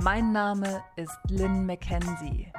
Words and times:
Mein 0.00 0.32
Name 0.32 0.82
ist 0.96 1.18
Lynn 1.28 1.64
McKenzie. 1.64 2.52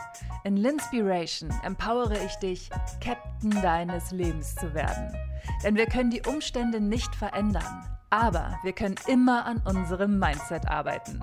In 0.44 0.58
Linspiration 0.58 1.52
empowere 1.64 2.18
ich 2.26 2.36
dich, 2.38 2.70
Captain 3.02 3.52
deines 3.62 4.12
Lebens 4.12 4.56
zu 4.56 4.74
werden. 4.74 5.14
Denn 5.64 5.76
wir 5.76 5.86
können 5.86 6.10
die 6.10 6.24
Umstände 6.28 6.80
nicht 6.80 7.14
verändern, 7.16 7.86
aber 8.10 8.58
wir 8.64 8.74
können 8.74 8.96
immer 9.08 9.46
an 9.46 9.62
unserem 9.66 10.18
Mindset 10.18 10.68
arbeiten. 10.68 11.22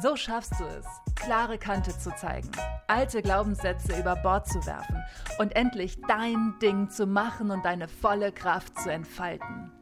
So 0.00 0.16
schaffst 0.16 0.52
du 0.58 0.64
es, 0.64 0.86
klare 1.14 1.56
Kante 1.56 1.96
zu 1.96 2.14
zeigen, 2.14 2.50
alte 2.86 3.22
Glaubenssätze 3.22 3.98
über 3.98 4.16
Bord 4.16 4.46
zu 4.46 4.64
werfen 4.66 5.02
und 5.38 5.54
endlich 5.56 6.00
dein 6.08 6.54
Ding 6.60 6.90
zu 6.90 7.06
machen 7.06 7.50
und 7.50 7.64
deine 7.64 7.88
volle 7.88 8.32
Kraft 8.32 8.78
zu 8.78 8.90
entfalten. 8.90 9.72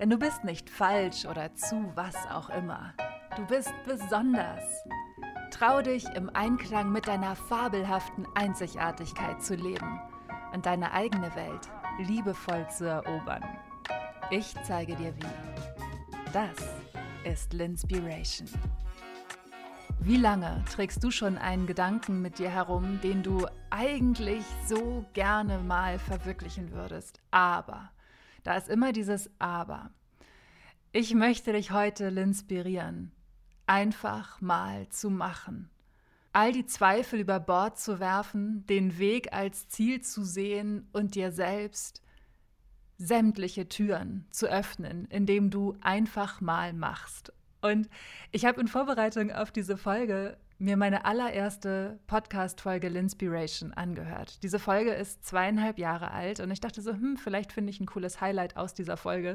Denn 0.00 0.10
du 0.10 0.18
bist 0.18 0.44
nicht 0.44 0.70
falsch 0.70 1.24
oder 1.24 1.54
zu 1.54 1.92
was 1.94 2.16
auch 2.30 2.50
immer. 2.50 2.94
Du 3.38 3.46
bist 3.46 3.72
besonders. 3.86 4.64
Trau 5.52 5.80
dich, 5.80 6.04
im 6.16 6.28
Einklang 6.30 6.90
mit 6.90 7.06
deiner 7.06 7.36
fabelhaften 7.36 8.26
Einzigartigkeit 8.34 9.40
zu 9.40 9.54
leben 9.54 10.00
und 10.52 10.66
deine 10.66 10.90
eigene 10.90 11.32
Welt 11.36 11.70
liebevoll 12.00 12.66
zu 12.68 12.86
erobern. 12.86 13.44
Ich 14.32 14.56
zeige 14.64 14.96
dir 14.96 15.14
wie. 15.14 16.32
Das 16.32 16.50
ist 17.22 17.52
Linspiration. 17.52 18.48
Wie 20.00 20.16
lange 20.16 20.64
trägst 20.72 21.04
du 21.04 21.12
schon 21.12 21.38
einen 21.38 21.68
Gedanken 21.68 22.20
mit 22.20 22.40
dir 22.40 22.50
herum, 22.50 23.00
den 23.04 23.22
du 23.22 23.46
eigentlich 23.70 24.42
so 24.66 25.04
gerne 25.12 25.58
mal 25.58 26.00
verwirklichen 26.00 26.72
würdest? 26.72 27.20
Aber, 27.30 27.92
da 28.42 28.56
ist 28.56 28.68
immer 28.68 28.90
dieses 28.90 29.30
Aber. 29.38 29.92
Ich 30.90 31.14
möchte 31.14 31.52
dich 31.52 31.70
heute 31.70 32.06
inspirieren, 32.06 33.12
einfach 33.68 34.40
mal 34.40 34.88
zu 34.88 35.10
machen. 35.10 35.70
All 36.32 36.52
die 36.52 36.66
Zweifel 36.66 37.20
über 37.20 37.40
Bord 37.40 37.78
zu 37.78 38.00
werfen, 38.00 38.66
den 38.66 38.98
Weg 38.98 39.32
als 39.32 39.68
Ziel 39.68 40.00
zu 40.00 40.24
sehen 40.24 40.88
und 40.92 41.14
dir 41.14 41.32
selbst 41.32 42.02
sämtliche 42.98 43.68
Türen 43.68 44.26
zu 44.30 44.46
öffnen, 44.46 45.06
indem 45.06 45.50
du 45.50 45.76
einfach 45.80 46.40
mal 46.40 46.72
machst. 46.72 47.32
Und 47.60 47.88
ich 48.32 48.44
habe 48.44 48.60
in 48.60 48.68
Vorbereitung 48.68 49.32
auf 49.32 49.50
diese 49.50 49.76
Folge 49.76 50.36
mir 50.60 50.76
meine 50.76 51.04
allererste 51.04 52.00
Podcast-Folge 52.08 52.88
Linspiration 52.88 53.72
angehört. 53.72 54.42
Diese 54.42 54.58
Folge 54.58 54.90
ist 54.90 55.24
zweieinhalb 55.24 55.78
Jahre 55.78 56.10
alt 56.10 56.40
und 56.40 56.50
ich 56.50 56.60
dachte 56.60 56.82
so, 56.82 56.90
hm, 56.90 57.16
vielleicht 57.16 57.52
finde 57.52 57.70
ich 57.70 57.78
ein 57.78 57.86
cooles 57.86 58.20
Highlight 58.20 58.56
aus 58.56 58.74
dieser 58.74 58.96
Folge. 58.96 59.34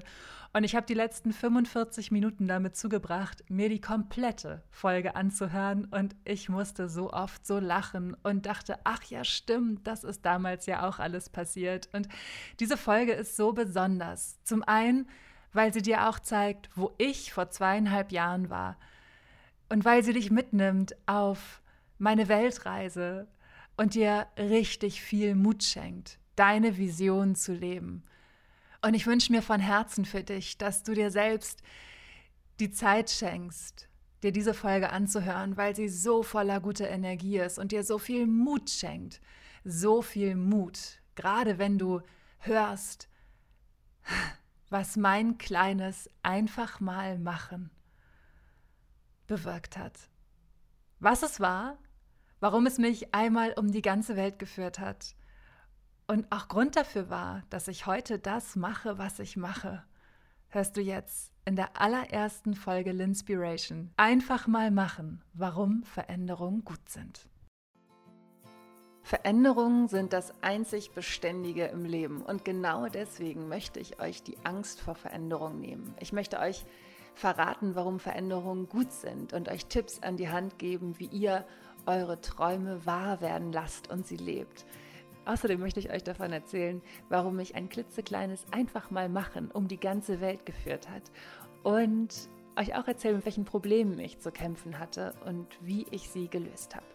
Und 0.52 0.66
ich 0.66 0.76
habe 0.76 0.86
die 0.86 0.94
letzten 0.94 1.32
45 1.32 2.12
Minuten 2.12 2.50
damit 2.50 2.76
zugebracht, 2.76 3.42
mir 3.48 3.70
die 3.70 3.80
komplette 3.80 4.64
Folge 4.70 5.16
anzuhören 5.16 5.86
und 5.86 6.14
ich 6.26 6.50
musste 6.50 6.90
so 6.90 7.14
oft 7.14 7.48
so 7.48 7.58
lachen 7.58 8.18
und 8.24 8.46
dachte, 8.46 8.78
ach 8.84 9.04
ja, 9.06 9.24
stimmt, 9.24 9.88
das 9.88 10.04
ist 10.04 10.26
damals 10.26 10.66
ja 10.66 10.86
auch 10.86 11.00
alles 11.00 11.30
passiert. 11.30 11.88
Und 11.94 12.10
diese 12.60 12.76
Folge 12.76 13.14
ist 13.14 13.38
so 13.38 13.54
besonders. 13.54 14.44
Zum 14.44 14.62
einen, 14.64 15.08
weil 15.54 15.72
sie 15.72 15.82
dir 15.82 16.10
auch 16.10 16.20
zeigt, 16.20 16.70
wo 16.76 16.92
ich 16.98 17.32
vor 17.32 17.50
zweieinhalb 17.50 18.12
Jahren 18.12 18.50
war 18.50 18.76
und 19.69 19.86
weil 19.86 20.03
sie 20.03 20.14
dich 20.14 20.31
mitnimmt 20.31 20.95
auf 21.06 21.61
meine 21.97 22.28
Weltreise 22.28 23.28
und 23.78 23.95
dir 23.95 24.28
richtig 24.38 25.02
viel 25.02 25.36
Mut 25.36 25.64
schenkt, 25.64 26.20
deine 26.36 26.78
Vision 26.78 27.36
zu 27.36 27.53
leben. 27.53 28.03
Und 28.81 28.94
ich 28.94 29.08
wünsche 29.08 29.31
mir 29.31 29.42
von 29.42 29.59
Herzen 29.59 30.05
für 30.05 30.23
dich, 30.23 30.58
dass 30.58 30.83
du 30.83 30.94
dir 30.94 31.09
selbst 31.09 31.64
die 32.59 32.72
Zeit 32.72 33.09
schenkst, 33.09 33.88
dir 34.22 34.31
diese 34.31 34.53
Folge 34.53 34.89
anzuhören, 34.92 35.58
weil 35.58 35.75
sie 35.75 35.88
so 35.88 36.22
voller 36.23 36.59
guter 36.59 36.89
Energie 36.89 37.39
ist 37.39 37.58
und 37.58 37.72
dir 37.72 37.83
so 37.83 37.98
viel 37.98 38.27
Mut 38.27 38.70
schenkt. 38.70 39.22
So 39.64 40.02
viel 40.02 40.36
Mut, 40.36 41.00
gerade 41.16 41.58
wenn 41.58 41.77
du 41.80 42.02
hörst, 42.39 43.08
was 44.70 44.98
mein 44.98 45.38
kleines 45.38 46.09
einfach 46.21 46.82
mal 46.82 47.17
machen 47.17 47.70
bewirkt 49.28 49.78
hat. 49.78 49.98
Was 51.00 51.23
es 51.23 51.39
war, 51.39 51.78
warum 52.39 52.66
es 52.66 52.78
mich 52.78 53.14
einmal 53.14 53.54
um 53.54 53.72
die 53.72 53.82
ganze 53.82 54.16
Welt 54.16 54.39
geführt 54.39 54.80
hat 54.80 55.16
und 56.08 56.32
auch 56.32 56.48
Grund 56.48 56.76
dafür 56.76 57.10
war, 57.10 57.44
dass 57.50 57.67
ich 57.67 57.86
heute 57.86 58.20
das 58.20 58.56
mache, 58.56 58.98
was 58.98 59.20
ich 59.20 59.38
mache, 59.38 59.83
hörst 60.50 60.78
du 60.78 60.82
jetzt 60.82 61.33
in 61.45 61.56
der 61.56 61.80
allerersten 61.80 62.54
Folge 62.54 62.92
Linspiration. 62.92 63.92
Einfach 63.98 64.48
mal 64.48 64.72
machen, 64.72 65.23
warum 65.33 65.83
Veränderungen 65.83 66.64
gut 66.64 66.88
sind. 66.88 67.28
Veränderungen 69.04 69.89
sind 69.89 70.14
das 70.14 70.33
einzig 70.42 70.92
Beständige 70.92 71.66
im 71.66 71.83
Leben 71.83 72.22
und 72.22 72.45
genau 72.45 72.88
deswegen 72.88 73.50
möchte 73.50 73.80
ich 73.80 74.00
euch 74.00 74.23
die 74.23 74.38
Angst 74.45 74.80
vor 74.80 74.95
Veränderung 74.95 75.60
nehmen. 75.60 75.94
Ich 76.00 76.14
möchte 76.14 76.39
euch 76.39 76.66
verraten, 77.16 77.76
warum 77.76 78.00
Veränderungen 78.00 78.68
gut 78.68 78.92
sind 78.92 79.34
und 79.34 79.50
euch 79.50 79.66
Tipps 79.68 80.02
an 80.02 80.18
die 80.18 80.30
Hand 80.30 80.58
geben, 80.60 81.00
wie 81.00 81.08
ihr 81.08 81.46
eure 81.86 82.22
Träume 82.22 82.86
wahr 82.86 83.22
werden 83.22 83.52
lasst 83.52 83.90
und 83.90 84.08
sie 84.08 84.18
lebt. 84.18 84.66
Außerdem 85.26 85.60
möchte 85.60 85.80
ich 85.80 85.90
euch 85.90 86.04
davon 86.04 86.34
erzählen, 86.34 86.82
warum 87.10 87.38
mich 87.38 87.56
ein 87.56 87.70
klitzekleines 87.70 88.46
einfach 88.52 88.92
mal 88.92 89.10
machen 89.10 89.52
um 89.52 89.68
die 89.68 89.80
ganze 89.80 90.20
Welt 90.20 90.46
geführt 90.46 90.90
hat 90.90 91.04
und 91.64 92.30
euch 92.58 92.76
auch 92.76 92.88
erzählen, 92.88 93.16
mit 93.16 93.26
welchen 93.26 93.45
Problemen 93.45 93.98
ich 94.00 94.20
zu 94.20 94.32
kämpfen 94.32 94.80
hatte 94.80 95.14
und 95.26 95.48
wie 95.62 95.86
ich 95.92 96.10
sie 96.10 96.28
gelöst 96.28 96.76
habe. 96.76 96.86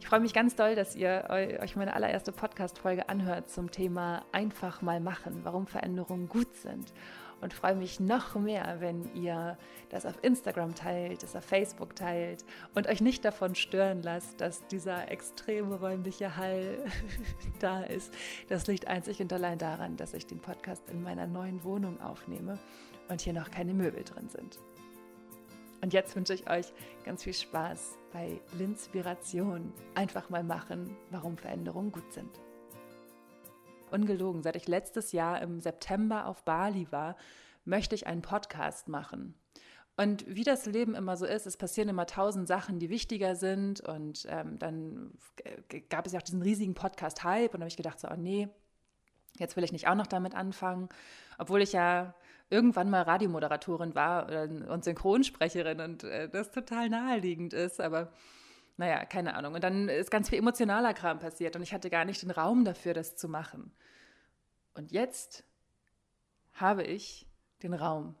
Ich 0.00 0.06
freue 0.06 0.20
mich 0.20 0.32
ganz 0.32 0.54
doll, 0.56 0.74
dass 0.74 0.96
ihr 0.96 1.26
euch 1.28 1.76
meine 1.76 1.92
allererste 1.92 2.32
Podcast-Folge 2.32 3.08
anhört 3.08 3.50
zum 3.50 3.70
Thema 3.70 4.24
einfach 4.32 4.80
mal 4.80 5.00
machen, 5.00 5.40
warum 5.42 5.66
Veränderungen 5.66 6.28
gut 6.28 6.54
sind 6.54 6.94
und 7.40 7.54
freue 7.54 7.74
mich 7.74 8.00
noch 8.00 8.34
mehr, 8.34 8.76
wenn 8.80 9.14
ihr 9.14 9.56
das 9.90 10.06
auf 10.06 10.18
Instagram 10.22 10.74
teilt, 10.74 11.22
das 11.22 11.36
auf 11.36 11.44
Facebook 11.44 11.94
teilt 11.94 12.44
und 12.74 12.86
euch 12.86 13.00
nicht 13.00 13.24
davon 13.24 13.54
stören 13.54 14.02
lasst, 14.02 14.40
dass 14.40 14.66
dieser 14.68 15.10
extreme 15.10 15.76
räumliche 15.76 16.36
Hall 16.36 16.78
da 17.60 17.82
ist. 17.82 18.12
Das 18.48 18.66
liegt 18.66 18.86
einzig 18.86 19.20
und 19.20 19.32
allein 19.32 19.58
daran, 19.58 19.96
dass 19.96 20.14
ich 20.14 20.26
den 20.26 20.40
Podcast 20.40 20.82
in 20.90 21.02
meiner 21.02 21.26
neuen 21.26 21.62
Wohnung 21.64 22.00
aufnehme 22.00 22.58
und 23.08 23.20
hier 23.20 23.32
noch 23.32 23.50
keine 23.50 23.74
Möbel 23.74 24.04
drin 24.04 24.28
sind. 24.28 24.58
Und 25.80 25.92
jetzt 25.92 26.16
wünsche 26.16 26.34
ich 26.34 26.50
euch 26.50 26.72
ganz 27.04 27.22
viel 27.22 27.34
Spaß 27.34 27.98
bei 28.12 28.40
Linspiration. 28.58 29.72
Einfach 29.94 30.28
mal 30.28 30.42
machen, 30.42 30.96
warum 31.10 31.36
Veränderungen 31.36 31.92
gut 31.92 32.12
sind 32.12 32.30
ungelogen, 33.92 34.42
seit 34.42 34.56
ich 34.56 34.68
letztes 34.68 35.12
Jahr 35.12 35.40
im 35.42 35.60
September 35.60 36.26
auf 36.26 36.44
Bali 36.44 36.86
war, 36.90 37.16
möchte 37.64 37.94
ich 37.94 38.06
einen 38.06 38.22
Podcast 38.22 38.88
machen. 38.88 39.34
Und 39.96 40.24
wie 40.28 40.44
das 40.44 40.64
Leben 40.66 40.94
immer 40.94 41.16
so 41.16 41.26
ist, 41.26 41.44
es 41.46 41.56
passieren 41.56 41.88
immer 41.88 42.06
tausend 42.06 42.46
Sachen, 42.46 42.78
die 42.78 42.88
wichtiger 42.88 43.34
sind. 43.34 43.80
Und 43.80 44.26
ähm, 44.30 44.56
dann 44.58 45.10
gab 45.90 46.06
es 46.06 46.12
ja 46.12 46.20
auch 46.20 46.24
diesen 46.24 46.40
riesigen 46.40 46.74
Podcast-Hype. 46.74 47.52
Und 47.52 47.60
da 47.60 47.64
habe 47.64 47.68
ich 47.68 47.76
gedacht, 47.76 47.98
so, 47.98 48.08
oh 48.08 48.16
nee, 48.16 48.48
jetzt 49.38 49.56
will 49.56 49.64
ich 49.64 49.72
nicht 49.72 49.88
auch 49.88 49.96
noch 49.96 50.06
damit 50.06 50.36
anfangen. 50.36 50.88
Obwohl 51.36 51.62
ich 51.62 51.72
ja 51.72 52.14
irgendwann 52.48 52.90
mal 52.90 53.02
Radiomoderatorin 53.02 53.96
war 53.96 54.28
und 54.68 54.84
Synchronsprecherin 54.84 55.80
und 55.80 56.04
äh, 56.04 56.28
das 56.28 56.52
total 56.52 56.88
naheliegend 56.88 57.52
ist. 57.52 57.80
Aber 57.80 58.12
naja, 58.78 59.04
keine 59.04 59.34
Ahnung. 59.34 59.54
Und 59.54 59.64
dann 59.64 59.88
ist 59.88 60.10
ganz 60.10 60.30
viel 60.30 60.38
emotionaler 60.38 60.94
Kram 60.94 61.18
passiert 61.18 61.56
und 61.56 61.62
ich 61.62 61.74
hatte 61.74 61.90
gar 61.90 62.04
nicht 62.04 62.22
den 62.22 62.30
Raum 62.30 62.64
dafür, 62.64 62.94
das 62.94 63.16
zu 63.16 63.28
machen. 63.28 63.72
Und 64.74 64.92
jetzt 64.92 65.44
habe 66.54 66.84
ich 66.84 67.26
den 67.62 67.74
Raum, 67.74 68.14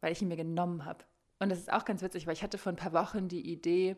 weil 0.00 0.12
ich 0.12 0.22
ihn 0.22 0.28
mir 0.28 0.36
genommen 0.36 0.84
habe. 0.84 1.04
Und 1.40 1.48
das 1.48 1.58
ist 1.58 1.72
auch 1.72 1.84
ganz 1.84 2.02
witzig, 2.02 2.26
weil 2.26 2.34
ich 2.34 2.44
hatte 2.44 2.56
vor 2.56 2.72
ein 2.72 2.76
paar 2.76 2.92
Wochen 2.92 3.28
die 3.28 3.50
Idee, 3.52 3.96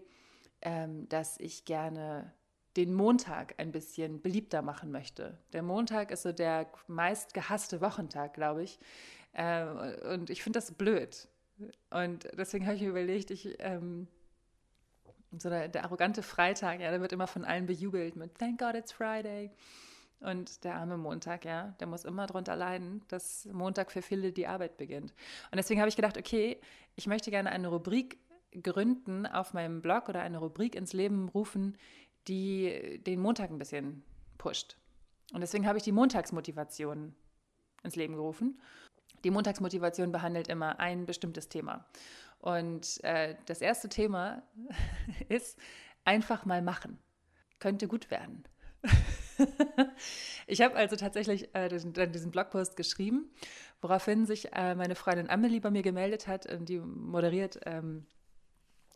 ähm, 0.62 1.08
dass 1.10 1.38
ich 1.38 1.66
gerne 1.66 2.32
den 2.78 2.94
Montag 2.94 3.54
ein 3.58 3.70
bisschen 3.70 4.22
beliebter 4.22 4.62
machen 4.62 4.90
möchte. 4.90 5.38
Der 5.52 5.62
Montag 5.62 6.10
ist 6.10 6.22
so 6.22 6.32
der 6.32 6.66
meist 6.86 7.34
gehasste 7.34 7.82
Wochentag, 7.82 8.32
glaube 8.32 8.62
ich. 8.62 8.78
Äh, 9.34 9.66
und 10.12 10.30
ich 10.30 10.42
finde 10.42 10.58
das 10.58 10.72
blöd. 10.72 11.28
Und 11.90 12.28
deswegen 12.32 12.64
habe 12.64 12.76
ich 12.76 12.82
mir 12.82 12.88
überlegt, 12.88 13.30
ich 13.30 13.56
ähm, 13.58 14.08
so 15.38 15.50
der, 15.50 15.68
der, 15.68 15.84
arrogante 15.84 16.22
Freitag, 16.22 16.80
ja, 16.80 16.90
der 16.90 17.00
wird 17.00 17.12
immer 17.12 17.26
von 17.26 17.44
allen 17.44 17.66
bejubelt 17.66 18.16
mit 18.16 18.36
Thank 18.38 18.58
God 18.58 18.74
it's 18.74 18.92
Friday. 18.92 19.50
Und 20.20 20.64
der 20.64 20.76
arme 20.76 20.96
Montag, 20.96 21.44
ja, 21.44 21.74
der 21.78 21.86
muss 21.86 22.04
immer 22.04 22.26
darunter 22.26 22.56
leiden, 22.56 23.02
dass 23.08 23.44
Montag 23.52 23.92
für 23.92 24.00
viele 24.00 24.32
die 24.32 24.46
Arbeit 24.46 24.78
beginnt. 24.78 25.12
Und 25.50 25.56
deswegen 25.56 25.80
habe 25.80 25.90
ich 25.90 25.96
gedacht, 25.96 26.16
okay, 26.16 26.58
ich 26.94 27.06
möchte 27.06 27.30
gerne 27.30 27.50
eine 27.50 27.68
Rubrik 27.68 28.18
gründen 28.62 29.26
auf 29.26 29.52
meinem 29.52 29.82
Blog 29.82 30.08
oder 30.08 30.22
eine 30.22 30.38
Rubrik 30.38 30.74
ins 30.74 30.94
Leben 30.94 31.28
rufen, 31.28 31.76
die 32.28 33.00
den 33.06 33.20
Montag 33.20 33.50
ein 33.50 33.58
bisschen 33.58 34.02
pusht. 34.38 34.76
Und 35.32 35.40
deswegen 35.42 35.66
habe 35.66 35.78
ich 35.78 35.84
die 35.84 35.92
Montagsmotivation 35.92 37.14
ins 37.82 37.96
Leben 37.96 38.14
gerufen. 38.14 38.60
Die 39.24 39.30
Montagsmotivation 39.30 40.12
behandelt 40.12 40.48
immer 40.48 40.78
ein 40.78 41.04
bestimmtes 41.04 41.48
Thema. 41.48 41.84
Und 42.38 43.02
äh, 43.04 43.34
das 43.46 43.60
erste 43.60 43.88
Thema 43.88 44.42
ist 45.28 45.58
einfach 46.04 46.44
mal 46.44 46.62
machen. 46.62 46.98
Könnte 47.58 47.88
gut 47.88 48.10
werden. 48.10 48.44
ich 50.46 50.60
habe 50.62 50.76
also 50.76 50.96
tatsächlich 50.96 51.54
äh, 51.54 51.68
diesen, 51.68 51.92
diesen, 51.92 52.30
Blogpost 52.30 52.76
geschrieben, 52.76 53.30
woraufhin 53.80 54.26
sich 54.26 54.52
äh, 54.52 54.74
meine 54.74 54.94
Freundin 54.94 55.28
Amelie 55.28 55.60
bei 55.60 55.70
mir 55.70 55.82
gemeldet 55.82 56.26
hat, 56.26 56.46
und 56.46 56.68
die 56.68 56.78
moderiert, 56.78 57.60
ähm, 57.64 58.06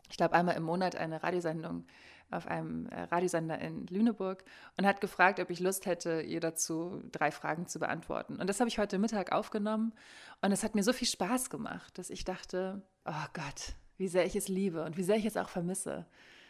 ich 0.09 0.17
glaube, 0.17 0.35
einmal 0.35 0.55
im 0.55 0.63
Monat 0.63 0.95
eine 0.95 1.23
Radiosendung 1.23 1.85
auf 2.31 2.47
einem 2.47 2.87
äh, 2.87 3.03
Radiosender 3.03 3.59
in 3.59 3.85
Lüneburg 3.87 4.43
und 4.77 4.85
hat 4.85 5.01
gefragt, 5.01 5.39
ob 5.39 5.49
ich 5.49 5.59
Lust 5.59 5.85
hätte, 5.85 6.21
ihr 6.21 6.39
dazu 6.39 7.01
drei 7.11 7.31
Fragen 7.31 7.67
zu 7.67 7.79
beantworten. 7.79 8.37
Und 8.37 8.47
das 8.47 8.59
habe 8.59 8.69
ich 8.69 8.79
heute 8.79 8.97
Mittag 8.99 9.31
aufgenommen 9.31 9.93
und 10.41 10.51
es 10.51 10.63
hat 10.63 10.75
mir 10.75 10.83
so 10.83 10.93
viel 10.93 11.07
Spaß 11.07 11.49
gemacht, 11.49 11.97
dass 11.97 12.09
ich 12.09 12.23
dachte, 12.23 12.81
oh 13.05 13.25
Gott, 13.33 13.75
wie 13.97 14.07
sehr 14.07 14.25
ich 14.25 14.35
es 14.35 14.47
liebe 14.47 14.83
und 14.83 14.97
wie 14.97 15.03
sehr 15.03 15.15
ich 15.15 15.25
es 15.25 15.37
auch 15.37 15.49
vermisse, 15.49 16.05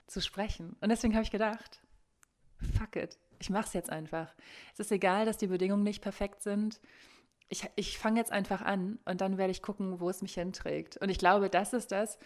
zu 0.08 0.22
sprechen. 0.22 0.76
Und 0.82 0.90
deswegen 0.90 1.14
habe 1.14 1.24
ich 1.24 1.32
gedacht, 1.32 1.82
fuck 2.78 2.96
it, 2.96 3.18
ich 3.40 3.50
mache 3.50 3.68
es 3.68 3.74
jetzt 3.74 3.90
einfach. 3.90 4.34
Es 4.74 4.80
ist 4.80 4.92
egal, 4.92 5.26
dass 5.26 5.38
die 5.38 5.48
Bedingungen 5.48 5.84
nicht 5.84 6.02
perfekt 6.02 6.42
sind. 6.42 6.80
Ich, 7.50 7.70
ich 7.76 7.98
fange 7.98 8.20
jetzt 8.20 8.32
einfach 8.32 8.62
an 8.62 9.00
und 9.06 9.22
dann 9.22 9.38
werde 9.38 9.52
ich 9.52 9.62
gucken, 9.62 10.00
wo 10.00 10.10
es 10.10 10.22
mich 10.22 10.36
hinträgt. 10.36 10.98
Und 10.98 11.10
ich 11.10 11.18
glaube, 11.18 11.50
das 11.50 11.74
ist 11.74 11.92
das, 11.92 12.18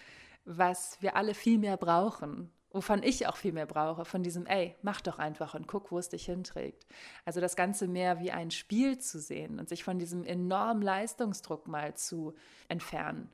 was 0.46 1.02
wir 1.02 1.16
alle 1.16 1.34
viel 1.34 1.58
mehr 1.58 1.78
brauchen 1.78 2.52
wovon 2.76 3.04
ich 3.04 3.26
auch 3.26 3.38
viel 3.38 3.54
mehr 3.54 3.66
brauche, 3.66 4.04
von 4.04 4.22
diesem, 4.22 4.46
ey, 4.48 4.76
mach 4.82 5.00
doch 5.00 5.18
einfach 5.18 5.54
und 5.54 5.66
guck, 5.66 5.92
wo 5.92 5.98
es 5.98 6.10
dich 6.10 6.26
hinträgt. 6.26 6.86
Also 7.24 7.40
das 7.40 7.56
Ganze 7.56 7.88
mehr 7.88 8.20
wie 8.20 8.32
ein 8.32 8.52
Spiel 8.52 9.00
zu 9.00 9.18
sehen 9.18 9.60
und 9.60 9.70
sich 9.70 9.86
von 9.86 9.98
diesem 9.98 10.26
enormen 10.26 10.82
Leistungsdruck 10.82 11.70
mal 11.70 11.96
zu 11.96 12.34
entfernen. 12.68 13.32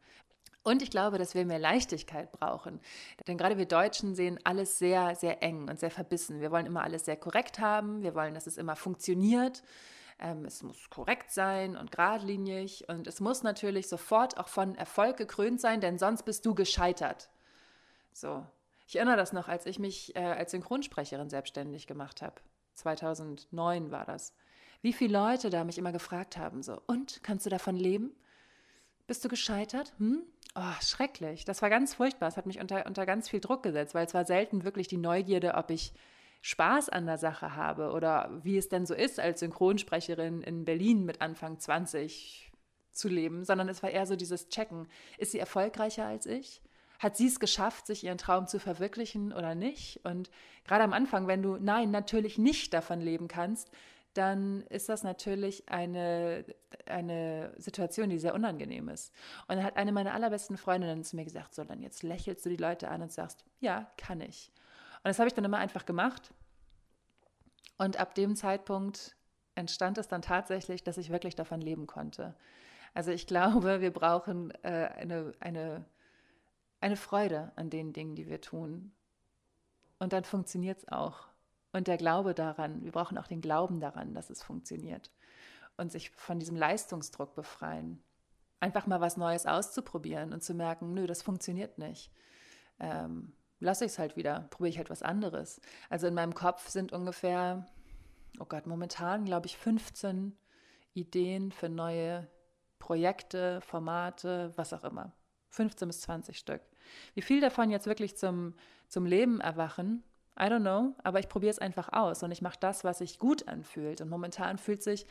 Und 0.64 0.84
ich 0.84 0.92
glaube, 0.92 1.18
dass 1.18 1.34
wir 1.34 1.46
mehr 1.46 1.60
Leichtigkeit 1.60 2.32
brauchen. 2.32 2.80
Denn 3.28 3.38
gerade 3.38 3.58
wir 3.58 3.66
Deutschen 3.66 4.14
sehen 4.14 4.40
alles 4.44 4.78
sehr, 4.78 5.16
sehr 5.16 5.42
eng 5.42 5.68
und 5.70 5.80
sehr 5.80 5.90
verbissen. 5.90 6.40
Wir 6.40 6.52
wollen 6.52 6.68
immer 6.68 6.84
alles 6.84 7.06
sehr 7.06 7.18
korrekt 7.18 7.60
haben. 7.60 8.04
Wir 8.04 8.14
wollen, 8.14 8.36
dass 8.36 8.46
es 8.46 8.58
immer 8.58 8.76
funktioniert. 8.76 9.64
Ähm, 10.20 10.46
es 10.46 10.62
muss 10.62 10.90
korrekt 10.92 11.32
sein 11.32 11.76
und 11.76 11.92
geradlinig. 11.92 12.88
Und 12.88 13.08
es 13.08 13.20
muss 13.20 13.42
natürlich 13.42 13.90
sofort 13.90 14.38
auch 14.38 14.48
von 14.48 14.76
Erfolg 14.76 15.18
gekrönt 15.18 15.60
sein, 15.60 15.82
denn 15.82 15.98
sonst 15.98 16.24
bist 16.24 16.46
du 16.46 16.54
gescheitert. 16.54 17.30
So, 18.14 18.46
ich 18.88 18.98
erinnere 18.98 19.18
das 19.18 19.34
noch, 19.34 19.48
als 19.48 19.66
ich 19.66 19.80
mich 19.80 20.16
äh, 20.16 20.20
als 20.20 20.52
Synchronsprecherin 20.52 21.30
selbstständig 21.30 21.88
gemacht 21.88 22.22
habe. 22.22 22.36
2009 22.76 23.90
war 23.90 24.06
das. 24.06 24.36
Wie 24.82 24.94
viele 24.94 25.18
Leute 25.18 25.50
da 25.50 25.64
mich 25.64 25.78
immer 25.78 25.92
gefragt 25.92 26.38
haben, 26.38 26.62
so, 26.62 26.82
und, 26.88 27.24
kannst 27.24 27.46
du 27.46 27.50
davon 27.50 27.76
leben? 27.76 28.16
Bist 29.08 29.24
du 29.26 29.30
gescheitert? 29.30 29.94
Hm? 29.98 30.24
Oh, 30.56 30.82
schrecklich. 30.82 31.46
Das 31.46 31.62
war 31.62 31.70
ganz 31.70 31.94
furchtbar. 31.94 32.28
Es 32.28 32.38
hat 32.38 32.46
mich 32.46 32.60
unter, 32.60 32.86
unter 32.86 33.06
ganz 33.06 33.30
viel 33.30 33.40
Druck 33.40 33.64
gesetzt, 33.64 33.96
weil 33.96 34.06
es 34.06 34.14
war 34.14 34.26
selten 34.26 34.64
wirklich 34.64 34.88
die 34.88 34.98
Neugierde, 34.98 35.54
ob 35.56 35.70
ich 35.70 35.94
Spaß 36.42 36.90
an 36.90 37.06
der 37.06 37.18
Sache 37.18 37.56
habe 37.56 37.92
oder 37.92 38.42
wie 38.44 38.58
es 38.58 38.68
denn 38.68 38.86
so 38.86 38.94
ist, 38.94 39.20
als 39.20 39.40
Synchronsprecherin 39.40 40.42
in 40.42 40.66
Berlin 40.66 41.06
mit 41.06 41.22
Anfang 41.22 41.60
20 41.60 42.52
zu 42.92 43.08
leben, 43.08 43.46
sondern 43.46 43.70
es 43.70 43.82
war 43.82 43.92
eher 43.92 44.06
so 44.06 44.16
dieses 44.16 44.50
Checken. 44.50 44.88
Ist 45.18 45.32
sie 45.32 45.40
erfolgreicher 45.40 46.06
als 46.06 46.26
ich? 46.26 46.62
hat 47.02 47.18
sie 47.18 47.26
es 47.26 47.40
geschafft, 47.40 47.88
sich 47.88 48.04
ihren 48.04 48.20
Traum 48.20 48.48
zu 48.48 48.60
verwirklichen 48.60 49.34
oder 49.34 49.56
nicht? 49.56 50.00
Und 50.04 50.30
gerade 50.66 50.84
am 50.84 50.94
Anfang, 50.94 51.26
wenn 51.26 51.42
du 51.42 51.58
nein, 51.58 51.90
natürlich 51.90 52.38
nicht 52.38 52.74
davon 52.76 53.02
leben 53.02 53.28
kannst, 53.28 53.72
dann 54.14 54.62
ist 54.64 54.90
das 54.90 55.04
natürlich 55.04 55.70
eine, 55.70 56.46
eine 56.86 57.54
Situation, 57.58 58.10
die 58.10 58.20
sehr 58.20 58.34
unangenehm 58.34 58.90
ist. 58.90 59.14
Und 59.48 59.56
dann 59.56 59.64
hat 59.64 59.78
eine 59.78 59.92
meiner 59.92 60.14
allerbesten 60.14 60.58
Freundinnen 60.58 61.04
zu 61.04 61.16
mir 61.16 61.24
gesagt, 61.24 61.56
so, 61.56 61.64
dann 61.64 61.82
jetzt 61.82 62.04
lächelst 62.04 62.46
du 62.46 62.50
die 62.50 62.58
Leute 62.58 62.90
an 62.90 63.02
und 63.02 63.12
sagst, 63.12 63.46
ja, 63.60 63.92
kann 63.98 64.22
ich. 64.22 64.52
Und 64.98 65.08
das 65.08 65.20
habe 65.20 65.28
ich 65.28 65.34
dann 65.34 65.46
immer 65.46 65.58
einfach 65.58 65.86
gemacht. 65.86 66.34
Und 67.78 67.98
ab 67.98 68.16
dem 68.16 68.36
Zeitpunkt 68.36 69.16
entstand 69.56 69.98
es 69.98 70.08
dann 70.08 70.22
tatsächlich, 70.22 70.84
dass 70.84 70.98
ich 70.98 71.10
wirklich 71.10 71.36
davon 71.36 71.62
leben 71.62 71.88
konnte. 71.88 72.36
Also 72.94 73.12
ich 73.12 73.28
glaube, 73.28 73.82
wir 73.82 73.92
brauchen 73.92 74.52
äh, 74.64 74.90
eine, 74.98 75.32
eine 75.40 75.86
eine 76.82 76.98
Freude 76.98 77.52
an 77.56 77.70
den 77.70 77.94
Dingen, 77.94 78.16
die 78.16 78.28
wir 78.28 78.42
tun. 78.42 78.92
Und 80.00 80.14
dann 80.14 80.24
funktioniert 80.24 80.80
es 80.80 80.88
auch. 80.90 81.28
Und 81.74 81.88
der 81.88 81.98
Glaube 81.98 82.34
daran, 82.34 82.84
wir 82.84 82.92
brauchen 82.92 83.18
auch 83.18 83.28
den 83.28 83.42
Glauben 83.42 83.80
daran, 83.80 84.14
dass 84.14 84.30
es 84.30 84.44
funktioniert. 84.44 85.12
Und 85.78 85.92
sich 85.92 86.12
von 86.12 86.40
diesem 86.40 86.56
Leistungsdruck 86.56 87.34
befreien. 87.34 88.04
Einfach 88.60 88.88
mal 88.88 89.02
was 89.02 89.18
Neues 89.18 89.46
auszuprobieren 89.46 90.34
und 90.34 90.44
zu 90.44 90.54
merken, 90.54 90.94
nö, 90.94 91.08
das 91.08 91.22
funktioniert 91.22 91.78
nicht. 91.78 92.12
Ähm, 92.80 93.34
lasse 93.60 93.86
ich 93.86 93.94
es 93.94 94.00
halt 94.00 94.18
wieder, 94.18 94.48
probiere 94.50 94.70
ich 94.70 94.78
halt 94.78 94.90
was 94.90 95.02
anderes. 95.02 95.62
Also 95.90 96.08
in 96.08 96.14
meinem 96.14 96.36
Kopf 96.36 96.68
sind 96.68 96.92
ungefähr, 96.92 97.66
oh 98.40 98.46
Gott, 98.46 98.68
momentan 98.68 99.26
glaube 99.26 99.48
ich 99.48 99.58
15 99.58 100.38
Ideen 100.94 101.52
für 101.52 101.70
neue 101.70 102.28
Projekte, 102.80 103.62
Formate, 103.62 104.52
was 104.56 104.74
auch 104.74 104.84
immer. 104.84 105.14
15 105.52 105.88
bis 105.88 106.02
20 106.02 106.38
Stück. 106.38 106.62
Wie 107.14 107.22
viel 107.22 107.42
davon 107.42 107.70
jetzt 107.70 107.86
wirklich 107.86 108.18
zum, 108.18 108.56
zum 108.88 109.06
Leben 109.06 109.40
erwachen, 109.40 110.04
I 110.40 110.44
don't 110.44 110.62
know, 110.62 110.96
aber 111.04 111.20
ich 111.20 111.30
probiere 111.30 111.52
es 111.52 111.60
einfach 111.60 111.90
aus 111.92 112.24
und 112.24 112.32
ich 112.32 112.42
mache 112.42 112.58
das, 112.60 112.84
was 112.84 113.00
sich 113.00 113.20
gut 113.20 113.48
anfühlt. 113.48 114.02
Und 114.02 114.10
momentan 114.10 114.58
fühlt 114.58 114.82
sich 114.82 115.06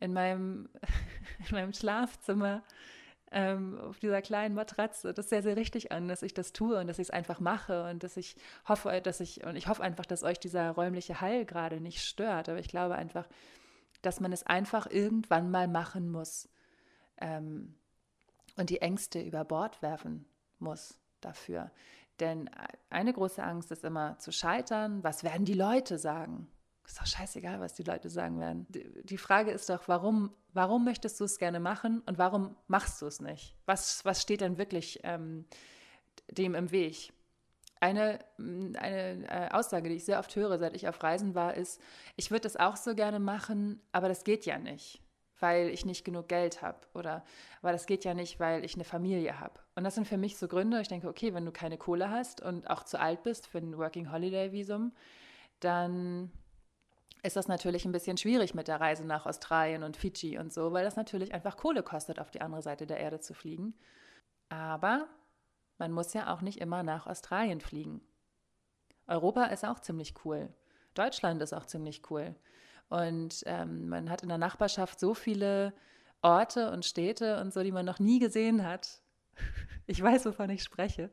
in 0.00 0.12
meinem, 0.12 0.68
in 1.48 1.54
meinem 1.54 1.72
Schlafzimmer 1.72 2.62
ähm, 3.30 3.78
auf 3.80 3.98
dieser 3.98 4.22
kleinen 4.22 4.54
Matratze 4.54 5.12
das 5.12 5.28
sehr, 5.28 5.42
sehr 5.42 5.56
richtig 5.56 5.92
an, 5.92 6.08
dass 6.08 6.22
ich 6.22 6.34
das 6.34 6.52
tue 6.52 6.78
und 6.78 6.86
dass 6.86 6.98
ich 6.98 7.08
es 7.08 7.10
einfach 7.10 7.40
mache 7.40 7.90
und 7.90 8.02
dass 8.02 8.16
ich 8.16 8.36
hoffe, 8.68 9.00
dass 9.02 9.20
ich, 9.20 9.44
und 9.44 9.56
ich 9.56 9.68
hoffe 9.68 9.82
einfach, 9.82 10.06
dass 10.06 10.22
euch 10.22 10.38
dieser 10.38 10.70
räumliche 10.70 11.20
Hall 11.20 11.44
gerade 11.44 11.80
nicht 11.80 12.02
stört. 12.02 12.48
Aber 12.48 12.58
ich 12.58 12.68
glaube 12.68 12.94
einfach, 12.94 13.26
dass 14.02 14.20
man 14.20 14.32
es 14.32 14.44
einfach 14.44 14.86
irgendwann 14.90 15.50
mal 15.50 15.66
machen 15.66 16.10
muss. 16.10 16.48
Ähm, 17.20 17.74
und 18.56 18.70
die 18.70 18.80
Ängste 18.80 19.20
über 19.20 19.44
Bord 19.44 19.82
werfen 19.82 20.26
muss 20.58 20.98
dafür. 21.20 21.70
Denn 22.20 22.48
eine 22.90 23.12
große 23.12 23.42
Angst 23.42 23.72
ist 23.72 23.84
immer 23.84 24.18
zu 24.18 24.32
scheitern. 24.32 25.02
Was 25.02 25.24
werden 25.24 25.44
die 25.44 25.54
Leute 25.54 25.98
sagen? 25.98 26.48
Ist 26.86 27.00
doch 27.00 27.06
scheißegal, 27.06 27.60
was 27.60 27.74
die 27.74 27.82
Leute 27.82 28.10
sagen 28.10 28.38
werden. 28.38 28.66
Die 28.68 29.18
Frage 29.18 29.50
ist 29.50 29.70
doch, 29.70 29.88
warum, 29.88 30.34
warum 30.52 30.84
möchtest 30.84 31.18
du 31.18 31.24
es 31.24 31.38
gerne 31.38 31.58
machen 31.58 32.02
und 32.06 32.18
warum 32.18 32.56
machst 32.66 33.00
du 33.00 33.06
es 33.06 33.20
nicht? 33.20 33.56
Was, 33.64 34.04
was 34.04 34.20
steht 34.20 34.42
denn 34.42 34.58
wirklich 34.58 35.00
ähm, 35.02 35.46
dem 36.30 36.54
im 36.54 36.70
Weg? 36.70 37.12
Eine, 37.80 38.18
eine 38.38 39.26
äh, 39.28 39.50
Aussage, 39.50 39.88
die 39.88 39.96
ich 39.96 40.04
sehr 40.04 40.18
oft 40.18 40.36
höre, 40.36 40.58
seit 40.58 40.76
ich 40.76 40.88
auf 40.88 41.02
Reisen 41.02 41.34
war, 41.34 41.54
ist, 41.54 41.80
ich 42.16 42.30
würde 42.30 42.42
das 42.42 42.56
auch 42.56 42.76
so 42.76 42.94
gerne 42.94 43.18
machen, 43.18 43.82
aber 43.92 44.08
das 44.08 44.24
geht 44.24 44.46
ja 44.46 44.58
nicht 44.58 45.03
weil 45.44 45.68
ich 45.68 45.84
nicht 45.84 46.06
genug 46.06 46.26
Geld 46.26 46.62
habe 46.62 46.78
oder 46.94 47.22
aber 47.60 47.72
das 47.72 47.84
geht 47.84 48.02
ja 48.06 48.14
nicht, 48.14 48.40
weil 48.40 48.64
ich 48.64 48.76
eine 48.76 48.84
Familie 48.84 49.40
habe. 49.40 49.60
Und 49.74 49.84
das 49.84 49.94
sind 49.94 50.08
für 50.08 50.16
mich 50.16 50.38
so 50.38 50.48
Gründe, 50.48 50.80
ich 50.80 50.88
denke, 50.88 51.06
okay, 51.06 51.34
wenn 51.34 51.44
du 51.44 51.52
keine 51.52 51.76
Kohle 51.76 52.08
hast 52.08 52.40
und 52.40 52.70
auch 52.70 52.82
zu 52.82 52.98
alt 52.98 53.22
bist 53.24 53.46
für 53.46 53.58
ein 53.58 53.76
Working 53.76 54.10
Holiday 54.10 54.52
Visum, 54.52 54.92
dann 55.60 56.32
ist 57.22 57.36
das 57.36 57.46
natürlich 57.46 57.84
ein 57.84 57.92
bisschen 57.92 58.16
schwierig 58.16 58.54
mit 58.54 58.68
der 58.68 58.80
Reise 58.80 59.04
nach 59.04 59.26
Australien 59.26 59.82
und 59.82 59.98
Fidschi 59.98 60.38
und 60.38 60.50
so, 60.50 60.72
weil 60.72 60.84
das 60.84 60.96
natürlich 60.96 61.34
einfach 61.34 61.58
Kohle 61.58 61.82
kostet, 61.82 62.20
auf 62.20 62.30
die 62.30 62.40
andere 62.40 62.62
Seite 62.62 62.86
der 62.86 63.00
Erde 63.00 63.20
zu 63.20 63.34
fliegen. 63.34 63.74
Aber 64.48 65.06
man 65.76 65.92
muss 65.92 66.14
ja 66.14 66.32
auch 66.32 66.40
nicht 66.40 66.58
immer 66.58 66.82
nach 66.82 67.06
Australien 67.06 67.60
fliegen. 67.60 68.00
Europa 69.06 69.44
ist 69.44 69.66
auch 69.66 69.80
ziemlich 69.80 70.14
cool. 70.24 70.48
Deutschland 70.94 71.42
ist 71.42 71.52
auch 71.52 71.66
ziemlich 71.66 72.10
cool. 72.10 72.34
Und 72.88 73.42
ähm, 73.46 73.88
man 73.88 74.10
hat 74.10 74.22
in 74.22 74.28
der 74.28 74.38
Nachbarschaft 74.38 75.00
so 75.00 75.14
viele 75.14 75.72
Orte 76.22 76.70
und 76.70 76.84
Städte 76.84 77.40
und 77.40 77.52
so, 77.52 77.62
die 77.62 77.72
man 77.72 77.84
noch 77.84 77.98
nie 77.98 78.18
gesehen 78.18 78.64
hat. 78.66 79.00
Ich 79.86 80.02
weiß, 80.02 80.24
wovon 80.24 80.48
ich 80.48 80.62
spreche. 80.62 81.10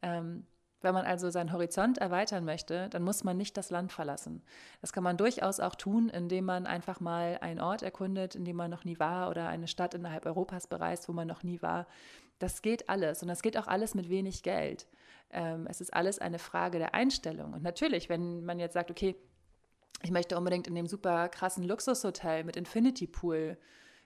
Ähm, 0.00 0.46
wenn 0.80 0.94
man 0.94 1.04
also 1.06 1.30
seinen 1.30 1.52
Horizont 1.52 1.98
erweitern 1.98 2.44
möchte, 2.44 2.88
dann 2.90 3.02
muss 3.02 3.24
man 3.24 3.36
nicht 3.36 3.56
das 3.56 3.70
Land 3.70 3.92
verlassen. 3.92 4.44
Das 4.80 4.92
kann 4.92 5.02
man 5.02 5.16
durchaus 5.16 5.58
auch 5.58 5.74
tun, 5.74 6.08
indem 6.08 6.44
man 6.44 6.66
einfach 6.66 7.00
mal 7.00 7.38
einen 7.40 7.60
Ort 7.60 7.82
erkundet, 7.82 8.36
in 8.36 8.44
dem 8.44 8.54
man 8.54 8.70
noch 8.70 8.84
nie 8.84 9.00
war 9.00 9.28
oder 9.28 9.48
eine 9.48 9.66
Stadt 9.66 9.94
innerhalb 9.94 10.26
Europas 10.26 10.68
bereist, 10.68 11.08
wo 11.08 11.12
man 11.12 11.26
noch 11.26 11.42
nie 11.42 11.60
war. 11.62 11.88
Das 12.38 12.62
geht 12.62 12.88
alles 12.88 13.22
und 13.22 13.28
das 13.28 13.42
geht 13.42 13.56
auch 13.56 13.66
alles 13.66 13.96
mit 13.96 14.08
wenig 14.08 14.44
Geld. 14.44 14.86
Ähm, 15.30 15.66
es 15.68 15.80
ist 15.80 15.92
alles 15.92 16.20
eine 16.20 16.38
Frage 16.38 16.78
der 16.78 16.94
Einstellung. 16.94 17.54
Und 17.54 17.64
natürlich, 17.64 18.08
wenn 18.08 18.44
man 18.44 18.60
jetzt 18.60 18.74
sagt, 18.74 18.92
okay, 18.92 19.16
ich 20.02 20.10
möchte 20.10 20.36
unbedingt 20.36 20.66
in 20.66 20.74
dem 20.74 20.86
super 20.86 21.28
krassen 21.28 21.64
Luxushotel 21.64 22.44
mit 22.44 22.56
Infinity 22.56 23.06
Pool 23.06 23.56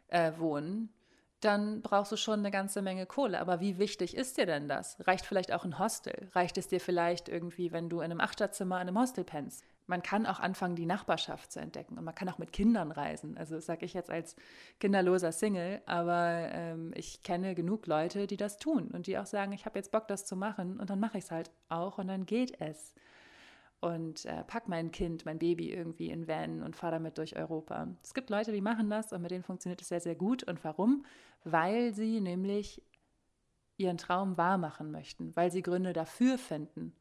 äh, 0.09 0.33
wohnen, 0.39 0.93
dann 1.41 1.81
brauchst 1.83 2.13
du 2.13 2.17
schon 2.17 2.41
eine 2.41 2.51
ganze 2.51 2.83
Menge 2.83 3.07
Kohle. 3.07 3.41
Aber 3.41 3.61
wie 3.61 3.79
wichtig 3.79 4.17
ist 4.17 4.37
dir 4.37 4.47
denn 4.47 4.69
das? 4.69 4.97
Reicht 5.07 5.25
vielleicht 5.25 5.53
auch 5.53 5.65
ein 5.65 5.79
Hostel? 5.79 6.29
Reicht 6.33 6.59
es 6.59 6.69
dir 6.69 6.81
vielleicht 6.81 7.29
irgendwie, 7.29 7.73
wenn 7.73 7.89
du 7.89 8.01
in 8.01 8.11
einem 8.11 8.21
Achterzimmer 8.21 8.77
in 8.77 8.89
einem 8.89 8.99
Hostel 8.99 9.25
pennst? 9.25 9.65
man 9.91 10.03
kann 10.03 10.25
auch 10.25 10.41
anfangen, 10.41 10.77
die 10.77 10.87
Nachbarschaft 10.87 11.53
zu 11.53 11.61
entdecken 11.61 11.99
und 11.99 12.05
man 12.05 12.15
kann 12.15 12.29
auch 12.31 12.39
mit 12.39 12.53
Kindern 12.53 12.93
reisen. 12.93 13.37
Also 13.37 13.57
das 13.57 13.67
sage 13.67 13.85
ich 13.85 13.93
jetzt 13.93 14.09
als 14.09 14.37
kinderloser 14.79 15.33
Single, 15.33 15.83
aber 15.85 16.49
ähm, 16.53 16.93
ich 16.95 17.23
kenne 17.23 17.55
genug 17.55 17.87
Leute, 17.87 18.27
die 18.27 18.39
das 18.39 18.59
tun 18.59 18.89
und 18.93 19.07
die 19.07 19.19
auch 19.19 19.27
sagen, 19.27 19.53
ich 19.53 19.67
habe 19.67 19.79
jetzt 19.79 19.91
Bock, 19.91 20.09
das 20.09 20.25
zu 20.25 20.37
machen 20.37 20.81
und 20.81 20.89
dann 20.89 21.01
mache 21.01 21.19
ich 21.19 21.25
es 21.25 21.31
halt 21.31 21.51
auch 21.69 21.99
und 21.99 22.09
dann 22.09 22.25
geht 22.25 22.59
es. 22.61 22.95
Und 23.81 24.27
äh, 24.27 24.45
pack 24.45 24.69
mein 24.69 24.91
Kind, 24.93 25.25
mein 25.25 25.39
Baby 25.39 25.73
irgendwie 25.73 26.11
in 26.11 26.29
Van 26.29 26.63
und 26.63 26.77
fahre 26.77 26.95
damit 26.95 27.17
durch 27.17 27.37
Europa. 27.37 27.89
Es 28.03 28.13
gibt 28.13 28.29
Leute, 28.29 28.53
die 28.53 28.61
machen 28.61 28.91
das 28.91 29.13
und 29.13 29.23
mit 29.23 29.31
denen 29.31 29.43
funktioniert 29.43 29.81
es 29.81 29.89
sehr, 29.89 30.01
sehr 30.01 30.15
gut. 30.15 30.43
Und 30.45 30.63
warum? 30.65 31.07
Weil 31.45 31.95
sie 31.95 32.21
nämlich 32.21 32.83
ihren 33.79 33.97
Traum 33.97 34.37
wahrmachen 34.37 34.91
möchten, 34.91 35.35
weil 35.35 35.51
sie 35.51 35.63
Gründe 35.63 35.95
dafür 35.95 36.37
finden 36.37 36.93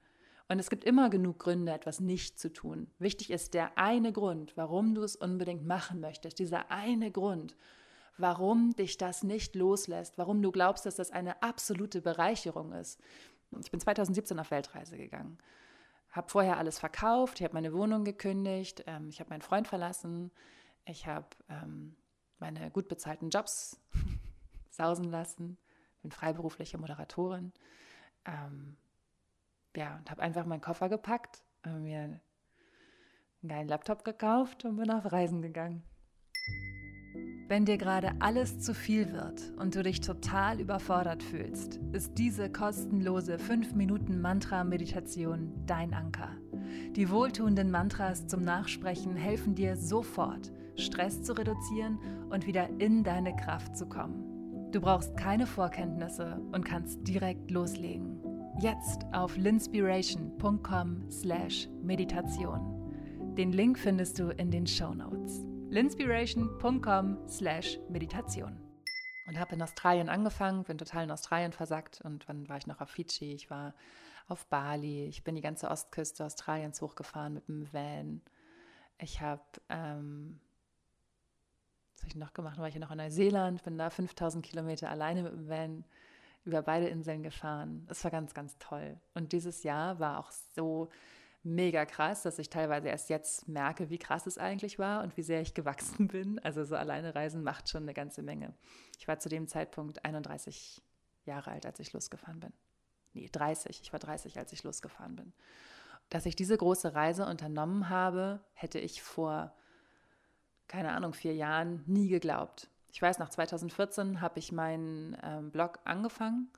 und 0.51 0.57
es 0.57 0.71
gibt 0.71 0.83
immer 0.83 1.12
genug 1.12 1.38
Gründe, 1.38 1.71
etwas 1.71 2.00
nicht 2.00 2.39
zu 2.39 2.51
tun. 2.51 2.88
Wichtig 2.98 3.29
ist 3.29 3.53
der 3.53 3.77
eine 3.77 4.12
Grund, 4.12 4.57
warum 4.57 4.95
du 4.95 5.03
es 5.03 5.15
unbedingt 5.15 5.65
machen 5.65 6.00
möchtest. 6.00 6.39
Dieser 6.39 6.71
eine 6.71 7.12
Grund, 7.12 7.55
warum 8.17 8.75
dich 8.75 8.98
das 8.98 9.21
nicht 9.21 9.55
loslässt, 9.55 10.17
warum 10.17 10.41
du 10.41 10.51
glaubst, 10.51 10.88
dass 10.88 10.95
das 10.95 11.12
eine 11.12 11.43
absolute 11.43 12.01
Bereicherung 12.01 12.74
ist. 12.74 13.00
Ich 13.63 13.69
bin 13.69 13.79
2017 13.79 14.39
auf 14.39 14.50
Weltreise 14.50 14.98
gegangen, 14.98 15.38
habe 16.12 16.30
vorher 16.30 16.58
alles 16.58 16.80
verkauft, 16.80 17.39
ich 17.39 17.44
habe 17.44 17.54
meine 17.54 17.74
Wohnung 17.74 18.04
gekündigt, 18.04 18.84
ähm, 18.88 19.10
ich 19.10 19.20
habe 19.20 19.30
meinen 19.30 19.42
Freund 19.42 19.68
verlassen, 19.68 20.32
ich 20.86 21.08
habe 21.08 21.28
ähm, 21.50 21.96
meine 22.39 22.72
gut 22.72 22.88
bezahlten 22.88 23.30
Jobs 23.30 23.80
sausen 24.70 25.06
lassen, 25.06 25.58
bin 26.01 26.12
freiberufliche 26.12 26.78
Moderatorin. 26.78 27.54
Ähm, 28.25 28.78
ja, 29.75 29.98
und 29.98 30.10
habe 30.10 30.22
einfach 30.22 30.46
meinen 30.46 30.62
Koffer 30.62 30.89
gepackt, 30.89 31.44
mir 31.63 32.00
einen 32.00 32.22
geilen 33.48 33.68
Laptop 33.68 34.04
gekauft 34.04 34.66
und 34.66 34.78
bin 34.78 34.89
auf 34.92 35.12
Reisen 35.12 35.42
gegangen. 35.42 35.84
Wenn 37.50 37.65
dir 37.65 37.77
gerade 37.79 38.12
alles 38.20 38.60
zu 38.60 38.75
viel 38.75 39.12
wird 39.12 39.41
und 39.58 39.74
du 39.74 39.82
dich 39.82 40.01
total 40.01 40.62
überfordert 40.62 41.24
fühlst, 41.24 41.79
ist 41.94 42.20
diese 42.20 42.51
kostenlose 42.51 43.38
5-Minuten-Mantra-Meditation 43.38 45.51
dein 45.65 45.96
Anker. 45.96 46.29
Die 46.96 47.10
wohltuenden 47.10 47.72
Mantras 47.72 48.27
zum 48.27 48.44
Nachsprechen 48.44 49.15
helfen 49.15 49.56
dir 49.56 49.75
sofort, 49.75 50.51
Stress 50.75 51.24
zu 51.24 51.34
reduzieren 51.34 51.98
und 52.29 52.46
wieder 52.46 52.70
in 52.77 53.03
deine 53.03 53.36
Kraft 53.36 53.75
zu 53.75 53.88
kommen. 53.88 54.70
Du 54.72 54.79
brauchst 54.79 55.18
keine 55.18 55.48
Vorkenntnisse 55.48 56.39
und 56.51 56.63
kannst 56.63 57.00
direkt 57.08 57.50
loslegen. 57.50 58.22
Jetzt 58.62 59.08
auf 59.12 59.36
linspiration.com 59.38 61.10
slash 61.10 61.68
Meditation. 61.82 62.94
Den 63.36 63.53
Link 63.53 63.79
findest 63.79 64.20
du 64.20 64.29
in 64.29 64.51
den 64.51 64.68
Show 64.68 64.94
Notes. 64.94 65.48
linspiration.com 65.69 67.27
slash 67.27 67.79
Meditation. 67.89 68.59
Und 69.27 69.39
habe 69.39 69.53
in 69.53 69.61
Australien 69.61 70.09
angefangen, 70.09 70.63
bin 70.63 70.79
total 70.79 71.03
in 71.03 71.11
Australien 71.11 71.53
versackt 71.53 72.01
und 72.01 72.27
dann 72.27 72.49
war 72.49 72.57
ich 72.57 72.65
noch 72.65 72.81
auf 72.81 72.89
Fidschi, 72.89 73.33
ich 73.33 73.51
war 73.51 73.75
auf 74.27 74.47
Bali, 74.47 75.05
ich 75.05 75.23
bin 75.23 75.35
die 75.35 75.41
ganze 75.41 75.69
Ostküste 75.69 76.25
Australiens 76.25 76.81
hochgefahren 76.81 77.35
mit 77.35 77.47
dem 77.47 77.71
Van. 77.71 78.21
Ich 78.97 79.21
habe, 79.21 79.43
ähm, 79.69 80.39
was 81.93 82.01
habe 82.01 82.09
ich 82.09 82.15
noch 82.15 82.33
gemacht? 82.33 82.57
War 82.57 82.67
ich 82.67 82.75
noch 82.75 82.89
in 82.91 82.97
Neuseeland, 82.97 83.63
bin 83.63 83.77
da 83.77 83.91
5000 83.91 84.43
Kilometer 84.43 84.89
alleine 84.89 85.21
mit 85.21 85.33
dem 85.33 85.49
Van 85.49 85.85
über 86.45 86.63
beide 86.63 86.88
Inseln 86.88 87.21
gefahren. 87.21 87.85
Es 87.91 88.03
war 88.03 88.09
ganz, 88.09 88.33
ganz 88.33 88.57
toll. 88.57 88.99
Und 89.13 89.33
dieses 89.33 89.61
Jahr 89.61 89.99
war 89.99 90.17
auch 90.17 90.31
so 90.31 90.89
mega 91.43 91.86
krass, 91.86 92.24
dass 92.24 92.39
ich 92.39 92.50
teilweise 92.50 92.89
erst 92.89 93.10
jetzt 93.10 93.48
merke, 93.48 93.89
wie 93.89 93.98
krass 93.98 94.27
es 94.27 94.38
eigentlich 94.38 94.77
war 94.77 95.03
und 95.03 95.15
wie 95.17 95.24
sehr 95.24 95.41
ich 95.41 95.53
gewachsen 95.53 96.08
bin. 96.10 96.39
Also 96.39 96.63
so 96.63 96.75
alleine 96.75 97.15
reisen 97.15 97.43
macht 97.43 97.69
schon 97.69 97.84
eine 97.84 97.93
ganze 97.93 98.22
Menge. 98.22 98.53
Ich 98.98 99.08
war 99.08 99.19
zu 99.19 99.29
dem 99.29 99.48
Zeitpunkt 99.48 100.03
31 100.05 100.81
Jahre 101.25 101.51
alt, 101.51 101.65
als 101.65 101.79
ich 101.79 101.93
losgefahren 101.93 102.39
bin. 102.39 102.53
Nee, 103.13 103.29
30. 103.31 103.81
Ich 103.81 103.93
war 103.93 104.00
30, 104.00 104.38
als 104.38 104.53
ich 104.53 104.63
losgefahren 104.63 105.15
bin. 105.15 105.34
Dass 106.10 106.25
ich 106.25 106.36
diese 106.36 106.58
große 106.58 106.93
Reise 106.93 107.25
unternommen 107.25 107.89
habe, 107.89 108.41
hätte 108.53 108.79
ich 108.79 109.01
vor, 109.01 109.53
keine 110.67 110.91
Ahnung, 110.91 111.13
vier 111.13 111.36
Jahren 111.36 111.84
nie 111.86 112.08
geglaubt. 112.08 112.69
Ich 112.91 113.01
weiß, 113.01 113.19
nach 113.19 113.29
2014 113.29 114.22
habe 114.22 114.39
ich 114.39 114.51
meinen 114.51 115.15
ähm, 115.22 115.51
Blog 115.51 115.79
angefangen, 115.86 116.50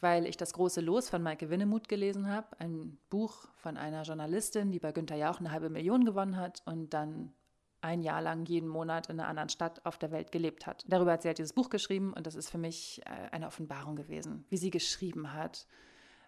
weil 0.00 0.26
ich 0.26 0.36
das 0.36 0.52
große 0.52 0.80
Los 0.80 1.08
von 1.08 1.22
Maike 1.22 1.50
Winnemuth 1.50 1.88
gelesen 1.88 2.28
habe, 2.28 2.58
ein 2.58 2.98
Buch 3.10 3.48
von 3.56 3.76
einer 3.76 4.02
Journalistin, 4.02 4.72
die 4.72 4.78
bei 4.78 4.92
Günther 4.92 5.16
Jauch 5.16 5.40
eine 5.40 5.50
halbe 5.50 5.70
Million 5.70 6.04
gewonnen 6.04 6.36
hat 6.36 6.62
und 6.64 6.94
dann 6.94 7.32
ein 7.82 8.02
Jahr 8.02 8.20
lang 8.20 8.44
jeden 8.46 8.68
Monat 8.68 9.08
in 9.08 9.18
einer 9.18 9.28
anderen 9.28 9.48
Stadt 9.48 9.84
auf 9.86 9.98
der 9.98 10.10
Welt 10.10 10.32
gelebt 10.32 10.66
hat. 10.66 10.84
Darüber 10.86 11.12
hat 11.12 11.22
sie 11.22 11.28
halt 11.28 11.38
dieses 11.38 11.54
Buch 11.54 11.70
geschrieben 11.70 12.12
und 12.12 12.26
das 12.26 12.34
ist 12.34 12.50
für 12.50 12.58
mich 12.58 13.00
äh, 13.06 13.30
eine 13.30 13.46
Offenbarung 13.46 13.96
gewesen, 13.96 14.44
wie 14.50 14.58
sie 14.58 14.70
geschrieben 14.70 15.32
hat, 15.32 15.66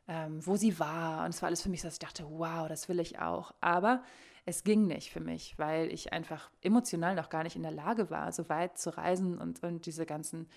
ähm, 0.09 0.45
wo 0.47 0.57
sie 0.57 0.79
war. 0.79 1.25
Und 1.25 1.31
es 1.31 1.43
war 1.43 1.49
alles 1.49 1.63
für 1.63 1.69
mich 1.69 1.83
so, 1.83 1.89
dass 1.89 1.95
ich 1.95 1.99
dachte, 2.01 2.25
wow, 2.29 2.69
das 2.69 2.89
will 2.89 3.01
ich 3.01 3.19
auch. 3.19 3.55
Aber 3.61 4.03
es 4.45 4.65
ging 4.65 4.87
nicht 4.87 5.11
für 5.11 5.21
mich, 5.21 5.59
weil 5.59 5.93
ich 5.93 6.13
einfach 6.13 6.51
emotional 6.63 7.15
noch 7.15 7.29
gar 7.29 7.45
nicht 7.45 7.57
in 7.57 7.63
der 7.63 7.71
Lage 7.71 8.11
war, 8.11 8.33
so 8.33 8.49
weit 8.49 8.79
zu 8.79 8.97
reisen 8.97 9.39
und, 9.39 9.63
und 9.63 9.87
diese 9.87 10.05
ganzen, 10.05 10.49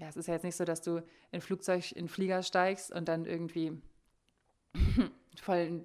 ja, 0.00 0.08
es 0.08 0.16
ist 0.16 0.26
ja 0.26 0.34
jetzt 0.34 0.44
nicht 0.44 0.56
so, 0.56 0.64
dass 0.64 0.80
du 0.80 1.02
in 1.30 1.40
Flugzeug, 1.40 1.92
in 1.92 2.08
Flieger 2.08 2.42
steigst 2.42 2.90
und 2.90 3.06
dann 3.08 3.26
irgendwie 3.26 3.80
voll, 5.40 5.84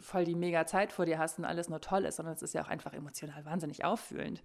voll 0.00 0.24
die 0.24 0.34
mega 0.34 0.66
Zeit 0.66 0.92
vor 0.92 1.06
dir 1.06 1.18
hast 1.18 1.38
und 1.38 1.44
alles 1.44 1.68
nur 1.68 1.80
toll 1.80 2.04
ist, 2.04 2.16
sondern 2.16 2.34
es 2.34 2.42
ist 2.42 2.52
ja 2.52 2.62
auch 2.62 2.68
einfach 2.68 2.92
emotional 2.92 3.44
wahnsinnig 3.44 3.84
auffühlend. 3.84 4.42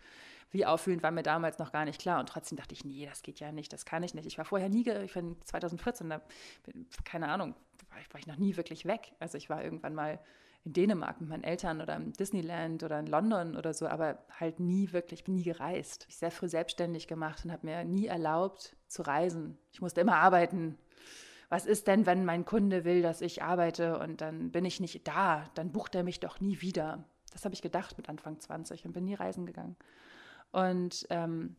Wie 0.52 0.66
auffühlend 0.66 1.02
war 1.04 1.12
mir 1.12 1.24
damals 1.24 1.58
noch 1.58 1.72
gar 1.72 1.86
nicht 1.86 2.00
klar 2.00 2.20
und 2.20 2.30
trotzdem 2.30 2.58
dachte 2.58 2.74
ich, 2.74 2.86
nee, 2.86 3.06
das 3.06 3.24
geht 3.24 3.40
ja 3.40 3.52
nicht, 3.52 3.74
das 3.74 3.86
kann 3.86 4.04
ich 4.04 4.14
nicht. 4.14 4.28
Ich 4.28 4.38
war 4.38 4.46
vorher 4.46 4.70
nie, 4.70 4.88
ich 4.88 5.14
bin 5.14 5.36
2014, 5.44 6.10
da, 6.10 6.22
keine 7.04 7.30
Ahnung, 7.30 7.56
war 7.90 8.00
ich, 8.00 8.14
war 8.14 8.20
ich 8.20 8.28
noch 8.28 8.38
nie 8.38 8.56
wirklich 8.58 8.86
weg. 8.86 9.14
Also 9.20 9.38
ich 9.38 9.50
war 9.50 9.64
irgendwann 9.64 9.96
mal 9.96 10.20
in 10.68 10.74
Dänemark 10.74 11.22
mit 11.22 11.30
meinen 11.30 11.44
Eltern 11.44 11.82
oder 11.82 11.96
im 11.96 12.12
Disneyland 12.14 12.84
oder 12.84 13.00
in 13.00 13.08
London 13.08 13.56
oder 13.56 13.74
so, 13.74 13.88
aber 13.88 14.20
halt 14.30 14.60
nie 14.60 14.92
wirklich, 14.92 15.24
bin 15.24 15.36
nie 15.36 15.44
gereist. 15.44 16.06
Ich 16.10 16.18
sehr 16.18 16.30
früh 16.30 16.50
selbstständig 16.50 17.08
gemacht 17.08 17.46
und 17.46 17.52
habe 17.52 17.66
mir 17.66 17.86
nie 17.86 18.08
erlaubt 18.08 18.76
zu 18.88 19.02
reisen. 19.02 19.58
Ich 19.72 19.82
musste 19.82 20.02
immer 20.02 20.18
arbeiten. 20.18 20.78
Was 21.50 21.66
ist 21.66 21.88
denn, 21.88 22.06
wenn 22.06 22.26
mein 22.26 22.44
Kunde 22.44 22.84
will, 22.84 23.02
dass 23.02 23.22
ich 23.22 23.42
arbeite 23.42 23.98
und 24.00 24.20
dann 24.20 24.52
bin 24.52 24.66
ich 24.66 24.82
nicht 24.82 25.08
da? 25.08 25.46
Dann 25.56 25.72
bucht 25.72 25.96
er 25.96 26.04
mich 26.04 26.20
doch 26.20 26.42
nie 26.42 26.60
wieder. 26.60 27.06
Das 27.32 27.46
habe 27.46 27.56
ich 27.56 27.62
gedacht 27.62 27.98
mit 27.98 28.10
Anfang 28.10 28.38
20 28.38 28.86
und 28.86 28.92
bin 28.92 29.06
nie 29.06 29.16
reisen 29.16 29.46
gegangen. 29.46 29.78
Und 30.52 31.08
ähm, 31.10 31.56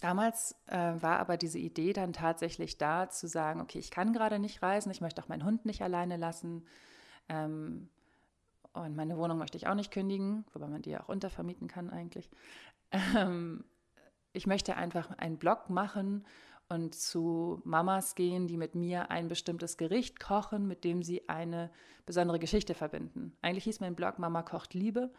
Damals 0.00 0.54
äh, 0.66 0.76
war 0.76 1.18
aber 1.18 1.36
diese 1.36 1.58
Idee 1.58 1.92
dann 1.92 2.12
tatsächlich 2.12 2.78
da, 2.78 3.10
zu 3.10 3.26
sagen, 3.26 3.60
okay, 3.60 3.80
ich 3.80 3.90
kann 3.90 4.12
gerade 4.12 4.38
nicht 4.38 4.62
reisen, 4.62 4.92
ich 4.92 5.00
möchte 5.00 5.20
auch 5.20 5.26
meinen 5.26 5.44
Hund 5.44 5.64
nicht 5.64 5.82
alleine 5.82 6.16
lassen. 6.16 6.64
Ähm, 7.28 7.88
und 8.72 8.96
meine 8.96 9.16
Wohnung 9.16 9.38
möchte 9.38 9.56
ich 9.56 9.66
auch 9.66 9.74
nicht 9.74 9.90
kündigen, 9.90 10.44
wobei 10.52 10.68
man 10.68 10.82
die 10.82 10.90
ja 10.90 11.02
auch 11.02 11.08
untervermieten 11.08 11.68
kann 11.68 11.90
eigentlich. 11.90 12.30
Ähm, 13.16 13.64
ich 14.32 14.46
möchte 14.46 14.76
einfach 14.76 15.10
einen 15.18 15.38
Blog 15.38 15.68
machen 15.68 16.24
und 16.68 16.94
zu 16.94 17.60
Mamas 17.64 18.14
gehen, 18.14 18.46
die 18.46 18.56
mit 18.56 18.74
mir 18.74 19.10
ein 19.10 19.28
bestimmtes 19.28 19.76
Gericht 19.76 20.20
kochen, 20.20 20.66
mit 20.68 20.84
dem 20.84 21.02
sie 21.02 21.28
eine 21.28 21.70
besondere 22.06 22.38
Geschichte 22.38 22.74
verbinden. 22.74 23.36
Eigentlich 23.42 23.64
hieß 23.64 23.80
mein 23.80 23.94
Blog 23.94 24.18
Mama 24.18 24.42
kocht 24.42 24.74
Liebe. 24.74 25.10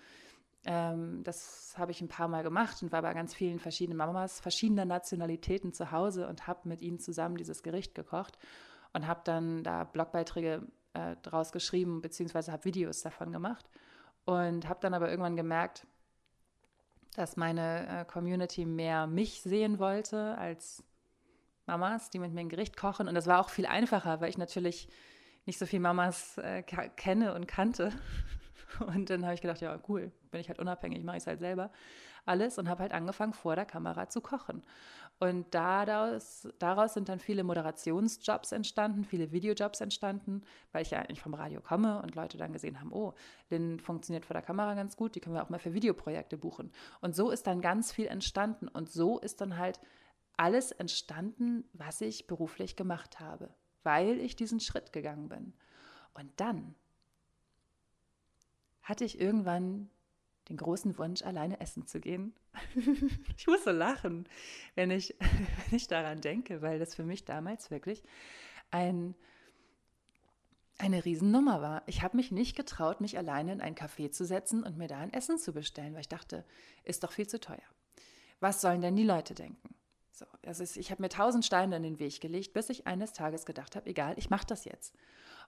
Ähm, 0.65 1.23
das 1.23 1.73
habe 1.77 1.91
ich 1.91 2.01
ein 2.01 2.07
paar 2.07 2.27
Mal 2.27 2.43
gemacht 2.43 2.81
und 2.83 2.91
war 2.91 3.01
bei 3.01 3.13
ganz 3.13 3.33
vielen 3.33 3.59
verschiedenen 3.59 3.97
Mamas 3.97 4.39
verschiedener 4.39 4.85
Nationalitäten 4.85 5.73
zu 5.73 5.91
Hause 5.91 6.27
und 6.27 6.47
habe 6.47 6.67
mit 6.67 6.81
ihnen 6.81 6.99
zusammen 6.99 7.37
dieses 7.37 7.63
Gericht 7.63 7.95
gekocht 7.95 8.37
und 8.93 9.07
habe 9.07 9.21
dann 9.23 9.63
da 9.63 9.85
Blogbeiträge 9.85 10.67
äh, 10.93 11.15
draus 11.21 11.51
geschrieben, 11.51 12.01
beziehungsweise 12.01 12.51
habe 12.51 12.65
Videos 12.65 13.01
davon 13.01 13.31
gemacht. 13.31 13.69
Und 14.25 14.67
habe 14.67 14.79
dann 14.81 14.93
aber 14.93 15.09
irgendwann 15.09 15.35
gemerkt, 15.35 15.87
dass 17.15 17.37
meine 17.37 17.87
äh, 17.87 18.05
Community 18.05 18.65
mehr 18.65 19.07
mich 19.07 19.41
sehen 19.41 19.79
wollte 19.79 20.37
als 20.37 20.83
Mamas, 21.65 22.09
die 22.09 22.19
mit 22.19 22.33
mir 22.33 22.41
ein 22.41 22.49
Gericht 22.49 22.77
kochen. 22.77 23.07
Und 23.07 23.15
das 23.15 23.27
war 23.27 23.39
auch 23.39 23.49
viel 23.49 23.65
einfacher, 23.65 24.21
weil 24.21 24.29
ich 24.29 24.37
natürlich 24.37 24.87
nicht 25.45 25.57
so 25.57 25.65
viele 25.65 25.81
Mamas 25.81 26.37
äh, 26.37 26.61
kenne 26.63 27.33
und 27.33 27.47
kannte. 27.47 27.91
Und 28.79 29.09
dann 29.09 29.23
habe 29.25 29.33
ich 29.33 29.41
gedacht, 29.41 29.61
ja, 29.61 29.77
cool, 29.89 30.11
bin 30.29 30.39
ich 30.39 30.47
halt 30.47 30.59
unabhängig, 30.59 31.03
mache 31.03 31.17
ich 31.17 31.23
es 31.23 31.27
halt 31.27 31.39
selber 31.39 31.71
alles 32.29 32.57
und 32.57 32.69
habe 32.69 32.83
halt 32.83 32.93
angefangen, 32.93 33.33
vor 33.33 33.55
der 33.55 33.65
Kamera 33.65 34.07
zu 34.07 34.21
kochen. 34.21 34.63
Und 35.19 35.53
daraus, 35.53 36.47
daraus 36.59 36.93
sind 36.93 37.09
dann 37.09 37.19
viele 37.19 37.43
Moderationsjobs 37.43 38.53
entstanden, 38.53 39.03
viele 39.03 39.33
Videojobs 39.33 39.81
entstanden, 39.81 40.43
weil 40.71 40.81
ich 40.81 40.91
ja 40.91 40.99
eigentlich 40.99 41.19
vom 41.19 41.33
Radio 41.33 41.59
komme 41.59 42.01
und 42.01 42.15
Leute 42.15 42.37
dann 42.37 42.53
gesehen 42.53 42.79
haben, 42.79 42.93
oh, 42.93 43.13
Lynn 43.49 43.81
funktioniert 43.81 44.25
vor 44.25 44.33
der 44.33 44.43
Kamera 44.43 44.75
ganz 44.75 44.95
gut, 44.95 45.15
die 45.15 45.19
können 45.19 45.35
wir 45.35 45.43
auch 45.43 45.49
mal 45.49 45.59
für 45.59 45.73
Videoprojekte 45.73 46.37
buchen. 46.37 46.71
Und 47.01 47.15
so 47.15 47.31
ist 47.31 47.47
dann 47.47 47.59
ganz 47.59 47.91
viel 47.91 48.07
entstanden. 48.07 48.69
Und 48.69 48.89
so 48.89 49.19
ist 49.19 49.41
dann 49.41 49.57
halt 49.57 49.81
alles 50.37 50.71
entstanden, 50.71 51.65
was 51.73 51.99
ich 51.99 52.25
beruflich 52.25 52.77
gemacht 52.77 53.19
habe, 53.19 53.49
weil 53.83 54.21
ich 54.21 54.37
diesen 54.37 54.61
Schritt 54.61 54.93
gegangen 54.93 55.27
bin. 55.27 55.53
Und 56.13 56.31
dann 56.37 56.75
hatte 58.83 59.03
ich 59.03 59.19
irgendwann 59.19 59.89
den 60.49 60.57
großen 60.57 60.97
Wunsch, 60.97 61.21
alleine 61.21 61.59
essen 61.59 61.85
zu 61.85 61.99
gehen. 61.99 62.33
ich 63.37 63.47
muss 63.47 63.63
so 63.63 63.71
lachen, 63.71 64.27
wenn 64.75 64.91
ich, 64.91 65.15
wenn 65.19 65.77
ich 65.77 65.87
daran 65.87 66.21
denke, 66.21 66.61
weil 66.61 66.79
das 66.79 66.95
für 66.95 67.03
mich 67.03 67.23
damals 67.25 67.71
wirklich 67.71 68.03
ein, 68.71 69.15
eine 70.77 71.05
Riesennummer 71.05 71.61
war. 71.61 71.83
Ich 71.85 72.01
habe 72.01 72.17
mich 72.17 72.31
nicht 72.31 72.55
getraut, 72.55 73.01
mich 73.01 73.17
alleine 73.17 73.53
in 73.53 73.61
ein 73.61 73.75
Café 73.75 74.11
zu 74.11 74.25
setzen 74.25 74.63
und 74.63 74.77
mir 74.77 74.87
da 74.87 74.97
ein 74.99 75.13
Essen 75.13 75.37
zu 75.37 75.53
bestellen, 75.53 75.93
weil 75.93 76.01
ich 76.01 76.09
dachte, 76.09 76.45
ist 76.83 77.03
doch 77.03 77.11
viel 77.11 77.27
zu 77.27 77.39
teuer. 77.39 77.57
Was 78.39 78.61
sollen 78.61 78.81
denn 78.81 78.95
die 78.95 79.03
Leute 79.03 79.35
denken? 79.35 79.75
So, 80.11 80.25
also 80.45 80.63
ich 80.63 80.91
habe 80.91 81.01
mir 81.01 81.09
tausend 81.09 81.45
Steine 81.45 81.77
in 81.77 81.83
den 81.83 81.99
Weg 81.99 82.19
gelegt, 82.19 82.53
bis 82.53 82.69
ich 82.69 82.87
eines 82.87 83.13
Tages 83.13 83.45
gedacht 83.45 83.75
habe, 83.75 83.89
egal, 83.89 84.15
ich 84.17 84.29
mache 84.29 84.45
das 84.45 84.65
jetzt. 84.65 84.93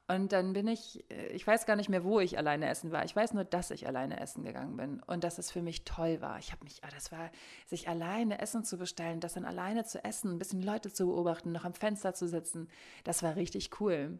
Und 0.08 0.32
dann 0.32 0.53
bin 0.53 0.68
ich, 0.68 1.06
äh, 1.12 1.27
ich 1.27 1.46
weiß 1.46 1.65
gar 1.65 1.75
nicht 1.75 1.89
mehr, 1.89 2.03
wo 2.03 2.20
ich 2.20 2.38
alleine 2.38 2.68
essen 2.68 2.91
war. 2.91 3.06
Ich 3.06 3.15
weiß 3.15 3.34
nur, 3.34 3.44
dass 3.44 3.72
ich 3.72 3.88
alleine 3.88 4.20
essen 4.20 4.44
gegangen 4.44 4.75
bin 4.75 5.01
und 5.03 5.24
dass 5.24 5.38
es 5.38 5.51
für 5.51 5.62
mich 5.62 5.86
toll 5.86 6.22
war. 6.22 6.39
Ich 6.39 6.51
habe 6.51 6.63
mich, 6.63 6.84
ah, 6.84 6.89
das 6.94 7.12
war, 7.12 7.32
sich 7.68 7.88
alleine 7.88 8.39
Essen 8.39 8.63
zu 8.63 8.77
bestellen, 8.77 9.20
das 9.20 9.34
dann 9.34 9.46
alleine 9.46 9.86
zu 9.86 10.03
essen, 10.03 10.32
ein 10.32 10.39
bisschen 10.39 10.62
Leute 10.62 10.91
zu 10.91 11.06
beobachten, 11.06 11.51
noch 11.51 11.65
am 11.65 11.74
Fenster 11.74 12.13
zu 12.13 12.27
sitzen, 12.27 12.68
das 13.03 13.24
war 13.24 13.36
richtig 13.36 13.80
cool. 13.80 14.20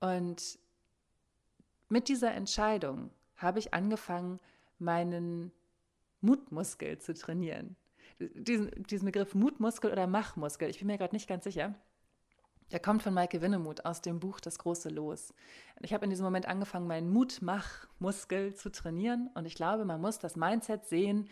Und 0.00 0.58
mit 1.88 2.08
dieser 2.08 2.32
Entscheidung 2.32 3.10
habe 3.36 3.58
ich 3.58 3.74
angefangen, 3.74 4.40
meinen 4.78 5.52
Mutmuskel 6.20 6.98
zu 6.98 7.14
trainieren. 7.14 7.76
Diesen, 8.34 8.70
diesen 8.84 9.06
Begriff 9.06 9.34
Mutmuskel 9.34 9.90
oder 9.90 10.06
Machmuskel, 10.06 10.68
ich 10.68 10.78
bin 10.78 10.86
mir 10.86 10.98
gerade 10.98 11.14
nicht 11.14 11.28
ganz 11.28 11.44
sicher. 11.44 11.74
Der 12.72 12.80
kommt 12.80 13.02
von 13.02 13.12
Maike 13.12 13.42
Winnemuth 13.42 13.84
aus 13.84 14.00
dem 14.00 14.18
Buch 14.18 14.40
Das 14.40 14.58
große 14.58 14.88
Los. 14.88 15.34
Ich 15.80 15.92
habe 15.92 16.04
in 16.04 16.10
diesem 16.10 16.24
Moment 16.24 16.46
angefangen, 16.46 16.86
meinen 16.86 17.12
Mutmachmuskel 17.12 18.54
zu 18.54 18.72
trainieren 18.72 19.30
und 19.34 19.44
ich 19.44 19.54
glaube, 19.54 19.84
man 19.84 20.00
muss 20.00 20.18
das 20.18 20.36
Mindset 20.36 20.86
sehen 20.86 21.28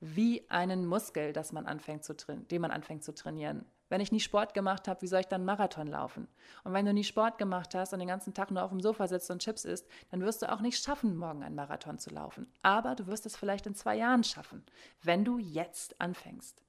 wie 0.00 0.48
einen 0.50 0.86
Muskel, 0.86 1.32
das 1.32 1.52
man 1.52 1.66
anfängt 1.66 2.04
zu 2.04 2.14
den 2.14 2.60
man 2.60 2.70
anfängt 2.70 3.02
zu 3.02 3.14
trainieren. 3.14 3.64
Wenn 3.88 4.00
ich 4.00 4.10
nie 4.10 4.20
Sport 4.20 4.52
gemacht 4.52 4.88
habe, 4.88 5.02
wie 5.02 5.06
soll 5.06 5.20
ich 5.20 5.28
dann 5.28 5.44
Marathon 5.44 5.86
laufen? 5.86 6.26
Und 6.64 6.72
wenn 6.72 6.86
du 6.86 6.92
nie 6.92 7.04
Sport 7.04 7.38
gemacht 7.38 7.74
hast 7.74 7.92
und 7.92 8.00
den 8.00 8.08
ganzen 8.08 8.34
Tag 8.34 8.50
nur 8.50 8.62
auf 8.62 8.70
dem 8.70 8.80
Sofa 8.80 9.06
sitzt 9.06 9.30
und 9.30 9.42
Chips 9.42 9.64
isst, 9.64 9.86
dann 10.10 10.22
wirst 10.22 10.42
du 10.42 10.50
auch 10.52 10.60
nicht 10.60 10.82
schaffen, 10.82 11.16
morgen 11.16 11.44
einen 11.44 11.54
Marathon 11.54 11.98
zu 11.98 12.10
laufen. 12.10 12.50
Aber 12.62 12.94
du 12.96 13.06
wirst 13.06 13.26
es 13.26 13.36
vielleicht 13.36 13.66
in 13.66 13.74
zwei 13.74 13.96
Jahren 13.96 14.24
schaffen, 14.24 14.64
wenn 15.02 15.24
du 15.24 15.38
jetzt 15.38 16.00
anfängst. 16.00 16.62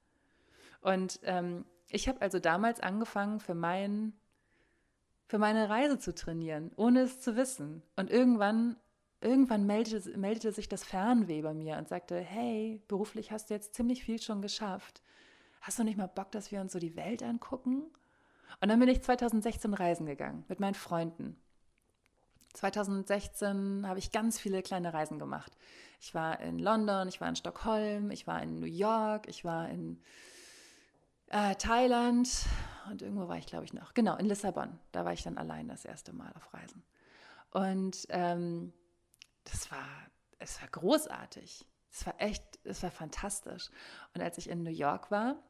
Und 0.80 1.18
ähm, 1.24 1.64
ich 1.90 2.08
habe 2.08 2.20
also 2.20 2.38
damals 2.38 2.80
angefangen, 2.80 3.40
für, 3.40 3.54
mein, 3.54 4.12
für 5.26 5.38
meine 5.38 5.68
Reise 5.68 5.98
zu 5.98 6.14
trainieren, 6.14 6.70
ohne 6.76 7.00
es 7.00 7.20
zu 7.20 7.34
wissen. 7.34 7.82
Und 7.96 8.10
irgendwann, 8.10 8.76
irgendwann 9.20 9.66
meldete, 9.66 10.16
meldete 10.16 10.52
sich 10.52 10.68
das 10.68 10.84
Fernweh 10.84 11.42
bei 11.42 11.54
mir 11.54 11.78
und 11.78 11.88
sagte, 11.88 12.20
hey, 12.20 12.80
beruflich 12.86 13.32
hast 13.32 13.50
du 13.50 13.54
jetzt 13.54 13.74
ziemlich 13.74 14.04
viel 14.04 14.20
schon 14.20 14.40
geschafft. 14.40 15.02
Hast 15.60 15.78
du 15.78 15.84
nicht 15.84 15.98
mal 15.98 16.06
Bock, 16.06 16.30
dass 16.32 16.50
wir 16.50 16.60
uns 16.60 16.72
so 16.72 16.78
die 16.78 16.96
Welt 16.96 17.22
angucken? 17.22 17.82
Und 18.60 18.68
dann 18.68 18.80
bin 18.80 18.88
ich 18.88 19.02
2016 19.02 19.74
reisen 19.74 20.06
gegangen 20.06 20.44
mit 20.48 20.60
meinen 20.60 20.74
Freunden. 20.74 21.36
2016 22.54 23.86
habe 23.86 23.98
ich 23.98 24.10
ganz 24.10 24.38
viele 24.38 24.62
kleine 24.62 24.92
Reisen 24.92 25.18
gemacht. 25.18 25.52
Ich 26.00 26.14
war 26.14 26.40
in 26.40 26.58
London, 26.58 27.08
ich 27.08 27.20
war 27.20 27.28
in 27.28 27.36
Stockholm, 27.36 28.10
ich 28.10 28.26
war 28.26 28.42
in 28.42 28.58
New 28.58 28.66
York, 28.66 29.28
ich 29.28 29.44
war 29.44 29.68
in 29.68 30.00
äh, 31.28 31.54
Thailand 31.56 32.28
und 32.90 33.02
irgendwo 33.02 33.28
war 33.28 33.36
ich, 33.36 33.46
glaube 33.46 33.64
ich, 33.64 33.74
noch. 33.74 33.94
Genau, 33.94 34.16
in 34.16 34.26
Lissabon. 34.26 34.78
Da 34.92 35.04
war 35.04 35.12
ich 35.12 35.22
dann 35.22 35.38
allein 35.38 35.68
das 35.68 35.84
erste 35.84 36.12
Mal 36.12 36.32
auf 36.34 36.52
Reisen. 36.54 36.82
Und 37.50 38.06
ähm, 38.10 38.72
das 39.44 39.70
war, 39.70 39.86
es 40.38 40.60
war 40.60 40.68
großartig. 40.68 41.66
Es 41.90 42.06
war 42.06 42.20
echt, 42.20 42.42
es 42.64 42.82
war 42.82 42.90
fantastisch. 42.90 43.70
Und 44.14 44.20
als 44.20 44.38
ich 44.38 44.48
in 44.48 44.62
New 44.62 44.70
York 44.70 45.10
war, 45.10 45.42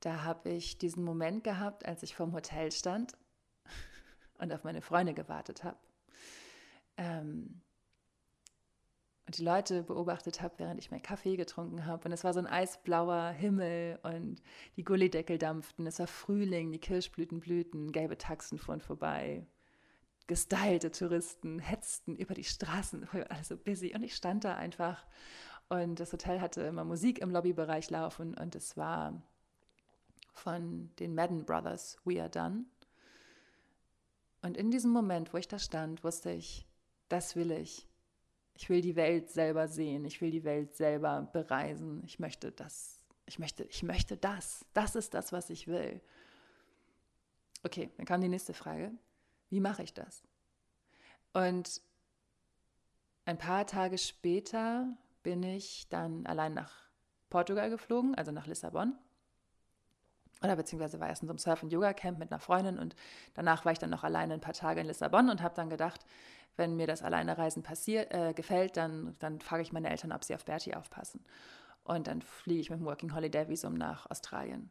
da 0.00 0.22
habe 0.22 0.50
ich 0.50 0.78
diesen 0.78 1.04
Moment 1.04 1.44
gehabt, 1.44 1.84
als 1.84 2.02
ich 2.02 2.14
vorm 2.14 2.32
Hotel 2.32 2.72
stand 2.72 3.12
und 4.38 4.52
auf 4.52 4.64
meine 4.64 4.80
Freunde 4.80 5.14
gewartet 5.14 5.64
habe. 5.64 5.78
Ähm, 6.96 7.62
und 9.30 9.38
die 9.38 9.44
Leute 9.44 9.84
beobachtet 9.84 10.42
habe, 10.42 10.54
während 10.58 10.80
ich 10.80 10.90
meinen 10.90 11.02
Kaffee 11.02 11.36
getrunken 11.36 11.86
habe. 11.86 12.06
Und 12.06 12.12
es 12.12 12.24
war 12.24 12.32
so 12.32 12.40
ein 12.40 12.48
eisblauer 12.48 13.28
Himmel 13.30 14.00
und 14.02 14.42
die 14.76 14.82
Gullideckel 14.82 15.38
dampften. 15.38 15.86
Es 15.86 16.00
war 16.00 16.08
Frühling, 16.08 16.72
die 16.72 16.80
Kirschblüten 16.80 17.38
blühten, 17.38 17.92
gelbe 17.92 18.18
Taxen 18.18 18.58
fuhren 18.58 18.80
vorbei. 18.80 19.46
Gestylte 20.30 20.92
Touristen 20.92 21.58
hetzten 21.58 22.14
über 22.14 22.34
die 22.34 22.44
Straßen, 22.44 23.08
also 23.30 23.56
busy. 23.56 23.92
Und 23.96 24.04
ich 24.04 24.14
stand 24.14 24.44
da 24.44 24.54
einfach. 24.54 25.04
Und 25.68 25.98
das 25.98 26.12
Hotel 26.12 26.40
hatte 26.40 26.60
immer 26.60 26.84
Musik 26.84 27.18
im 27.18 27.32
Lobbybereich 27.32 27.90
laufen. 27.90 28.34
Und 28.34 28.54
es 28.54 28.76
war 28.76 29.20
von 30.32 30.94
den 31.00 31.16
Madden 31.16 31.44
Brothers, 31.44 31.98
We 32.04 32.20
Are 32.20 32.30
Done. 32.30 32.66
Und 34.40 34.56
in 34.56 34.70
diesem 34.70 34.92
Moment, 34.92 35.34
wo 35.34 35.36
ich 35.36 35.48
da 35.48 35.58
stand, 35.58 36.04
wusste 36.04 36.30
ich, 36.30 36.64
das 37.08 37.34
will 37.34 37.50
ich. 37.50 37.88
Ich 38.54 38.70
will 38.70 38.82
die 38.82 38.94
Welt 38.94 39.30
selber 39.30 39.66
sehen. 39.66 40.04
Ich 40.04 40.20
will 40.20 40.30
die 40.30 40.44
Welt 40.44 40.76
selber 40.76 41.28
bereisen. 41.32 42.04
Ich 42.04 42.20
möchte 42.20 42.52
das. 42.52 43.00
Ich 43.26 43.40
möchte, 43.40 43.64
ich 43.64 43.82
möchte 43.82 44.16
das. 44.16 44.64
Das 44.74 44.94
ist 44.94 45.12
das, 45.12 45.32
was 45.32 45.50
ich 45.50 45.66
will. 45.66 46.00
Okay, 47.64 47.90
dann 47.96 48.06
kam 48.06 48.20
die 48.20 48.28
nächste 48.28 48.54
Frage. 48.54 48.92
Wie 49.50 49.60
mache 49.60 49.82
ich 49.82 49.92
das? 49.92 50.22
Und 51.32 51.82
ein 53.24 53.38
paar 53.38 53.66
Tage 53.66 53.98
später 53.98 54.96
bin 55.22 55.42
ich 55.42 55.88
dann 55.88 56.26
allein 56.26 56.54
nach 56.54 56.72
Portugal 57.28 57.70
geflogen, 57.70 58.14
also 58.14 58.32
nach 58.32 58.46
Lissabon. 58.46 58.96
Oder 60.42 60.56
beziehungsweise 60.56 60.98
war 61.00 61.08
erst 61.08 61.22
in 61.22 61.28
so 61.28 61.32
einem 61.32 61.38
Surf- 61.38 61.62
und 61.62 61.72
Yoga-Camp 61.72 62.18
mit 62.18 62.32
einer 62.32 62.40
Freundin 62.40 62.78
und 62.78 62.96
danach 63.34 63.64
war 63.64 63.72
ich 63.72 63.78
dann 63.78 63.90
noch 63.90 64.04
alleine 64.04 64.34
ein 64.34 64.40
paar 64.40 64.54
Tage 64.54 64.80
in 64.80 64.86
Lissabon 64.86 65.28
und 65.28 65.42
habe 65.42 65.54
dann 65.54 65.68
gedacht, 65.68 66.06
wenn 66.56 66.76
mir 66.76 66.86
das 66.86 67.02
Alleinereisen 67.02 67.62
passiert, 67.62 68.12
äh, 68.12 68.32
gefällt, 68.32 68.76
dann, 68.76 69.14
dann 69.18 69.40
frage 69.40 69.62
ich 69.62 69.72
meine 69.72 69.90
Eltern, 69.90 70.12
ob 70.12 70.24
sie 70.24 70.34
auf 70.34 70.44
Bertie 70.44 70.74
aufpassen. 70.74 71.22
Und 71.84 72.06
dann 72.06 72.22
fliege 72.22 72.60
ich 72.60 72.70
mit 72.70 72.80
dem 72.80 72.86
Working 72.86 73.14
Holiday 73.14 73.48
Visum 73.48 73.74
nach 73.74 74.10
Australien. 74.10 74.70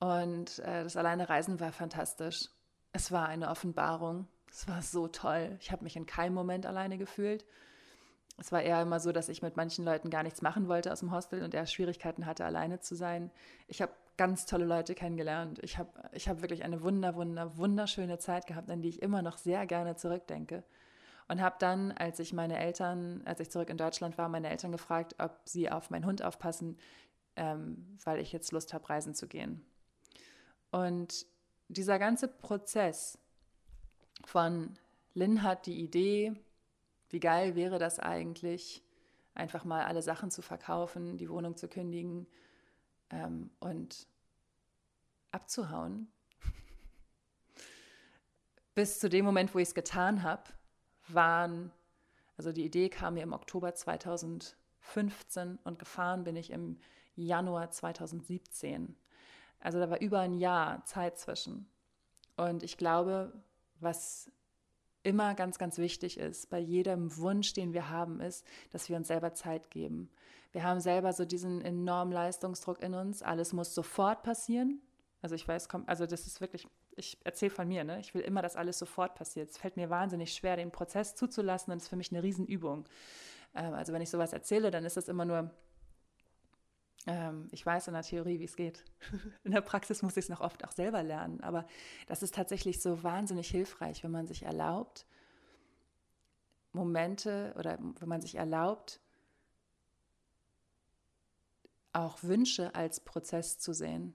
Und 0.00 0.58
äh, 0.60 0.82
das 0.82 0.96
Alleinereisen 0.96 1.60
war 1.60 1.72
fantastisch. 1.72 2.48
Es 2.92 3.12
war 3.12 3.26
eine 3.26 3.50
Offenbarung. 3.50 4.26
Es 4.50 4.66
war 4.66 4.82
so 4.82 5.08
toll. 5.08 5.56
Ich 5.60 5.72
habe 5.72 5.84
mich 5.84 5.96
in 5.96 6.06
keinem 6.06 6.34
Moment 6.34 6.66
alleine 6.66 6.98
gefühlt. 6.98 7.44
Es 8.38 8.52
war 8.52 8.62
eher 8.62 8.80
immer 8.82 9.00
so, 9.00 9.10
dass 9.10 9.28
ich 9.28 9.42
mit 9.42 9.56
manchen 9.56 9.84
Leuten 9.84 10.10
gar 10.10 10.22
nichts 10.22 10.42
machen 10.42 10.68
wollte 10.68 10.92
aus 10.92 11.00
dem 11.00 11.10
Hostel 11.10 11.42
und 11.42 11.54
er 11.54 11.66
Schwierigkeiten 11.66 12.24
hatte, 12.24 12.44
alleine 12.44 12.78
zu 12.80 12.94
sein. 12.94 13.32
Ich 13.66 13.82
habe 13.82 13.92
ganz 14.16 14.46
tolle 14.46 14.64
Leute 14.64 14.94
kennengelernt. 14.94 15.58
Ich 15.62 15.76
habe 15.76 15.90
ich 16.12 16.28
hab 16.28 16.40
wirklich 16.40 16.62
eine 16.62 16.82
wunder, 16.82 17.16
wunder, 17.16 17.56
wunderschöne 17.56 18.18
Zeit 18.18 18.46
gehabt, 18.46 18.70
an 18.70 18.80
die 18.80 18.90
ich 18.90 19.02
immer 19.02 19.22
noch 19.22 19.38
sehr 19.38 19.66
gerne 19.66 19.96
zurückdenke. 19.96 20.62
Und 21.26 21.42
habe 21.42 21.56
dann, 21.58 21.92
als 21.92 22.20
ich 22.20 22.32
meine 22.32 22.58
Eltern, 22.58 23.22
als 23.24 23.40
ich 23.40 23.50
zurück 23.50 23.70
in 23.70 23.76
Deutschland 23.76 24.16
war, 24.16 24.28
meine 24.28 24.48
Eltern 24.48 24.72
gefragt, 24.72 25.16
ob 25.18 25.40
sie 25.44 25.70
auf 25.70 25.90
meinen 25.90 26.06
Hund 26.06 26.22
aufpassen, 26.22 26.78
ähm, 27.36 27.98
weil 28.04 28.18
ich 28.20 28.32
jetzt 28.32 28.52
Lust 28.52 28.72
habe, 28.72 28.88
reisen 28.88 29.14
zu 29.14 29.26
gehen. 29.26 29.64
Und 30.70 31.26
dieser 31.68 31.98
ganze 31.98 32.28
Prozess 32.28 33.18
von 34.24 34.78
Lynn 35.14 35.42
hat 35.42 35.66
die 35.66 35.80
Idee, 35.80 36.34
wie 37.10 37.20
geil 37.20 37.54
wäre 37.54 37.78
das 37.78 37.98
eigentlich, 37.98 38.82
einfach 39.34 39.64
mal 39.64 39.84
alle 39.84 40.02
Sachen 40.02 40.30
zu 40.30 40.42
verkaufen, 40.42 41.16
die 41.16 41.30
Wohnung 41.30 41.56
zu 41.56 41.68
kündigen 41.68 42.26
ähm, 43.10 43.50
und 43.60 44.06
abzuhauen. 45.30 46.10
Bis 48.74 48.98
zu 48.98 49.08
dem 49.08 49.24
Moment, 49.24 49.54
wo 49.54 49.58
ich 49.58 49.68
es 49.68 49.74
getan 49.74 50.22
habe, 50.22 50.44
waren, 51.06 51.70
also 52.36 52.52
die 52.52 52.64
Idee 52.64 52.88
kam 52.88 53.14
mir 53.14 53.22
im 53.22 53.32
Oktober 53.32 53.74
2015 53.74 55.58
und 55.64 55.78
gefahren 55.78 56.24
bin 56.24 56.36
ich 56.36 56.50
im 56.50 56.78
Januar 57.14 57.70
2017. 57.70 58.96
Also 59.60 59.78
da 59.78 59.90
war 59.90 60.00
über 60.00 60.20
ein 60.20 60.34
Jahr 60.34 60.84
Zeit 60.84 61.18
zwischen. 61.18 61.68
Und 62.36 62.62
ich 62.62 62.76
glaube, 62.76 63.32
was 63.80 64.30
immer 65.02 65.34
ganz, 65.34 65.58
ganz 65.58 65.78
wichtig 65.78 66.18
ist, 66.18 66.50
bei 66.50 66.58
jedem 66.58 67.16
Wunsch, 67.16 67.52
den 67.52 67.72
wir 67.72 67.88
haben, 67.88 68.20
ist, 68.20 68.46
dass 68.70 68.88
wir 68.88 68.96
uns 68.96 69.08
selber 69.08 69.34
Zeit 69.34 69.70
geben. 69.70 70.10
Wir 70.52 70.62
haben 70.62 70.80
selber 70.80 71.12
so 71.12 71.24
diesen 71.24 71.62
enormen 71.62 72.12
Leistungsdruck 72.12 72.82
in 72.82 72.94
uns. 72.94 73.22
Alles 73.22 73.52
muss 73.52 73.74
sofort 73.74 74.22
passieren. 74.22 74.80
Also 75.22 75.34
ich 75.34 75.46
weiß, 75.46 75.68
also 75.86 76.06
das 76.06 76.26
ist 76.26 76.40
wirklich 76.40 76.68
ich 76.98 77.18
erzähle 77.24 77.50
von 77.50 77.68
mir, 77.68 77.84
ne? 77.84 78.00
ich 78.00 78.14
will 78.14 78.22
immer, 78.22 78.42
dass 78.42 78.56
alles 78.56 78.78
sofort 78.78 79.14
passiert. 79.14 79.50
Es 79.50 79.58
fällt 79.58 79.76
mir 79.76 79.88
wahnsinnig 79.90 80.34
schwer, 80.34 80.56
den 80.56 80.70
Prozess 80.70 81.14
zuzulassen 81.14 81.72
und 81.72 81.78
es 81.78 81.84
ist 81.84 81.88
für 81.88 81.96
mich 81.96 82.12
eine 82.12 82.22
Riesenübung. 82.22 82.84
Ähm, 83.54 83.74
also 83.74 83.92
wenn 83.92 84.02
ich 84.02 84.10
sowas 84.10 84.32
erzähle, 84.32 84.70
dann 84.70 84.84
ist 84.84 84.96
das 84.96 85.08
immer 85.08 85.24
nur, 85.24 85.50
ähm, 87.08 87.48
ich 87.52 87.64
weiß 87.64 87.88
in 87.88 87.94
der 87.94 88.02
Theorie, 88.02 88.38
wie 88.38 88.44
es 88.44 88.54
geht. 88.54 88.84
in 89.44 89.52
der 89.52 89.62
Praxis 89.62 90.02
muss 90.02 90.16
ich 90.18 90.26
es 90.26 90.28
noch 90.28 90.42
oft 90.42 90.62
auch 90.64 90.72
selber 90.72 91.02
lernen, 91.02 91.40
aber 91.40 91.66
das 92.06 92.22
ist 92.22 92.34
tatsächlich 92.34 92.82
so 92.82 93.02
wahnsinnig 93.02 93.48
hilfreich, 93.48 94.04
wenn 94.04 94.10
man 94.10 94.26
sich 94.26 94.42
erlaubt, 94.42 95.06
Momente 96.72 97.54
oder 97.58 97.78
wenn 97.78 98.08
man 98.08 98.20
sich 98.20 98.34
erlaubt, 98.34 99.00
auch 101.94 102.22
Wünsche 102.22 102.74
als 102.74 103.00
Prozess 103.00 103.58
zu 103.58 103.72
sehen. 103.72 104.14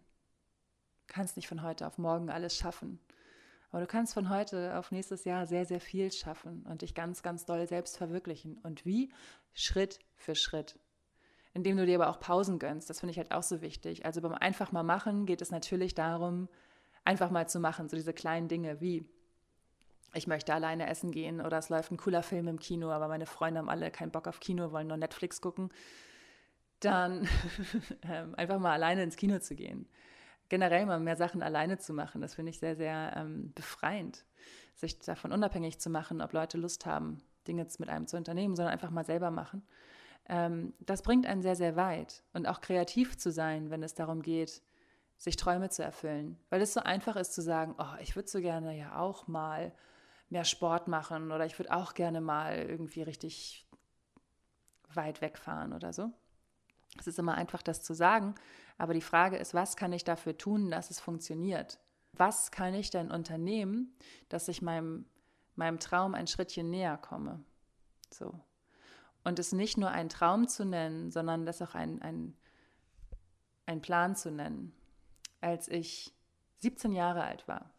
Du 1.07 1.13
kannst 1.15 1.35
nicht 1.35 1.47
von 1.47 1.63
heute 1.63 1.87
auf 1.87 1.97
morgen 1.97 2.29
alles 2.29 2.55
schaffen. 2.55 2.99
Aber 3.71 3.81
du 3.81 3.87
kannst 3.87 4.13
von 4.13 4.29
heute 4.29 4.77
auf 4.77 4.91
nächstes 4.91 5.23
Jahr 5.23 5.47
sehr, 5.47 5.65
sehr 5.65 5.81
viel 5.81 6.11
schaffen 6.11 6.63
und 6.67 6.83
dich 6.83 6.93
ganz, 6.93 7.23
ganz 7.23 7.43
doll 7.45 7.67
selbst 7.67 7.97
verwirklichen. 7.97 8.59
Und 8.59 8.85
wie? 8.85 9.11
Schritt 9.51 9.97
für 10.13 10.35
Schritt. 10.35 10.77
Indem 11.53 11.77
du 11.77 11.85
dir 11.85 12.01
aber 12.01 12.09
auch 12.09 12.19
Pausen 12.19 12.57
gönnst. 12.59 12.89
Das 12.89 12.99
finde 12.99 13.11
ich 13.11 13.17
halt 13.17 13.31
auch 13.31 13.43
so 13.43 13.61
wichtig. 13.61 14.05
Also 14.05 14.21
beim 14.21 14.33
einfach 14.33 14.71
mal 14.71 14.83
machen 14.83 15.25
geht 15.25 15.41
es 15.41 15.51
natürlich 15.51 15.93
darum, 15.93 16.49
einfach 17.05 17.29
mal 17.29 17.47
zu 17.47 17.59
machen. 17.59 17.89
So 17.89 17.95
diese 17.95 18.13
kleinen 18.13 18.47
Dinge 18.47 18.81
wie 18.81 19.05
ich 20.15 20.27
möchte 20.27 20.53
alleine 20.53 20.87
essen 20.87 21.09
gehen 21.09 21.41
oder 21.41 21.57
es 21.57 21.69
läuft 21.69 21.91
ein 21.91 21.97
cooler 21.97 22.21
Film 22.21 22.47
im 22.47 22.59
Kino, 22.59 22.91
aber 22.91 23.07
meine 23.07 23.25
Freunde 23.25 23.59
haben 23.59 23.69
alle 23.69 23.89
keinen 23.89 24.11
Bock 24.11 24.27
auf 24.27 24.39
Kino, 24.39 24.71
wollen 24.71 24.85
nur 24.85 24.97
Netflix 24.97 25.41
gucken. 25.41 25.69
Dann 26.79 27.27
ähm, 28.03 28.35
einfach 28.35 28.59
mal 28.59 28.73
alleine 28.73 29.01
ins 29.01 29.15
Kino 29.15 29.39
zu 29.39 29.55
gehen 29.55 29.87
generell 30.53 30.85
mal 30.85 30.99
mehr 30.99 31.15
Sachen 31.15 31.41
alleine 31.41 31.79
zu 31.79 31.93
machen. 31.93 32.21
Das 32.21 32.35
finde 32.35 32.51
ich 32.51 32.59
sehr, 32.59 32.75
sehr 32.75 33.13
ähm, 33.15 33.51
befreiend, 33.55 34.23
sich 34.75 34.99
davon 34.99 35.31
unabhängig 35.31 35.79
zu 35.79 35.89
machen, 35.89 36.21
ob 36.21 36.31
Leute 36.31 36.59
Lust 36.59 36.85
haben, 36.85 37.23
Dinge 37.47 37.65
mit 37.79 37.89
einem 37.89 38.05
zu 38.05 38.17
unternehmen, 38.17 38.55
sondern 38.55 38.71
einfach 38.71 38.91
mal 38.91 39.03
selber 39.03 39.31
machen. 39.31 39.63
Ähm, 40.29 40.73
das 40.79 41.01
bringt 41.01 41.25
einen 41.25 41.41
sehr, 41.41 41.55
sehr 41.55 41.75
weit. 41.75 42.23
Und 42.33 42.47
auch 42.47 42.61
kreativ 42.61 43.17
zu 43.17 43.31
sein, 43.31 43.69
wenn 43.69 43.83
es 43.83 43.93
darum 43.93 44.21
geht, 44.21 44.61
sich 45.17 45.35
Träume 45.35 45.69
zu 45.69 45.83
erfüllen. 45.83 46.37
Weil 46.49 46.61
es 46.61 46.73
so 46.73 46.81
einfach 46.81 47.15
ist 47.15 47.33
zu 47.33 47.41
sagen, 47.41 47.75
oh, 47.77 47.95
ich 48.01 48.15
würde 48.15 48.29
so 48.29 48.41
gerne 48.41 48.77
ja 48.77 48.99
auch 48.99 49.27
mal 49.27 49.73
mehr 50.29 50.43
Sport 50.43 50.87
machen 50.87 51.31
oder 51.31 51.45
ich 51.45 51.57
würde 51.59 51.71
auch 51.71 51.93
gerne 51.93 52.19
mal 52.19 52.57
irgendwie 52.57 53.03
richtig 53.03 53.67
weit 54.93 55.21
wegfahren 55.21 55.73
oder 55.73 55.93
so. 55.93 56.11
Es 56.99 57.07
ist 57.07 57.19
immer 57.19 57.35
einfach, 57.35 57.61
das 57.61 57.81
zu 57.83 57.93
sagen, 57.93 58.35
aber 58.77 58.93
die 58.93 59.01
Frage 59.01 59.37
ist, 59.37 59.53
was 59.53 59.75
kann 59.75 59.93
ich 59.93 60.03
dafür 60.03 60.37
tun, 60.37 60.69
dass 60.69 60.91
es 60.91 60.99
funktioniert? 60.99 61.79
Was 62.13 62.51
kann 62.51 62.73
ich 62.73 62.89
denn 62.89 63.11
unternehmen, 63.11 63.95
dass 64.29 64.47
ich 64.47 64.61
meinem, 64.61 65.05
meinem 65.55 65.79
Traum 65.79 66.13
ein 66.13 66.27
Schrittchen 66.27 66.69
näher 66.69 66.97
komme? 66.97 67.43
So. 68.11 68.39
Und 69.23 69.39
es 69.39 69.53
nicht 69.53 69.77
nur 69.77 69.89
ein 69.89 70.09
Traum 70.09 70.47
zu 70.47 70.65
nennen, 70.65 71.11
sondern 71.11 71.45
das 71.45 71.61
auch 71.61 71.75
ein, 71.75 72.01
ein, 72.01 72.35
ein 73.65 73.81
Plan 73.81 74.15
zu 74.15 74.31
nennen. 74.31 74.73
Als 75.39 75.67
ich 75.67 76.13
17 76.59 76.91
Jahre 76.91 77.23
alt 77.23 77.47
war, 77.47 77.71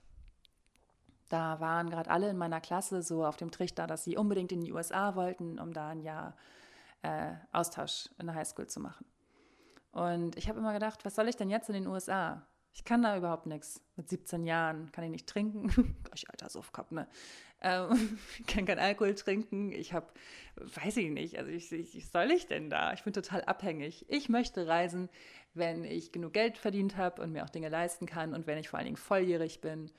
da 1.29 1.61
waren 1.61 1.91
gerade 1.91 2.11
alle 2.11 2.31
in 2.31 2.37
meiner 2.37 2.61
Klasse 2.61 3.03
so 3.03 3.25
auf 3.25 3.37
dem 3.37 3.51
Trichter, 3.51 3.87
dass 3.87 4.05
sie 4.05 4.17
unbedingt 4.17 4.53
in 4.53 4.61
die 4.61 4.73
USA 4.73 5.17
wollten, 5.17 5.59
um 5.59 5.73
da 5.73 5.89
ein 5.89 6.01
Jahr 6.01 6.37
äh, 7.03 7.33
Austausch 7.53 8.09
in 8.19 8.27
der 8.27 8.35
Highschool 8.35 8.67
zu 8.67 8.81
machen. 8.81 9.05
Und 9.93 10.37
ich 10.37 10.49
habe 10.49 10.59
immer 10.59 10.73
gedacht, 10.73 11.05
was 11.05 11.15
soll 11.15 11.29
ich 11.29 11.37
denn 11.37 11.51
jetzt 11.51 11.69
in 11.69 11.75
den 11.75 11.87
USA? 11.87 12.47
Ich 12.73 12.85
kann 12.85 13.03
da 13.03 13.17
überhaupt 13.17 13.47
nichts. 13.47 13.81
Mit 13.95 14.09
17 14.09 14.45
Jahren 14.45 14.91
kann 14.91 15.05
ich 15.05 15.11
nicht 15.11 15.29
trinken. 15.29 15.97
ich 16.15 16.29
alter 16.29 16.49
Suffkopf, 16.49 16.91
ne? 16.91 17.07
Ähm, 17.65 18.19
ich 18.39 18.47
kann 18.47 18.67
keinen 18.67 18.79
Alkohol 18.79 19.15
trinken. 19.15 19.73
Ich 19.73 19.93
habe, 19.93 20.07
weiß 20.57 20.97
ich 20.99 21.11
nicht, 21.11 21.37
also 21.39 21.51
ich, 21.51 21.73
ich, 21.73 22.09
soll 22.09 22.31
ich 22.31 22.47
denn 22.47 22.71
da? 22.71 22.93
Ich 22.93 23.03
bin 23.03 23.13
total 23.13 23.43
abhängig. 23.43 24.07
Ich 24.09 24.29
möchte 24.29 24.69
reisen, 24.69 25.09
wenn 25.55 25.85
ich 25.85 26.13
genug 26.13 26.33
Geld 26.33 26.57
verdient 26.57 26.97
habe 26.97 27.23
und 27.23 27.33
mir 27.33 27.45
auch 27.45 27.51
Dinge 27.51 27.69
leisten 27.69 28.07
kann 28.07 28.35
und 28.35 28.47
wenn 28.47 28.59
ich 28.59 28.69
vor 28.69 28.79
allen 28.79 28.87
Dingen 28.87 28.97
volljährig 28.97 29.61
bin 29.61 29.91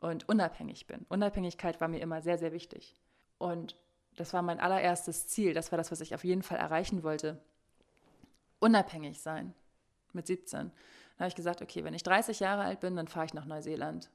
und 0.00 0.28
unabhängig 0.28 0.88
bin. 0.88 1.06
Unabhängigkeit 1.08 1.80
war 1.80 1.86
mir 1.86 2.00
immer 2.00 2.22
sehr, 2.22 2.38
sehr 2.38 2.52
wichtig. 2.52 2.96
Und 3.38 3.76
das 4.16 4.32
war 4.32 4.42
mein 4.42 4.58
allererstes 4.58 5.28
Ziel. 5.28 5.54
Das 5.54 5.70
war 5.70 5.76
das, 5.76 5.92
was 5.92 6.00
ich 6.00 6.14
auf 6.14 6.24
jeden 6.24 6.42
Fall 6.42 6.58
erreichen 6.58 7.02
wollte 7.02 7.40
unabhängig 8.58 9.20
sein 9.20 9.54
mit 10.12 10.26
17. 10.26 10.58
Dann 10.60 10.72
habe 11.18 11.28
ich 11.28 11.34
gesagt, 11.34 11.62
okay, 11.62 11.84
wenn 11.84 11.94
ich 11.94 12.02
30 12.02 12.40
Jahre 12.40 12.62
alt 12.62 12.80
bin, 12.80 12.96
dann 12.96 13.08
fahre 13.08 13.26
ich 13.26 13.34
nach 13.34 13.46
Neuseeland. 13.46 14.10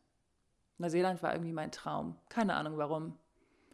Neuseeland 0.81 1.23
war 1.23 1.33
irgendwie 1.33 1.53
mein 1.53 1.71
Traum. 1.71 2.17
Keine 2.29 2.55
Ahnung 2.55 2.77
warum. 2.77 3.17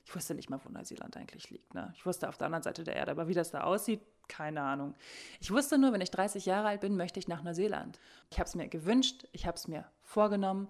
Ich 0.06 0.15
wusste 0.15 0.36
nicht 0.36 0.50
mal, 0.50 0.60
wo 0.63 0.70
Neuseeland 0.70 1.17
eigentlich 1.17 1.50
liegt. 1.50 1.74
Ne? 1.74 1.91
Ich 1.96 2.06
wusste 2.06 2.30
auf 2.30 2.38
der 2.38 2.46
anderen 2.46 2.63
Seite 2.63 2.84
der 2.84 2.96
Erde, 2.96 3.12
aber 3.12 3.28
wie 3.28 3.34
das 3.34 3.52
da 3.52 3.63
aussieht, 3.63 4.02
keine 4.30 4.62
Ahnung. 4.62 4.96
Ich 5.39 5.52
wusste 5.52 5.78
nur, 5.78 5.91
wenn 5.91 6.02
ich 6.02 6.12
30 6.12 6.46
Jahre 6.46 6.67
alt 6.67 6.82
bin, 6.82 6.96
möchte 6.96 7.20
ich 7.20 7.28
nach 7.28 7.43
Neuseeland. 7.43 8.00
Ich 8.30 8.39
habe 8.39 8.48
es 8.48 8.56
mir 8.56 8.67
gewünscht, 8.67 9.28
ich 9.32 9.46
habe 9.46 9.58
es 9.58 9.67
mir 9.67 9.86
vorgenommen 10.04 10.70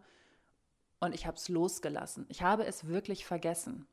und 1.00 1.14
ich 1.14 1.28
habe 1.28 1.38
es 1.38 1.50
losgelassen. 1.50 2.26
Ich 2.30 2.42
habe 2.42 2.66
es 2.66 2.88
wirklich 2.88 3.26
vergessen. 3.26 3.88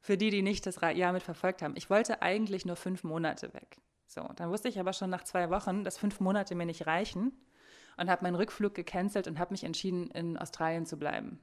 Für 0.00 0.16
die, 0.16 0.30
die 0.30 0.42
nicht 0.42 0.66
das 0.66 0.80
Jahr 0.80 1.12
mit 1.12 1.22
verfolgt 1.22 1.62
haben. 1.62 1.74
Ich 1.76 1.88
wollte 1.88 2.20
eigentlich 2.22 2.66
nur 2.66 2.76
fünf 2.76 3.04
Monate 3.04 3.54
weg. 3.54 3.78
So, 4.06 4.22
dann 4.36 4.50
wusste 4.50 4.68
ich 4.68 4.78
aber 4.78 4.92
schon 4.92 5.10
nach 5.10 5.24
zwei 5.24 5.50
Wochen, 5.50 5.82
dass 5.82 5.98
fünf 5.98 6.20
Monate 6.20 6.54
mir 6.54 6.66
nicht 6.66 6.86
reichen 6.86 7.32
und 7.96 8.10
habe 8.10 8.24
meinen 8.24 8.34
Rückflug 8.34 8.74
gecancelt 8.74 9.26
und 9.26 9.38
habe 9.38 9.52
mich 9.52 9.64
entschieden, 9.64 10.10
in 10.10 10.36
Australien 10.36 10.86
zu 10.86 10.98
bleiben. 10.98 11.40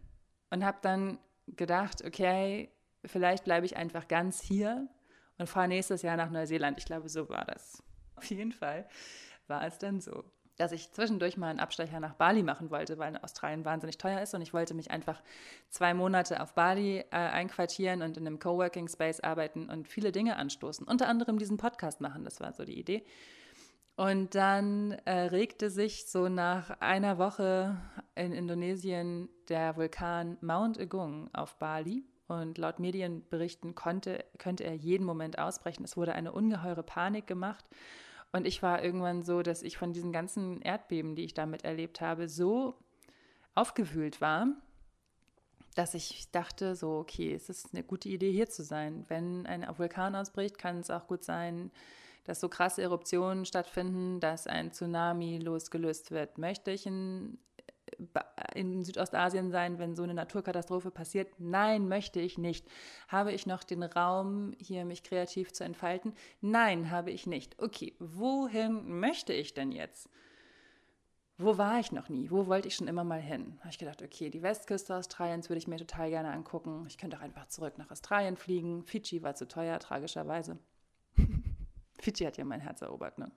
Und 0.49 0.65
habe 0.65 0.79
dann 0.81 1.17
gedacht, 1.47 2.03
okay, 2.05 2.69
vielleicht 3.05 3.45
bleibe 3.45 3.65
ich 3.65 3.77
einfach 3.77 4.07
ganz 4.07 4.41
hier 4.41 4.87
und 5.37 5.47
fahre 5.47 5.67
nächstes 5.67 6.01
Jahr 6.01 6.17
nach 6.17 6.29
Neuseeland. 6.29 6.77
Ich 6.77 6.85
glaube, 6.85 7.09
so 7.09 7.29
war 7.29 7.45
das. 7.45 7.83
Auf 8.15 8.25
jeden 8.25 8.51
Fall 8.51 8.87
war 9.47 9.65
es 9.65 9.77
dann 9.79 9.99
so 9.99 10.23
dass 10.61 10.71
ich 10.71 10.91
zwischendurch 10.91 11.37
mal 11.37 11.49
einen 11.49 11.59
Abstecher 11.59 11.99
nach 11.99 12.13
Bali 12.13 12.43
machen 12.43 12.69
wollte, 12.69 12.99
weil 12.99 13.17
Australien 13.17 13.65
wahnsinnig 13.65 13.97
teuer 13.97 14.21
ist 14.21 14.35
und 14.35 14.41
ich 14.41 14.53
wollte 14.53 14.75
mich 14.75 14.91
einfach 14.91 15.21
zwei 15.69 15.93
Monate 15.93 16.41
auf 16.41 16.53
Bali 16.53 16.99
äh, 16.99 17.05
einquartieren 17.09 18.03
und 18.03 18.17
in 18.17 18.27
einem 18.27 18.39
Coworking 18.39 18.87
Space 18.87 19.19
arbeiten 19.21 19.69
und 19.69 19.87
viele 19.87 20.11
Dinge 20.11 20.35
anstoßen. 20.35 20.87
Unter 20.87 21.07
anderem 21.07 21.39
diesen 21.39 21.57
Podcast 21.57 21.99
machen, 21.99 22.23
das 22.23 22.39
war 22.39 22.53
so 22.53 22.63
die 22.63 22.79
Idee. 22.79 23.03
Und 24.01 24.33
dann 24.33 24.93
äh, 25.05 25.11
regte 25.27 25.69
sich 25.69 26.07
so 26.07 26.27
nach 26.27 26.71
einer 26.79 27.19
Woche 27.19 27.77
in 28.15 28.33
Indonesien 28.33 29.29
der 29.47 29.77
Vulkan 29.77 30.39
Mount 30.41 30.79
Agung 30.79 31.29
auf 31.35 31.55
Bali. 31.59 32.03
Und 32.27 32.57
laut 32.57 32.79
Medienberichten 32.79 33.75
konnte, 33.75 34.25
könnte 34.39 34.63
er 34.63 34.73
jeden 34.73 35.05
Moment 35.05 35.37
ausbrechen. 35.37 35.83
Es 35.83 35.97
wurde 35.97 36.13
eine 36.13 36.31
ungeheure 36.31 36.81
Panik 36.81 37.27
gemacht. 37.27 37.63
Und 38.31 38.47
ich 38.47 38.63
war 38.63 38.83
irgendwann 38.83 39.21
so, 39.21 39.43
dass 39.43 39.61
ich 39.61 39.77
von 39.77 39.93
diesen 39.93 40.11
ganzen 40.11 40.63
Erdbeben, 40.63 41.15
die 41.15 41.25
ich 41.25 41.35
damit 41.35 41.63
erlebt 41.63 42.01
habe, 42.01 42.27
so 42.27 42.79
aufgewühlt 43.53 44.19
war, 44.19 44.47
dass 45.75 45.93
ich 45.93 46.31
dachte, 46.31 46.75
so, 46.75 46.97
okay, 46.97 47.35
es 47.35 47.49
ist 47.49 47.71
eine 47.71 47.83
gute 47.83 48.09
Idee, 48.09 48.31
hier 48.31 48.49
zu 48.49 48.63
sein. 48.63 49.05
Wenn 49.09 49.45
ein 49.45 49.63
Vulkan 49.77 50.15
ausbricht, 50.15 50.57
kann 50.57 50.79
es 50.79 50.89
auch 50.89 51.05
gut 51.05 51.23
sein, 51.23 51.69
dass 52.23 52.39
so 52.39 52.49
krasse 52.49 52.81
Eruptionen 52.81 53.45
stattfinden, 53.45 54.19
dass 54.19 54.47
ein 54.47 54.71
Tsunami 54.71 55.39
losgelöst 55.39 56.11
wird. 56.11 56.37
Möchte 56.37 56.71
ich 56.71 56.85
in 56.85 57.37
in 58.53 58.83
Südostasien 58.83 59.51
sein, 59.51 59.79
wenn 59.79 59.95
so 59.95 60.03
eine 60.03 60.13
Naturkatastrophe 60.13 60.91
passiert? 60.91 61.33
Nein, 61.39 61.87
möchte 61.87 62.19
ich 62.19 62.37
nicht. 62.37 62.67
Habe 63.07 63.31
ich 63.31 63.45
noch 63.45 63.63
den 63.63 63.83
Raum, 63.83 64.53
hier 64.59 64.85
mich 64.85 65.03
kreativ 65.03 65.53
zu 65.53 65.63
entfalten? 65.63 66.13
Nein, 66.41 66.91
habe 66.91 67.11
ich 67.11 67.27
nicht. 67.27 67.59
Okay, 67.59 67.95
wohin 67.99 68.99
möchte 68.99 69.33
ich 69.33 69.53
denn 69.53 69.71
jetzt? 69.71 70.09
Wo 71.37 71.57
war 71.57 71.79
ich 71.79 71.91
noch 71.91 72.09
nie? 72.09 72.29
Wo 72.29 72.45
wollte 72.47 72.67
ich 72.67 72.75
schon 72.75 72.87
immer 72.87 73.03
mal 73.03 73.19
hin? 73.19 73.57
Habe 73.59 73.69
ich 73.69 73.79
gedacht, 73.79 74.01
okay, 74.03 74.29
die 74.29 74.43
Westküste 74.43 74.95
Australiens 74.95 75.49
würde 75.49 75.57
ich 75.57 75.67
mir 75.67 75.77
total 75.77 76.09
gerne 76.09 76.31
angucken. 76.31 76.85
Ich 76.87 76.97
könnte 76.97 77.17
auch 77.17 77.21
einfach 77.21 77.47
zurück 77.47 77.77
nach 77.77 77.89
Australien 77.89 78.37
fliegen. 78.37 78.83
Fidschi 78.83 79.23
war 79.23 79.33
zu 79.33 79.47
teuer, 79.47 79.79
tragischerweise. 79.79 80.59
Fidschi 82.01 82.25
hat 82.25 82.37
ja 82.37 82.45
mein 82.45 82.61
Herz 82.61 82.81
erobert, 82.81 83.17
ne? 83.17 83.31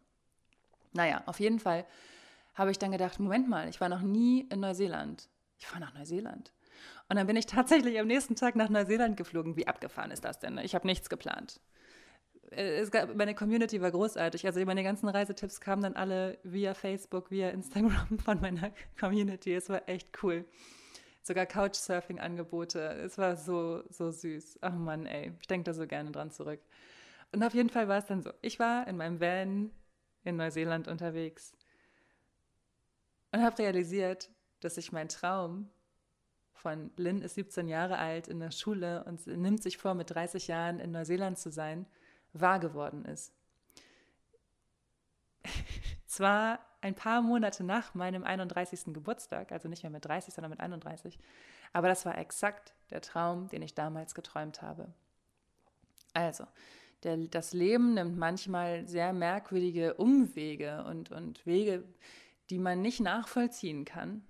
Naja, 0.93 1.23
auf 1.27 1.41
jeden 1.41 1.59
Fall 1.59 1.85
habe 2.55 2.71
ich 2.71 2.79
dann 2.79 2.93
gedacht, 2.93 3.19
Moment 3.19 3.49
mal, 3.49 3.69
ich 3.69 3.81
war 3.81 3.89
noch 3.89 4.03
nie 4.03 4.47
in 4.51 4.61
Neuseeland. 4.61 5.29
Ich 5.59 5.67
fahre 5.67 5.81
nach 5.81 5.95
Neuseeland. 5.95 6.53
Und 7.09 7.17
dann 7.17 7.27
bin 7.27 7.37
ich 7.37 7.47
tatsächlich 7.47 7.99
am 7.99 8.07
nächsten 8.07 8.37
Tag 8.37 8.57
nach 8.57 8.69
Neuseeland 8.69 9.17
geflogen. 9.17 9.57
Wie 9.57 9.67
abgefahren 9.67 10.11
ist 10.11 10.25
das 10.25 10.39
denn? 10.39 10.59
Ich 10.59 10.75
habe 10.75 10.87
nichts 10.87 11.11
geplant. 11.11 11.61
Äh, 12.51 12.87
gab, 12.87 13.15
meine 13.15 13.35
Community 13.35 13.81
war 13.81 13.91
großartig. 13.91 14.47
Also 14.47 14.65
meine 14.65 14.85
ganzen 14.85 15.09
Reisetipps 15.09 15.61
kamen 15.61 15.83
dann 15.83 15.95
alle 15.95 16.39
via 16.45 16.75
Facebook, 16.75 17.31
via 17.31 17.51
Instagram 17.51 18.19
von 18.25 18.41
meiner 18.41 18.73
Community. 18.99 19.55
Es 19.55 19.69
war 19.69 19.89
echt 19.89 20.23
cool. 20.23 20.45
Sogar 21.23 21.47
Couchsurfing-Angebote. 21.47 22.81
Es 23.05 23.19
war 23.19 23.37
so, 23.37 23.83
so 23.91 24.11
süß. 24.11 24.59
Ach 24.61 24.75
Mann, 24.75 25.07
ey. 25.07 25.33
Ich 25.41 25.47
denke 25.47 25.65
da 25.65 25.75
so 25.75 25.87
gerne 25.87 26.11
dran 26.11 26.31
zurück. 26.31 26.61
Und 27.35 27.43
auf 27.43 27.53
jeden 27.53 27.69
Fall 27.69 27.89
war 27.89 27.99
es 27.99 28.07
dann 28.07 28.23
so. 28.23 28.31
Ich 28.43 28.61
war 28.61 28.87
in 28.87 28.97
meinem 28.97 29.21
Van 29.21 29.73
in 30.23 30.37
Neuseeland 30.37 30.87
unterwegs 30.87 31.53
und 33.33 33.43
habe 33.43 33.59
realisiert, 33.59 34.31
dass 34.61 34.77
sich 34.77 34.93
mein 34.93 35.09
Traum 35.09 35.69
von 36.53 36.93
Lynn 36.97 37.23
ist 37.23 37.35
17 37.35 37.67
Jahre 37.67 37.99
alt 37.99 38.29
in 38.29 38.39
der 38.39 38.53
Schule 38.53 39.03
und 39.03 39.27
nimmt 39.27 39.65
sich 39.65 39.79
vor, 39.79 39.95
mit 39.95 40.11
30 40.11 40.47
Jahren 40.47 40.79
in 40.79 40.93
Neuseeland 40.93 41.37
zu 41.37 41.51
sein, 41.51 41.87
wahr 42.33 42.61
geworden 42.61 43.05
ist. 43.05 43.33
Zwar 46.07 46.61
ein 46.83 46.95
paar 46.95 47.21
Monate 47.21 47.65
nach 47.65 47.95
meinem 47.95 48.23
31. 48.23 48.95
Geburtstag, 48.95 49.51
also 49.51 49.69
nicht 49.69 49.83
mehr 49.83 49.91
mit 49.91 50.05
30, 50.05 50.33
sondern 50.33 50.51
mit 50.51 50.61
31, 50.61 51.19
aber 51.73 51.89
das 51.89 52.07
war 52.07 52.17
exakt 52.17 52.75
der 52.91 53.01
Traum, 53.01 53.49
den 53.49 53.63
ich 53.63 53.75
damals 53.75 54.15
geträumt 54.15 54.63
habe. 54.63 54.95
Also, 56.13 56.47
der, 57.05 57.17
das 57.17 57.53
Leben 57.53 57.95
nimmt 57.95 58.17
manchmal 58.17 58.87
sehr 58.89 59.13
merkwürdige 59.13 59.95
Umwege 59.95 60.85
und, 60.85 61.11
und 61.11 61.45
Wege, 61.47 61.85
die 62.51 62.59
man 62.59 62.83
nicht 62.83 63.01
nachvollziehen 63.01 63.85
kann. 63.85 64.25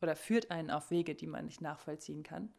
Oder 0.00 0.16
führt 0.16 0.50
einen 0.50 0.70
auf 0.70 0.90
Wege, 0.90 1.14
die 1.14 1.26
man 1.26 1.46
nicht 1.46 1.60
nachvollziehen 1.60 2.22
kann. 2.22 2.52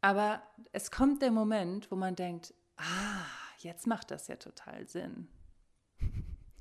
Aber 0.00 0.42
es 0.72 0.90
kommt 0.90 1.22
der 1.22 1.30
Moment, 1.30 1.90
wo 1.90 1.96
man 1.96 2.14
denkt, 2.14 2.54
ah, 2.76 3.24
jetzt 3.58 3.86
macht 3.86 4.10
das 4.10 4.28
ja 4.28 4.36
total 4.36 4.86
Sinn. 4.86 5.28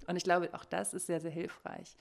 Und 0.08 0.15
ich 0.15 0.24
glaube, 0.24 0.54
auch 0.54 0.65
das 0.65 0.93
ist 0.93 1.06
sehr, 1.06 1.22
sehr 1.22 1.32
hilfreich. 1.32 1.98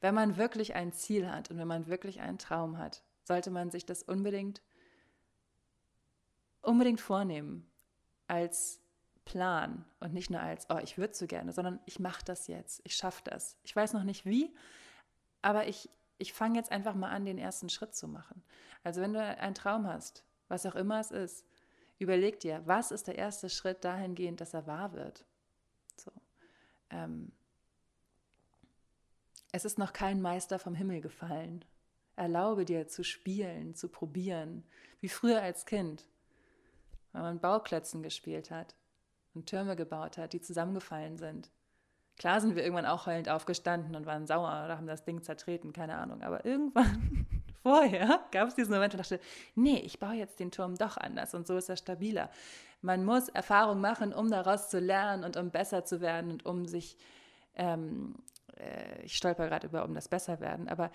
Wenn 0.00 0.14
man 0.14 0.36
wirklich 0.36 0.74
ein 0.74 0.92
Ziel 0.92 1.30
hat 1.30 1.50
und 1.50 1.58
wenn 1.58 1.68
man 1.68 1.86
wirklich 1.86 2.20
einen 2.20 2.38
Traum 2.38 2.78
hat, 2.78 3.02
sollte 3.24 3.50
man 3.50 3.70
sich 3.70 3.84
das 3.84 4.02
unbedingt, 4.02 4.62
unbedingt 6.62 7.00
vornehmen 7.00 7.70
als 8.26 8.80
Plan 9.24 9.84
und 10.00 10.12
nicht 10.12 10.30
nur 10.30 10.40
als, 10.40 10.66
oh, 10.70 10.78
ich 10.82 10.98
würde 10.98 11.14
so 11.14 11.26
gerne, 11.26 11.52
sondern 11.52 11.80
ich 11.86 12.00
mache 12.00 12.24
das 12.24 12.46
jetzt, 12.46 12.80
ich 12.84 12.96
schaffe 12.96 13.22
das. 13.24 13.56
Ich 13.62 13.74
weiß 13.74 13.92
noch 13.92 14.04
nicht 14.04 14.24
wie, 14.24 14.54
aber 15.42 15.68
ich, 15.68 15.88
ich 16.18 16.32
fange 16.32 16.58
jetzt 16.58 16.72
einfach 16.72 16.94
mal 16.94 17.10
an, 17.10 17.24
den 17.24 17.38
ersten 17.38 17.68
Schritt 17.68 17.94
zu 17.94 18.08
machen. 18.08 18.42
Also 18.82 19.00
wenn 19.00 19.12
du 19.12 19.20
einen 19.20 19.54
Traum 19.54 19.86
hast, 19.86 20.24
was 20.48 20.66
auch 20.66 20.74
immer 20.74 21.00
es 21.00 21.10
ist, 21.10 21.46
überleg 21.98 22.40
dir, 22.40 22.62
was 22.64 22.90
ist 22.90 23.06
der 23.06 23.18
erste 23.18 23.50
Schritt 23.50 23.84
dahingehend, 23.84 24.40
dass 24.40 24.54
er 24.54 24.66
wahr 24.66 24.92
wird. 24.94 25.24
So. 25.96 26.10
Ähm, 26.90 27.32
es 29.52 29.64
ist 29.64 29.78
noch 29.78 29.92
kein 29.92 30.20
Meister 30.20 30.58
vom 30.58 30.74
Himmel 30.74 31.00
gefallen. 31.00 31.64
Erlaube 32.16 32.64
dir 32.64 32.88
zu 32.88 33.04
spielen, 33.04 33.74
zu 33.74 33.88
probieren, 33.88 34.64
wie 35.00 35.08
früher 35.08 35.42
als 35.42 35.66
Kind, 35.66 36.06
wenn 37.12 37.22
man 37.22 37.40
Bauklötzen 37.40 38.02
gespielt 38.02 38.50
hat 38.50 38.74
und 39.34 39.46
Türme 39.46 39.76
gebaut 39.76 40.18
hat, 40.18 40.32
die 40.32 40.40
zusammengefallen 40.40 41.18
sind. 41.18 41.50
Klar 42.16 42.40
sind 42.40 42.54
wir 42.54 42.62
irgendwann 42.62 42.86
auch 42.86 43.06
heulend 43.06 43.28
aufgestanden 43.28 43.96
und 43.96 44.06
waren 44.06 44.26
sauer 44.26 44.64
oder 44.64 44.76
haben 44.76 44.86
das 44.86 45.04
Ding 45.04 45.22
zertreten, 45.22 45.72
keine 45.72 45.96
Ahnung. 45.96 46.22
Aber 46.22 46.44
irgendwann 46.44 47.26
vorher 47.62 48.20
gab 48.30 48.48
es 48.48 48.54
diesen 48.54 48.74
Moment 48.74 48.94
und 48.94 48.98
dachte, 48.98 49.20
nee, 49.54 49.78
ich 49.78 49.98
baue 49.98 50.14
jetzt 50.14 50.38
den 50.40 50.50
Turm 50.50 50.76
doch 50.76 50.96
anders 50.96 51.34
und 51.34 51.46
so 51.46 51.56
ist 51.56 51.68
er 51.68 51.76
stabiler. 51.76 52.30
Man 52.82 53.04
muss 53.04 53.28
Erfahrung 53.28 53.80
machen, 53.80 54.12
um 54.12 54.30
daraus 54.30 54.68
zu 54.68 54.80
lernen 54.80 55.24
und 55.24 55.36
um 55.36 55.50
besser 55.50 55.84
zu 55.84 56.00
werden 56.00 56.30
und 56.30 56.44
um 56.44 56.66
sich 56.66 56.96
ähm, 57.54 58.14
äh, 58.56 59.02
ich 59.02 59.16
stolper 59.16 59.48
gerade 59.48 59.66
über 59.66 59.84
um 59.84 59.94
das 59.94 60.08
Besserwerden, 60.08 60.68
aber 60.68 60.90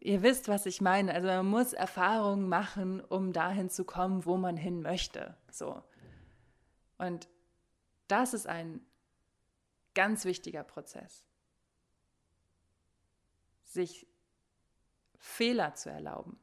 ihr 0.00 0.22
wisst, 0.22 0.48
was 0.48 0.66
ich 0.66 0.80
meine. 0.80 1.12
Also 1.14 1.28
man 1.28 1.46
muss 1.46 1.72
Erfahrungen 1.72 2.48
machen, 2.48 3.00
um 3.00 3.32
dahin 3.32 3.70
zu 3.70 3.84
kommen, 3.84 4.24
wo 4.24 4.36
man 4.36 4.56
hin 4.56 4.82
möchte. 4.82 5.34
So. 5.50 5.82
Und 6.98 7.28
das 8.08 8.34
ist 8.34 8.46
ein 8.46 8.80
ganz 9.94 10.24
wichtiger 10.24 10.64
Prozess. 10.64 11.24
Sich 13.64 14.06
Fehler 15.16 15.74
zu 15.74 15.90
erlauben. 15.90 16.38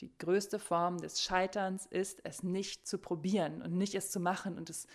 Die 0.00 0.16
größte 0.18 0.58
Form 0.58 0.98
des 0.98 1.22
Scheiterns 1.22 1.86
ist, 1.86 2.24
es 2.24 2.42
nicht 2.42 2.86
zu 2.86 2.98
probieren 2.98 3.62
und 3.62 3.76
nicht 3.76 3.94
es 3.94 4.10
zu 4.10 4.20
machen 4.20 4.56
und 4.56 4.70
es 4.70 4.86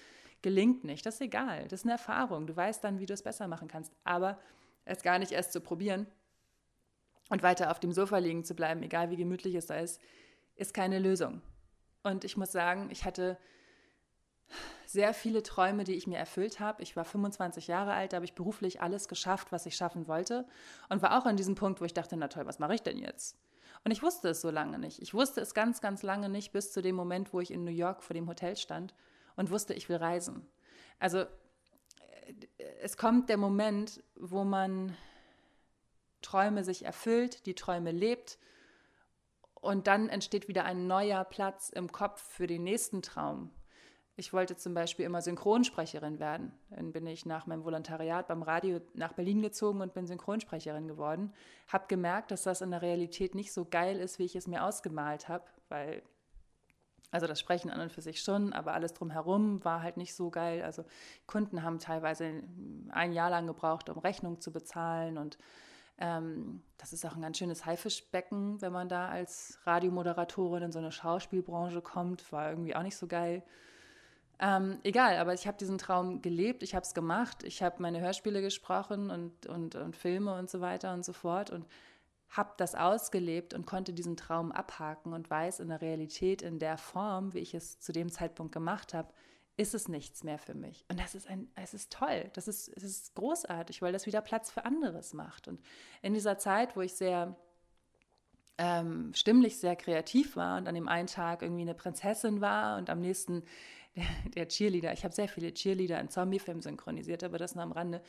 gelingt 0.42 0.84
nicht. 0.84 1.06
Das 1.06 1.16
ist 1.16 1.22
egal. 1.22 1.64
Das 1.68 1.82
ist 1.82 1.86
eine 1.86 1.94
Erfahrung. 1.94 2.48
Du 2.48 2.56
weißt 2.56 2.84
dann, 2.84 3.00
wie 3.00 3.06
du 3.06 3.14
es 3.14 3.24
besser 3.24 3.48
machen 3.48 3.68
kannst. 3.68 3.92
Aber 4.04 4.40
es 4.86 5.02
gar 5.02 5.20
nicht 5.20 5.32
erst 5.32 5.54
zu 5.54 5.62
probieren 5.62 6.08
und 7.30 7.44
weiter 7.44 7.72
auf 7.72 7.80
dem 7.80 7.92
Sofa 7.92 8.18
liegen 8.18 8.44
zu 8.44 8.54
bleiben, 8.54 8.84
egal 8.84 9.10
wie 9.10 9.16
gemütlich 9.16 9.56
es 9.56 9.68
da 9.68 9.78
ist, 9.78 10.02
ist 10.56 10.74
keine 10.74 11.00
Lösung. 11.00 11.42
Und 12.04 12.26
ich 12.26 12.38
muss 12.38 12.52
sagen, 12.52 12.90
ich 12.92 13.06
hatte 13.06 13.38
sehr 14.94 15.14
viele 15.14 15.44
Träume, 15.44 15.84
die 15.84 15.96
ich 15.96 16.08
mir 16.08 16.18
erfüllt 16.18 16.60
habe. 16.60 16.84
Ich 16.84 16.96
war 16.96 17.04
25 17.04 17.68
Jahre 17.68 17.94
alt, 17.94 18.14
da 18.14 18.18
habe 18.18 18.26
ich 18.26 18.36
beruflich 18.36 18.82
alles 18.82 19.08
geschafft, 19.08 19.52
was 19.52 19.66
ich 19.66 19.76
schaffen 19.76 20.08
wollte. 20.08 20.48
Und 20.88 21.02
war 21.02 21.18
auch 21.18 21.26
an 21.26 21.36
diesem 21.36 21.56
Punkt, 21.56 21.82
wo 21.82 21.86
ich 21.86 21.94
dachte, 21.94 22.16
na 22.16 22.28
toll, 22.28 22.46
was 22.46 22.60
mache 22.60 22.76
ich 22.76 22.84
denn 22.84 23.00
jetzt? 23.00 23.38
Und 23.84 23.92
ich 23.92 24.04
wusste 24.04 24.30
es 24.30 24.40
so 24.40 24.50
lange 24.50 24.80
nicht. 24.80 25.02
Ich 25.02 25.14
wusste 25.14 25.42
es 25.42 25.54
ganz, 25.54 25.82
ganz 25.82 26.04
lange 26.04 26.30
nicht, 26.30 26.54
bis 26.54 26.72
zu 26.72 26.82
dem 26.82 26.96
Moment, 26.96 27.34
wo 27.34 27.42
ich 27.42 27.52
in 27.52 27.64
New 27.66 27.72
York 27.72 28.04
vor 28.04 28.14
dem 28.14 28.30
Hotel 28.30 28.56
stand 28.56 28.94
und 29.36 29.50
wusste, 29.50 29.74
ich 29.74 29.90
will 29.90 29.98
reisen. 29.98 30.48
Also 31.00 31.26
es 32.82 32.96
kommt 32.96 33.30
der 33.30 33.38
Moment, 33.38 34.04
wo 34.16 34.44
man 34.44 34.96
Träume 36.22 36.64
sich 36.64 36.86
erfüllt, 36.86 37.46
die 37.46 37.56
Träume 37.56 37.92
lebt 37.92 38.38
und 39.56 39.88
dann 39.88 40.08
entsteht 40.08 40.48
wieder 40.48 40.66
ein 40.66 40.88
neuer 40.88 41.24
Platz 41.26 41.70
im 41.70 41.92
Kopf 41.92 42.22
für 42.22 42.48
den 42.48 42.64
nächsten 42.64 43.02
Traum. 43.02 43.50
Ich 44.16 44.32
wollte 44.32 44.56
zum 44.56 44.76
Beispiel 44.76 45.06
immer 45.06 45.22
Synchronsprecherin 45.22 46.20
werden. 46.20 46.52
Dann 46.70 46.92
bin 46.92 47.08
ich 47.08 47.26
nach 47.26 47.48
meinem 47.48 47.64
Volontariat 47.64 48.28
beim 48.28 48.44
Radio 48.44 48.80
nach 48.94 49.14
Berlin 49.14 49.42
gezogen 49.42 49.82
und 49.82 49.96
bin 49.96 50.06
Synchronsprecherin 50.06 50.88
geworden. 50.88 51.34
Habe 51.68 51.86
gemerkt, 51.88 52.30
dass 52.30 52.44
das 52.44 52.62
in 52.62 52.72
der 52.72 52.84
Realität 52.84 53.34
nicht 53.34 53.52
so 53.52 53.66
geil 53.66 53.98
ist, 53.98 54.20
wie 54.20 54.26
ich 54.26 54.36
es 54.36 54.48
mir 54.48 54.64
ausgemalt 54.64 55.30
habe, 55.30 55.46
weil 55.70 56.04
also 57.10 57.28
das 57.28 57.40
Sprechen 57.40 57.70
an 57.70 57.80
und 57.80 57.92
für 57.92 58.02
sich 58.02 58.22
schon, 58.22 58.54
aber 58.54 58.74
alles 58.74 58.94
drumherum 58.94 59.64
war 59.64 59.84
halt 59.84 59.98
nicht 59.98 60.16
so 60.16 60.32
geil. 60.32 60.64
Also 60.64 60.84
Kunden 61.28 61.62
haben 61.62 61.78
teilweise 61.78 62.44
ein 62.90 63.14
Jahr 63.14 63.30
lang 63.30 63.46
gebraucht, 63.46 63.90
um 63.90 64.00
Rechnung 64.00 64.42
zu 64.42 64.52
bezahlen 64.52 65.20
und 65.20 65.38
ähm, 66.00 66.64
das 66.78 66.92
ist 66.92 67.06
auch 67.06 67.16
ein 67.16 67.22
ganz 67.22 67.38
schönes 67.38 67.68
Haifischbecken, 67.68 68.62
wenn 68.62 68.74
man 68.74 68.90
da 68.90 69.10
als 69.10 69.60
Radiomoderatorin 69.64 70.64
in 70.64 70.72
so 70.72 70.80
eine 70.80 70.92
Schauspielbranche 70.92 71.82
kommt, 71.82 72.32
war 72.32 72.50
irgendwie 72.50 72.76
auch 72.76 72.82
nicht 72.82 72.98
so 72.98 73.06
geil. 73.06 73.44
Ähm, 74.46 74.80
egal, 74.84 75.16
aber 75.20 75.34
ich 75.34 75.48
habe 75.48 75.58
diesen 75.58 75.78
Traum 75.78 76.22
gelebt, 76.22 76.64
ich 76.64 76.76
habe 76.76 76.84
es 76.84 76.94
gemacht, 76.94 77.44
ich 77.44 77.64
habe 77.64 77.82
meine 77.82 78.02
Hörspiele 78.02 78.42
gesprochen 78.42 79.10
und, 79.10 79.46
und, 79.46 79.76
und 79.76 79.96
Filme 79.96 80.38
und 80.38 80.50
so 80.50 80.60
weiter 80.60 80.94
und 80.94 81.06
so 81.06 81.14
fort 81.14 81.50
und 81.50 81.66
habe 82.28 82.52
das 82.58 82.76
ausgelebt 82.76 83.54
und 83.54 83.66
konnte 83.66 83.94
diesen 83.94 84.18
Traum 84.18 84.52
abhaken 84.52 85.14
und 85.14 85.30
weiß 85.30 85.62
in 85.62 85.70
der 85.70 85.80
Realität, 85.80 86.42
in 86.42 86.60
der 86.60 86.78
Form, 86.78 87.34
wie 87.34 87.40
ich 87.40 87.54
es 87.54 87.80
zu 87.80 87.94
dem 87.94 88.12
Zeitpunkt 88.12 88.52
gemacht 88.52 88.94
habe, 88.94 89.14
ist 89.56 89.74
es 89.74 89.88
nichts 89.88 90.26
mehr 90.26 90.40
für 90.40 90.56
mich. 90.56 90.84
Und 90.90 91.00
das 91.00 91.16
ist 91.16 91.30
ein, 91.30 91.48
es 91.56 91.74
ist 91.74 91.94
toll, 91.94 92.30
das 92.34 92.50
ist, 92.50 92.68
es 92.76 92.84
ist 92.84 93.16
großartig, 93.16 93.82
weil 93.82 93.94
das 93.94 94.08
wieder 94.08 94.20
Platz 94.20 94.52
für 94.52 94.66
anderes 94.66 95.14
macht. 95.14 95.48
Und 95.48 95.62
in 96.02 96.14
dieser 96.14 96.38
Zeit, 96.38 96.76
wo 96.76 96.82
ich 96.82 96.96
sehr 96.96 97.38
ähm, 98.58 99.14
stimmlich 99.14 99.58
sehr 99.58 99.76
kreativ 99.76 100.36
war 100.36 100.58
und 100.58 100.68
an 100.68 100.76
dem 100.76 100.88
einen 100.88 101.08
Tag 101.08 101.42
irgendwie 101.42 101.62
eine 101.62 101.74
Prinzessin 101.74 102.42
war 102.42 102.78
und 102.78 102.90
am 102.90 103.00
nächsten 103.00 103.44
der, 103.96 104.06
der 104.36 104.48
Cheerleader. 104.48 104.94
Ich 104.94 105.04
habe 105.04 105.14
sehr 105.14 105.28
viele 105.28 105.54
Cheerleader 105.54 106.00
in 106.00 106.10
Zombiefilmen 106.10 106.62
synchronisiert, 106.62 107.24
aber 107.24 107.38
das 107.38 107.56
nur 107.56 107.64
am 107.64 107.72
Rande. 107.72 108.02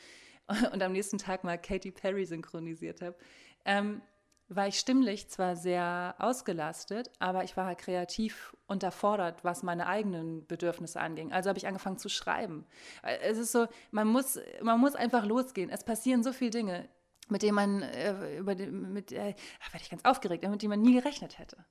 Und 0.72 0.82
am 0.82 0.92
nächsten 0.92 1.18
Tag 1.18 1.44
mal 1.44 1.58
Katy 1.58 1.90
Perry 1.90 2.26
synchronisiert 2.26 3.00
habe. 3.00 3.16
Ähm, 3.64 4.02
war 4.48 4.68
ich 4.68 4.78
stimmlich 4.78 5.28
zwar 5.28 5.56
sehr 5.56 6.14
ausgelastet, 6.18 7.10
aber 7.18 7.44
ich 7.44 7.56
war 7.56 7.66
halt 7.66 7.78
kreativ 7.78 8.54
unterfordert, 8.66 9.42
was 9.42 9.62
meine 9.62 9.86
eigenen 9.86 10.46
Bedürfnisse 10.46 11.00
anging. 11.00 11.32
Also 11.32 11.48
habe 11.48 11.58
ich 11.58 11.66
angefangen 11.66 11.98
zu 11.98 12.10
schreiben. 12.10 12.66
Es 13.02 13.38
ist 13.38 13.52
so, 13.52 13.66
man 13.90 14.06
muss, 14.06 14.38
man 14.62 14.78
muss 14.80 14.94
einfach 14.94 15.24
losgehen. 15.24 15.70
Es 15.70 15.82
passieren 15.82 16.22
so 16.22 16.32
viele 16.32 16.50
Dinge, 16.50 16.88
mit 17.28 17.42
denen 17.42 17.54
man, 17.54 17.82
äh, 17.82 18.36
über 18.38 18.54
mit, 18.54 19.12
äh, 19.12 19.16
werde 19.16 19.80
ich 19.80 19.90
ganz 19.90 20.04
aufgeregt, 20.04 20.46
mit 20.46 20.60
denen 20.60 20.70
man 20.70 20.82
nie 20.82 20.94
gerechnet 20.94 21.38
hätte. 21.38 21.64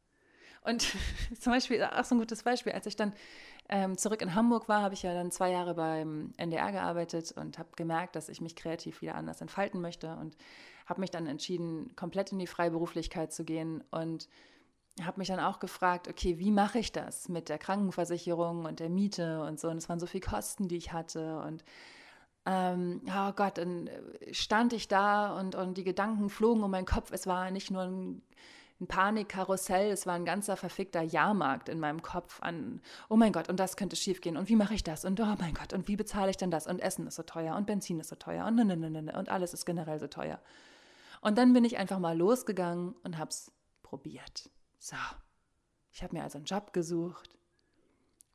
Und 0.64 0.88
zum 1.40 1.54
Beispiel, 1.54 1.84
auch 1.84 2.04
so 2.04 2.16
ein 2.16 2.20
gutes 2.20 2.44
Beispiel, 2.44 2.74
als 2.74 2.86
ich 2.86 2.96
dann 2.96 3.14
ähm, 3.70 3.98
zurück 3.98 4.22
in 4.22 4.36
Hamburg 4.36 4.68
war, 4.68 4.82
habe 4.82 4.94
ich 4.94 5.04
ja 5.04 5.14
dann 5.14 5.32
zwei 5.32 5.52
Jahre 5.52 5.74
beim 5.74 6.34
NDR 6.38 6.72
gearbeitet 6.72 7.32
und 7.32 7.58
habe 7.58 7.70
gemerkt, 7.76 8.16
dass 8.16 8.30
ich 8.30 8.42
mich 8.42 8.56
kreativ 8.56 9.02
wieder 9.02 9.16
anders 9.16 9.42
entfalten 9.42 9.82
möchte 9.82 10.16
und 10.16 10.36
habe 10.86 11.00
mich 11.00 11.12
dann 11.12 11.28
entschieden, 11.28 11.96
komplett 11.96 12.32
in 12.32 12.40
die 12.40 12.48
Freiberuflichkeit 12.48 13.32
zu 13.32 13.46
gehen 13.46 13.84
und 13.90 14.28
habe 15.02 15.20
mich 15.20 15.30
dann 15.30 15.40
auch 15.40 15.60
gefragt, 15.60 16.08
okay, 16.08 16.38
wie 16.38 16.52
mache 16.52 16.78
ich 16.78 16.92
das 16.92 17.30
mit 17.30 17.50
der 17.50 17.58
Krankenversicherung 17.58 18.66
und 18.66 18.80
der 18.80 18.90
Miete 18.90 19.42
und 19.44 19.60
so. 19.60 19.70
Und 19.70 19.78
es 19.78 19.90
waren 19.90 20.00
so 20.00 20.06
viele 20.06 20.22
Kosten, 20.22 20.68
die 20.68 20.78
ich 20.78 20.94
hatte 20.94 21.40
und 21.40 21.64
ähm, 22.46 23.02
oh 23.08 23.32
Gott, 23.32 23.58
dann 23.58 23.90
stand 24.32 24.74
ich 24.74 24.90
da 24.90 25.40
und, 25.40 25.56
und 25.56 25.78
die 25.78 25.86
Gedanken 25.86 26.30
flogen 26.30 26.62
um 26.62 26.72
meinen 26.72 26.86
Kopf. 26.86 27.12
Es 27.12 27.26
war 27.26 27.50
nicht 27.52 27.72
nur 27.72 27.84
ein 27.84 28.22
ein 28.80 28.88
Panikkarussell, 28.88 29.92
es 29.92 30.06
war 30.06 30.16
ein 30.16 30.26
ganzer 30.26 30.58
verfickter 30.58 31.02
Jahrmarkt 31.02 31.70
in 31.70 31.80
meinem 31.80 32.02
Kopf 32.02 32.42
an, 32.42 32.82
oh 33.10 33.16
mein 33.16 33.32
Gott, 33.32 33.50
und 33.50 33.60
das 33.60 33.78
könnte 33.78 33.96
schiefgehen 33.96 34.36
und 34.38 34.50
wie 34.50 34.56
mache 34.56 34.74
ich 34.74 34.84
das 34.84 35.06
und 35.06 35.20
oh 35.20 35.36
mein 35.40 35.54
Gott, 35.54 35.74
und 35.74 35.88
wie 35.88 35.96
bezahle 35.96 36.32
ich 36.32 36.38
denn 36.38 36.52
das 36.52 36.68
und 36.68 36.80
Essen 36.80 37.08
ist 37.08 37.16
so 37.16 37.24
teuer 37.24 37.56
und 37.56 37.66
Benzin 37.66 38.00
ist 38.00 38.10
so 38.10 38.16
teuer 38.16 38.46
und 38.46 38.56
ne, 38.56 38.66
ne, 38.66 38.76
ne, 38.76 38.90
ne, 38.90 39.02
ne 39.04 39.18
und 39.18 39.30
alles 39.30 39.54
ist 39.54 39.66
generell 39.66 40.00
so 40.00 40.08
teuer. 40.08 40.40
Und 41.22 41.38
dann 41.38 41.54
bin 41.54 41.64
ich 41.64 41.78
einfach 41.78 42.00
mal 42.00 42.18
losgegangen 42.18 42.96
und 43.04 43.18
habe 43.18 43.30
es 43.30 43.52
probiert. 43.82 44.50
So, 44.80 44.98
ich 45.94 46.04
habe 46.04 46.16
mir 46.16 46.24
also 46.24 46.38
einen 46.38 46.46
Job 46.46 46.74
gesucht, 46.74 47.30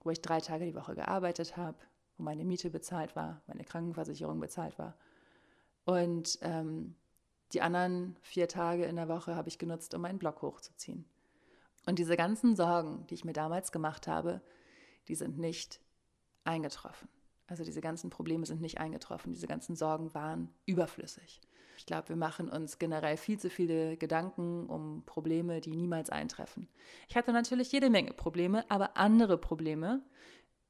wo 0.03 0.11
ich 0.11 0.23
drei 0.23 0.41
Tage 0.41 0.65
die 0.65 0.75
Woche 0.75 0.95
gearbeitet 0.95 1.57
habe, 1.57 1.77
wo 2.17 2.23
meine 2.23 2.45
Miete 2.45 2.71
bezahlt 2.71 3.15
war, 3.15 3.43
meine 3.47 3.65
Krankenversicherung 3.65 4.41
bezahlt 4.41 4.79
war. 4.79 4.97
Und 5.85 6.39
ähm, 6.43 6.95
die 7.53 7.63
anderen 7.63 8.17
vier 8.21 8.49
Tage 8.49 8.85
in 8.85 8.97
der 8.97 9.09
Woche 9.09 9.35
habe 9.35 9.49
ich 9.49 9.59
genutzt, 9.59 9.95
um 9.95 10.03
meinen 10.03 10.19
Blog 10.19 10.43
hochzuziehen. 10.43 11.05
Und 11.87 11.99
diese 11.99 12.17
ganzen 12.17 12.55
Sorgen, 12.57 13.07
die 13.07 13.15
ich 13.15 13.25
mir 13.25 13.33
damals 13.33 13.73
gemacht 13.73 14.07
habe, 14.07 14.43
die 15.09 15.15
sind 15.15 15.39
nicht 15.39 15.81
eingetroffen. 16.45 17.09
Also 17.47 17.65
diese 17.65 17.81
ganzen 17.81 18.11
Probleme 18.11 18.45
sind 18.45 18.61
nicht 18.61 18.79
eingetroffen, 18.79 19.33
diese 19.33 19.47
ganzen 19.47 19.75
Sorgen 19.75 20.13
waren 20.13 20.53
überflüssig. 20.67 21.41
Ich 21.79 21.87
glaube, 21.87 22.11
wir 22.11 22.17
machen 22.17 22.49
uns 22.49 22.79
generell 22.79 23.17
viel 23.17 23.39
zu 23.39 23.49
viele 23.49 23.97
Gedanken 23.97 24.67
um 24.67 25.05
Probleme, 25.07 25.61
die 25.61 25.71
niemals 25.71 26.11
eintreffen. 26.11 26.69
Ich 27.09 27.17
hatte 27.17 27.33
natürlich 27.33 27.71
jede 27.71 27.89
Menge 27.89 28.13
Probleme, 28.13 28.69
aber 28.69 28.97
andere 28.97 29.39
Probleme, 29.39 30.03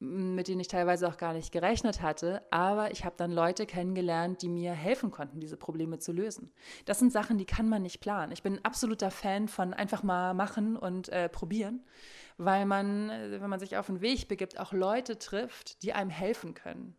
mit 0.01 0.47
denen 0.47 0.61
ich 0.61 0.69
teilweise 0.69 1.09
auch 1.09 1.17
gar 1.17 1.33
nicht 1.33 1.51
gerechnet 1.51 2.03
hatte, 2.03 2.43
aber 2.51 2.93
ich 2.93 3.05
habe 3.05 3.17
dann 3.17 3.33
Leute 3.33 3.67
kennengelernt, 3.67 4.43
die 4.43 4.49
mir 4.49 4.73
helfen 4.73 5.11
konnten, 5.11 5.41
diese 5.41 5.57
Probleme 5.57 5.99
zu 5.99 6.13
lösen. 6.13 6.53
Das 6.85 7.01
sind 7.01 7.13
Sachen, 7.13 7.37
die 7.37 7.45
kann 7.45 7.69
man 7.69 7.83
nicht 7.83 8.01
planen. 8.01 8.31
Ich 8.33 8.45
bin 8.45 8.55
ein 8.55 8.65
absoluter 8.65 9.11
Fan 9.11 9.49
von 9.49 9.75
einfach 9.75 10.05
mal 10.05 10.35
machen 10.35 10.77
und 10.77 11.09
äh, 11.09 11.29
probieren, 11.29 11.85
weil 12.37 12.65
man, 12.65 13.11
äh, 13.11 13.41
wenn 13.41 13.51
man 13.51 13.59
sich 13.59 13.77
auf 13.77 13.87
den 13.87 14.01
Weg 14.01 14.29
begibt, 14.29 14.61
auch 14.61 14.73
Leute 14.73 15.19
trifft, 15.19 15.83
die 15.83 15.93
einem 15.93 16.11
helfen 16.11 16.55
können. 16.55 16.97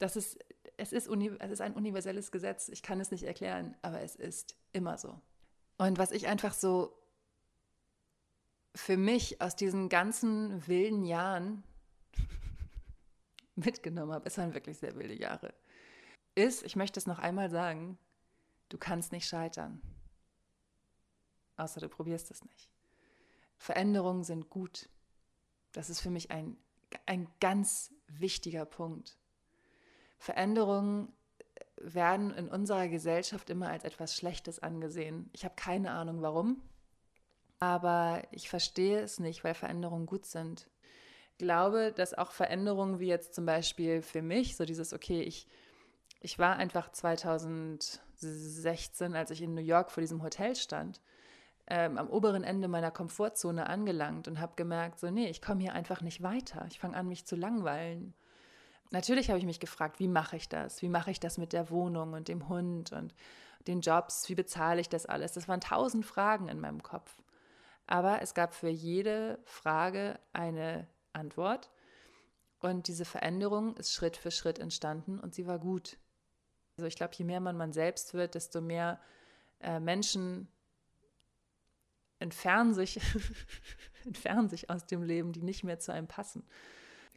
Das 0.00 0.16
ist, 0.16 0.38
es 0.76 0.92
ist, 0.92 1.08
es 1.08 1.50
ist 1.50 1.60
ein 1.60 1.74
universelles 1.74 2.32
Gesetz. 2.32 2.68
Ich 2.68 2.82
kann 2.82 3.00
es 3.00 3.12
nicht 3.12 3.24
erklären, 3.24 3.76
aber 3.82 4.00
es 4.00 4.16
ist 4.16 4.56
immer 4.72 4.98
so. 4.98 5.20
Und 5.76 5.96
was 5.96 6.10
ich 6.10 6.26
einfach 6.26 6.54
so 6.54 6.92
für 8.78 8.96
mich 8.96 9.40
aus 9.40 9.56
diesen 9.56 9.88
ganzen 9.88 10.66
wilden 10.68 11.04
Jahren 11.04 11.64
mitgenommen 13.56 14.12
habe, 14.12 14.26
es 14.26 14.38
waren 14.38 14.54
wirklich 14.54 14.78
sehr 14.78 14.94
wilde 14.94 15.18
Jahre, 15.18 15.52
ist, 16.36 16.62
ich 16.62 16.76
möchte 16.76 17.00
es 17.00 17.06
noch 17.06 17.18
einmal 17.18 17.50
sagen, 17.50 17.98
du 18.68 18.78
kannst 18.78 19.10
nicht 19.10 19.26
scheitern. 19.26 19.82
Außer 21.56 21.80
du 21.80 21.88
probierst 21.88 22.30
es 22.30 22.44
nicht. 22.44 22.70
Veränderungen 23.56 24.22
sind 24.22 24.48
gut. 24.48 24.88
Das 25.72 25.90
ist 25.90 26.00
für 26.00 26.10
mich 26.10 26.30
ein, 26.30 26.56
ein 27.04 27.26
ganz 27.40 27.92
wichtiger 28.06 28.64
Punkt. 28.64 29.18
Veränderungen 30.18 31.12
werden 31.76 32.30
in 32.30 32.48
unserer 32.48 32.86
Gesellschaft 32.86 33.50
immer 33.50 33.70
als 33.70 33.82
etwas 33.82 34.14
Schlechtes 34.14 34.60
angesehen. 34.60 35.30
Ich 35.32 35.44
habe 35.44 35.56
keine 35.56 35.90
Ahnung 35.90 36.22
warum, 36.22 36.62
aber 37.58 38.22
ich 38.30 38.48
verstehe 38.48 39.00
es 39.00 39.20
nicht, 39.20 39.44
weil 39.44 39.54
Veränderungen 39.54 40.06
gut 40.06 40.26
sind 40.26 40.68
glaube, 41.38 41.92
dass 41.92 42.12
auch 42.14 42.32
Veränderungen 42.32 42.98
wie 43.00 43.06
jetzt 43.06 43.34
zum 43.34 43.46
Beispiel 43.46 44.02
für 44.02 44.20
mich, 44.20 44.56
so 44.56 44.66
dieses, 44.66 44.92
okay, 44.92 45.22
ich, 45.22 45.46
ich 46.20 46.38
war 46.38 46.56
einfach 46.56 46.92
2016, 46.92 49.14
als 49.14 49.30
ich 49.30 49.40
in 49.42 49.54
New 49.54 49.62
York 49.62 49.90
vor 49.90 50.02
diesem 50.02 50.22
Hotel 50.22 50.54
stand, 50.56 51.00
ähm, 51.68 51.96
am 51.96 52.10
oberen 52.10 52.44
Ende 52.44 52.68
meiner 52.68 52.90
Komfortzone 52.90 53.66
angelangt 53.68 54.28
und 54.28 54.40
habe 54.40 54.52
gemerkt, 54.56 54.98
so, 54.98 55.10
nee, 55.10 55.28
ich 55.28 55.40
komme 55.40 55.60
hier 55.60 55.72
einfach 55.74 56.02
nicht 56.02 56.22
weiter. 56.22 56.66
Ich 56.70 56.78
fange 56.78 56.96
an, 56.96 57.08
mich 57.08 57.26
zu 57.26 57.36
langweilen. 57.36 58.14
Natürlich 58.90 59.28
habe 59.28 59.38
ich 59.38 59.44
mich 59.44 59.60
gefragt, 59.60 60.00
wie 60.00 60.08
mache 60.08 60.36
ich 60.36 60.48
das? 60.48 60.80
Wie 60.82 60.88
mache 60.88 61.10
ich 61.10 61.20
das 61.20 61.36
mit 61.36 61.52
der 61.52 61.68
Wohnung 61.70 62.14
und 62.14 62.28
dem 62.28 62.48
Hund 62.48 62.92
und 62.92 63.14
den 63.66 63.82
Jobs? 63.82 64.30
Wie 64.30 64.34
bezahle 64.34 64.80
ich 64.80 64.88
das 64.88 65.04
alles? 65.04 65.32
Das 65.32 65.46
waren 65.46 65.60
tausend 65.60 66.06
Fragen 66.06 66.48
in 66.48 66.58
meinem 66.58 66.82
Kopf. 66.82 67.14
Aber 67.88 68.20
es 68.20 68.34
gab 68.34 68.54
für 68.54 68.68
jede 68.68 69.40
Frage 69.44 70.20
eine 70.34 70.86
Antwort. 71.14 71.70
Und 72.60 72.86
diese 72.86 73.06
Veränderung 73.06 73.76
ist 73.76 73.92
Schritt 73.92 74.16
für 74.16 74.30
Schritt 74.30 74.58
entstanden 74.58 75.18
und 75.18 75.34
sie 75.34 75.46
war 75.46 75.58
gut. 75.58 75.96
Also 76.76 76.86
ich 76.86 76.96
glaube, 76.96 77.14
je 77.16 77.24
mehr 77.24 77.40
man 77.40 77.56
man 77.56 77.72
selbst 77.72 78.14
wird, 78.14 78.34
desto 78.34 78.60
mehr 78.60 79.00
äh, 79.60 79.80
Menschen 79.80 80.48
entfernen 82.18 82.74
sich, 82.74 83.00
entfernen 84.04 84.48
sich 84.48 84.68
aus 84.70 84.84
dem 84.86 85.02
Leben, 85.02 85.32
die 85.32 85.42
nicht 85.42 85.64
mehr 85.64 85.78
zu 85.78 85.92
einem 85.92 86.08
passen 86.08 86.44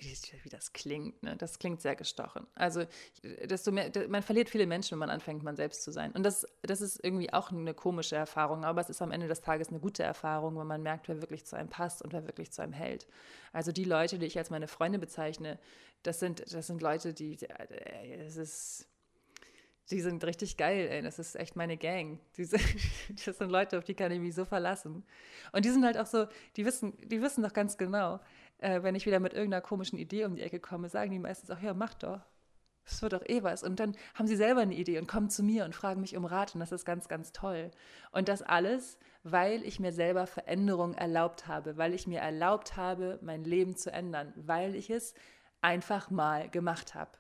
wie, 0.02 0.50
das 0.50 0.74
klingt, 0.74 1.22
ne? 1.22 1.36
das 1.38 1.60
klingt 1.60 1.82
sehr 1.82 1.96
gestochen. 1.96 2.48
Also, 2.56 2.86
desto 3.24 3.72
mehr, 3.72 3.92
man 4.08 4.24
verliert 4.24 4.50
viele 4.50 4.66
Menschen, 4.66 4.92
wenn 4.92 5.00
man 5.00 5.10
anfängt, 5.10 5.44
man 5.44 5.56
selbst 5.56 5.84
zu 5.84 5.92
sein. 5.92 6.12
Und 6.14 6.24
das, 6.24 6.46
das 6.64 6.82
ist 6.82 7.04
irgendwie 7.04 7.32
auch 7.32 7.52
eine 7.52 7.74
komische 7.74 8.16
Erfahrung, 8.16 8.66
aber 8.66 8.82
es 8.82 8.90
ist 8.90 9.02
am 9.02 9.12
Ende 9.12 9.28
des 9.28 9.42
Tages 9.42 9.70
eine 9.70 9.80
gute 9.80 10.04
Erfahrung, 10.04 10.58
wenn 10.58 10.68
man 10.68 10.82
merkt, 10.82 11.08
wer 11.08 11.22
wirklich 11.22 11.46
zu 11.46 11.56
einem 11.56 11.70
passt 11.70 12.02
und 12.02 12.14
wer 12.14 12.26
wirklich 12.26 12.52
zu 12.52 12.62
einem 12.64 12.74
hält. 12.74 13.08
Also 13.54 13.72
die 13.72 13.84
Leute, 13.84 14.18
die 14.18 14.26
ich 14.26 14.38
als 14.38 14.50
meine 14.50 14.68
Freunde 14.68 14.98
bezeichne, 14.98 15.60
das 16.04 16.20
sind, 16.20 16.52
das 16.52 16.68
sind 16.68 16.82
Leute, 16.82 17.14
die, 17.14 17.38
es 18.26 18.38
ist, 18.38 18.88
die 19.92 20.02
sind 20.02 20.24
richtig 20.24 20.58
geil, 20.58 20.88
ey. 20.90 21.02
Das 21.02 21.20
ist 21.20 21.36
echt 21.36 21.56
meine 21.56 21.78
Gang. 21.78 22.20
Diese, 22.38 22.58
das 23.26 23.38
sind 23.38 23.52
Leute, 23.52 23.78
auf 23.78 23.84
die 23.84 23.94
kann 23.94 24.12
ich 24.12 24.20
mich 24.20 24.34
so 24.34 24.46
verlassen. 24.46 25.04
Und 25.52 25.66
die 25.66 25.70
sind 25.70 25.86
halt 25.86 25.98
auch 25.98 26.06
so, 26.06 26.26
die 26.56 26.66
wissen, 26.66 26.98
die 27.08 27.22
wissen 27.22 27.44
doch 27.44 27.54
ganz 27.54 27.78
genau, 27.78 28.20
äh, 28.62 28.84
wenn 28.84 28.96
ich 28.96 29.06
wieder 29.06 29.20
mit 29.20 29.34
irgendeiner 29.34 29.62
komischen 29.62 30.00
Idee 30.00 30.26
um 30.26 30.36
die 30.36 30.42
Ecke 30.42 30.60
komme, 30.60 30.88
sagen 30.88 31.12
die 31.12 31.20
meistens 31.20 31.52
auch, 31.52 31.60
ja, 31.60 31.74
mach 31.74 31.94
doch. 31.96 32.22
Das 32.86 33.02
wird 33.02 33.14
doch 33.14 33.28
eh 33.28 33.44
was. 33.44 33.62
Und 33.62 33.80
dann 33.80 33.96
haben 34.16 34.28
sie 34.28 34.36
selber 34.36 34.62
eine 34.62 34.74
Idee 34.74 34.98
und 34.98 35.08
kommen 35.08 35.30
zu 35.30 35.44
mir 35.44 35.66
und 35.66 35.76
fragen 35.76 36.02
mich 36.02 36.18
um 36.18 36.26
Rat. 36.26 36.56
Und 36.56 36.62
das 36.62 36.72
ist 36.72 36.86
ganz, 36.86 37.08
ganz 37.08 37.32
toll. 37.32 37.70
Und 38.12 38.28
das 38.28 38.42
alles, 38.42 38.98
weil 39.24 39.64
ich 39.64 39.80
mir 39.80 39.92
selber 39.92 40.26
Veränderung 40.26 40.96
erlaubt 40.96 41.48
habe, 41.48 41.78
weil 41.78 41.94
ich 41.94 42.08
mir 42.08 42.20
erlaubt 42.20 42.78
habe, 42.78 43.20
mein 43.22 43.44
Leben 43.44 43.76
zu 43.76 43.92
ändern, 43.92 44.34
weil 44.36 44.76
ich 44.76 44.90
es 44.90 45.14
einfach 45.62 46.10
mal 46.10 46.50
gemacht 46.50 46.96
habe. 46.96 47.12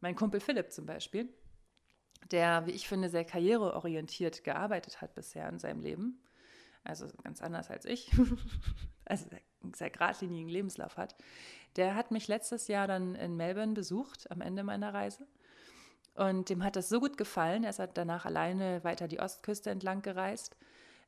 Mein 0.00 0.14
Kumpel 0.14 0.40
Philipp 0.40 0.72
zum 0.72 0.84
Beispiel, 0.84 1.28
der, 2.30 2.66
wie 2.66 2.72
ich 2.72 2.86
finde, 2.86 3.08
sehr 3.08 3.24
karriereorientiert 3.24 4.44
gearbeitet 4.44 5.00
hat 5.00 5.14
bisher 5.14 5.48
in 5.48 5.58
seinem 5.58 5.80
Leben, 5.80 6.22
also 6.84 7.06
ganz 7.24 7.40
anders 7.40 7.70
als 7.70 7.84
ich, 7.86 8.10
also 9.04 9.26
sehr 9.74 9.90
geradlinigen 9.90 10.48
Lebenslauf 10.48 10.96
hat, 10.96 11.16
der 11.76 11.94
hat 11.94 12.10
mich 12.10 12.28
letztes 12.28 12.68
Jahr 12.68 12.86
dann 12.86 13.14
in 13.14 13.36
Melbourne 13.36 13.74
besucht 13.74 14.30
am 14.30 14.40
Ende 14.40 14.64
meiner 14.64 14.94
Reise. 14.94 15.26
Und 16.14 16.48
dem 16.48 16.64
hat 16.64 16.74
das 16.74 16.88
so 16.88 16.98
gut 16.98 17.16
gefallen, 17.16 17.62
er 17.62 17.70
ist 17.70 17.78
halt 17.78 17.92
danach 17.94 18.24
alleine 18.24 18.82
weiter 18.82 19.06
die 19.06 19.20
Ostküste 19.20 19.70
entlang 19.70 20.02
gereist, 20.02 20.56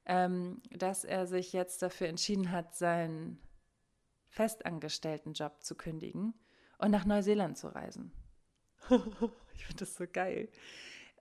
ähm, 0.06 0.62
dass 0.70 1.04
er 1.04 1.26
sich 1.26 1.52
jetzt 1.52 1.82
dafür 1.82 2.08
entschieden 2.08 2.52
hat, 2.52 2.76
seinen 2.76 3.40
festangestellten 4.28 5.32
Job 5.32 5.62
zu 5.62 5.74
kündigen 5.74 6.34
und 6.78 6.92
nach 6.92 7.04
Neuseeland 7.04 7.58
zu 7.58 7.68
reisen. 7.74 8.12
ich 9.54 9.66
finde 9.66 9.80
das 9.80 9.96
so 9.96 10.04
geil. 10.10 10.48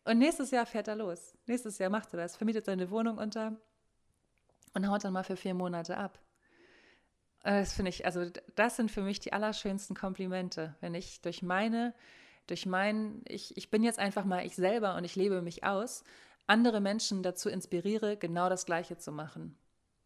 Und 0.06 0.20
nächstes 0.20 0.52
Jahr 0.52 0.66
fährt 0.66 0.88
er 0.88 0.96
los. 0.96 1.38
Nächstes 1.48 1.78
Jahr 1.80 1.90
macht 1.90 2.14
er 2.14 2.18
das, 2.18 2.38
vermietet 2.38 2.66
seine 2.66 2.90
Wohnung 2.92 3.18
unter 3.18 3.60
und 4.74 4.88
haut 4.88 5.04
dann 5.04 5.14
mal 5.14 5.24
für 5.24 5.36
vier 5.36 5.54
Monate 5.54 5.98
ab. 5.98 6.20
Äh, 7.44 7.60
das 7.60 7.74
finde 7.74 7.90
ich, 7.90 8.06
also 8.06 8.26
das 8.56 8.76
sind 8.76 8.92
für 8.92 9.02
mich 9.02 9.20
die 9.20 9.34
allerschönsten 9.34 9.96
Komplimente, 9.96 10.76
wenn 10.82 10.94
ich 10.94 11.22
durch 11.22 11.42
meine, 11.42 11.94
durch 12.48 12.66
mein, 12.66 13.22
ich, 13.26 13.56
ich 13.58 13.70
bin 13.70 13.84
jetzt 13.84 14.00
einfach 14.00 14.26
mal 14.26 14.46
ich 14.46 14.56
selber 14.56 14.96
und 14.96 15.04
ich 15.04 15.16
lebe 15.16 15.42
mich 15.42 15.64
aus, 15.64 16.04
andere 16.48 16.82
Menschen 16.82 17.24
dazu 17.24 17.50
inspiriere, 17.50 18.18
genau 18.18 18.50
das 18.50 18.66
Gleiche 18.66 18.98
zu 18.98 19.12
machen. 19.12 19.56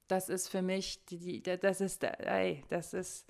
Das 0.08 0.30
ist 0.30 0.50
für 0.50 0.62
mich, 0.62 1.06
die, 1.06 1.42
die, 1.42 1.58
das 1.58 1.80
ist, 1.80 2.04
ey, 2.04 2.64
das 2.70 2.94
ist 2.94 3.26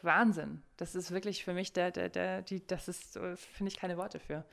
Wahnsinn. 0.00 0.62
Das 0.78 0.94
ist 0.94 1.10
wirklich 1.10 1.44
für 1.44 1.52
mich 1.52 1.72
der, 1.72 1.90
der, 1.90 2.08
der, 2.08 2.42
die, 2.42 2.66
das 2.66 2.88
ist, 2.88 3.12
finde 3.12 3.68
ich 3.68 3.76
keine 3.76 3.98
Worte 3.98 4.18
für. 4.18 4.44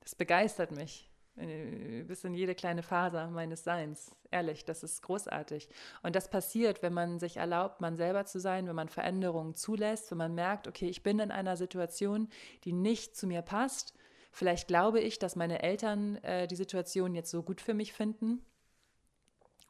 Das 0.00 0.14
begeistert 0.14 0.72
mich 0.72 1.11
bis 1.34 2.24
in 2.24 2.34
jede 2.34 2.54
kleine 2.54 2.82
Faser 2.82 3.28
meines 3.28 3.64
Seins. 3.64 4.14
Ehrlich, 4.30 4.64
das 4.64 4.82
ist 4.82 5.02
großartig. 5.02 5.68
Und 6.02 6.14
das 6.14 6.28
passiert, 6.28 6.82
wenn 6.82 6.92
man 6.92 7.18
sich 7.18 7.38
erlaubt, 7.38 7.80
man 7.80 7.96
selber 7.96 8.26
zu 8.26 8.38
sein, 8.38 8.66
wenn 8.66 8.76
man 8.76 8.88
Veränderungen 8.88 9.54
zulässt, 9.54 10.10
wenn 10.10 10.18
man 10.18 10.34
merkt, 10.34 10.68
okay, 10.68 10.88
ich 10.88 11.02
bin 11.02 11.18
in 11.18 11.30
einer 11.30 11.56
Situation, 11.56 12.28
die 12.64 12.72
nicht 12.72 13.16
zu 13.16 13.26
mir 13.26 13.42
passt. 13.42 13.94
Vielleicht 14.30 14.68
glaube 14.68 15.00
ich, 15.00 15.18
dass 15.18 15.36
meine 15.36 15.62
Eltern 15.62 16.16
äh, 16.16 16.46
die 16.46 16.56
Situation 16.56 17.14
jetzt 17.14 17.30
so 17.30 17.42
gut 17.42 17.60
für 17.60 17.74
mich 17.74 17.92
finden. 17.92 18.44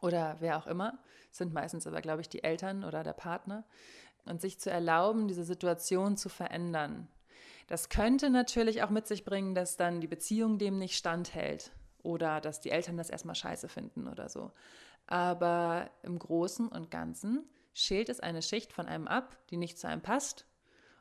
Oder 0.01 0.37
wer 0.40 0.59
auch 0.59 0.66
immer. 0.66 0.98
Sind 1.31 1.53
meistens 1.53 1.87
aber, 1.87 2.01
glaube 2.01 2.22
ich, 2.22 2.29
die 2.29 2.42
Eltern 2.42 2.83
oder 2.85 3.05
der 3.05 3.12
Partner. 3.12 3.64
Und 4.25 4.40
sich 4.40 4.59
zu 4.59 4.70
erlauben, 4.70 5.29
diese 5.29 5.44
Situation 5.44 6.16
zu 6.16 6.29
verändern 6.29 7.09
das 7.66 7.88
könnte 7.88 8.31
natürlich 8.31 8.83
auch 8.83 8.90
mit 8.90 9.07
sich 9.07 9.25
bringen, 9.25 9.55
dass 9.55 9.76
dann 9.76 10.01
die 10.01 10.09
Beziehung 10.09 10.59
dem 10.59 10.78
nicht 10.78 10.97
standhält 10.97 11.72
oder 12.03 12.41
dass 12.41 12.61
die 12.61 12.70
Eltern 12.70 12.97
das 12.97 13.11
erstmal 13.11 13.34
scheiße 13.34 13.68
finden 13.68 14.09
oder 14.09 14.28
so. 14.28 14.53
Aber 15.07 15.91
im 16.03 16.18
Großen 16.18 16.68
und 16.68 16.91
Ganzen 16.91 17.49
schält 17.74 18.09
es 18.09 18.20
eine 18.20 18.43
Schicht 18.43 18.72
von 18.72 18.86
einem 18.86 19.09
ab, 19.09 19.36
die 19.51 19.57
nicht 19.57 19.78
zu 19.78 19.89
einem 19.89 20.03
passt 20.03 20.47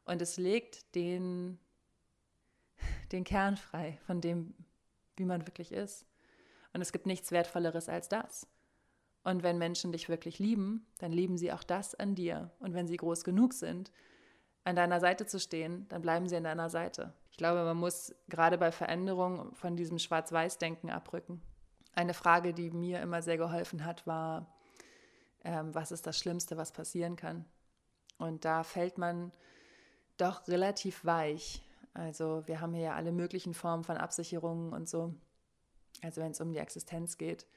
und 0.06 0.22
es 0.22 0.38
legt 0.38 0.96
den, 0.96 1.60
den 3.12 3.24
Kern 3.24 3.58
frei 3.58 4.00
von 4.06 4.22
dem, 4.22 4.54
wie 5.18 5.26
man 5.26 5.48
wirklich 5.48 5.72
ist. 5.72 6.06
Und 6.74 6.82
es 6.82 6.92
gibt 6.92 7.06
nichts 7.06 7.32
Wertvolleres 7.32 7.90
als 7.90 8.10
das. 8.10 8.48
Und 9.24 9.44
wenn 9.44 9.58
Menschen 9.58 9.92
dich 9.92 10.10
wirklich 10.10 10.40
lieben, 10.40 10.88
dann 10.98 11.12
lieben 11.12 11.38
sie 11.38 11.52
auch 11.52 11.64
das 11.64 11.94
an 11.96 12.16
dir. 12.16 12.52
Und 12.60 12.74
wenn 12.74 12.88
sie 12.88 12.98
groß 12.98 13.24
genug 13.24 13.54
sind, 13.54 13.92
an 14.64 14.76
deiner 14.76 15.00
Seite 15.00 15.26
zu 15.26 15.40
stehen, 15.40 15.88
dann 15.90 16.02
bleiben 16.02 16.28
sie 16.28 16.36
an 16.36 16.44
deiner 16.44 16.70
Seite. 16.70 17.14
Ich 17.32 17.38
glaube, 17.38 17.64
man 17.64 17.78
muss 17.78 18.14
gerade 18.30 18.58
bei 18.58 18.72
Veränderungen 18.72 19.54
von 19.56 19.76
diesem 19.76 19.98
Schwarz-Weiß-Denken 19.98 20.90
abrücken. 20.90 21.42
Eine 21.94 22.14
Frage, 22.14 22.54
die 22.54 22.72
mir 22.72 23.02
immer 23.02 23.22
sehr 23.22 23.38
geholfen 23.38 23.86
hat, 23.86 24.06
war, 24.06 24.54
ähm, 25.44 25.74
was 25.74 25.92
ist 25.92 26.06
das 26.06 26.18
Schlimmste, 26.20 26.58
was 26.58 26.72
passieren 26.72 27.16
kann? 27.16 27.46
Und 28.18 28.46
da 28.46 28.64
fällt 28.64 28.98
man 28.98 29.32
doch 30.18 30.48
relativ 30.48 31.04
weich. 31.04 31.64
Also 31.94 32.44
wir 32.46 32.62
haben 32.62 32.74
hier 32.74 32.84
ja 32.84 32.96
alle 32.96 33.12
möglichen 33.12 33.54
Formen 33.54 33.84
von 33.84 33.98
Absicherungen 33.98 34.72
und 34.72 34.88
so. 34.88 35.16
Also 36.04 36.22
wenn 36.22 36.32
es 36.32 36.42
um 36.42 36.52
die 36.52 36.60
Existenz 36.60 37.18
geht, 37.18 37.48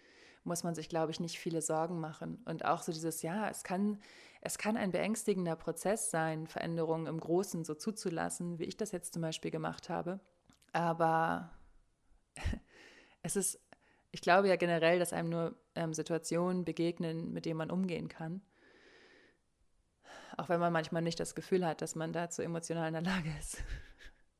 muss 0.45 0.63
man 0.63 0.75
sich, 0.75 0.89
glaube 0.89 1.11
ich, 1.11 1.21
nicht 1.21 1.39
viele 1.39 1.63
Sorgen 1.63 2.01
machen. 2.01 2.43
Und 2.45 2.65
auch 2.65 2.83
so 2.83 2.93
dieses, 2.93 3.23
ja, 3.23 3.49
es 3.49 3.65
kann, 3.65 3.99
es 4.41 4.59
kann 4.59 4.77
ein 4.77 4.93
beängstigender 4.93 5.57
Prozess 5.57 6.11
sein, 6.11 6.47
Veränderungen 6.47 7.07
im 7.07 7.19
Großen 7.19 7.65
so 7.65 7.75
zuzulassen, 7.75 8.59
wie 8.59 8.65
ich 8.65 8.77
das 8.77 8.93
jetzt 8.93 9.15
zum 9.15 9.23
Beispiel 9.23 9.51
gemacht 9.51 9.89
habe. 9.89 10.21
Aber 10.73 11.51
es 13.23 13.37
ist, 13.37 13.61
ich 14.11 14.21
glaube 14.21 14.49
ja 14.49 14.57
generell, 14.57 14.99
dass 14.99 15.13
einem 15.13 15.31
nur 15.31 15.55
ähm, 15.75 15.95
Situationen 15.95 16.65
begegnen, 16.65 17.33
mit 17.33 17.47
denen 17.47 17.59
man 17.59 17.71
umgehen 17.71 18.09
kann. 18.09 18.43
Auch 20.37 20.49
wenn 20.49 20.61
man 20.61 20.73
manchmal 20.73 21.03
nicht 21.03 21.21
das 21.21 21.35
Gefühl 21.35 21.65
hat, 21.65 21.81
dass 21.81 21.95
man 21.95 22.13
dazu 22.13 22.43
emotional 22.43 22.89
in 22.89 22.95
der 22.95 23.03
Lage 23.03 23.31
ist 23.39 23.63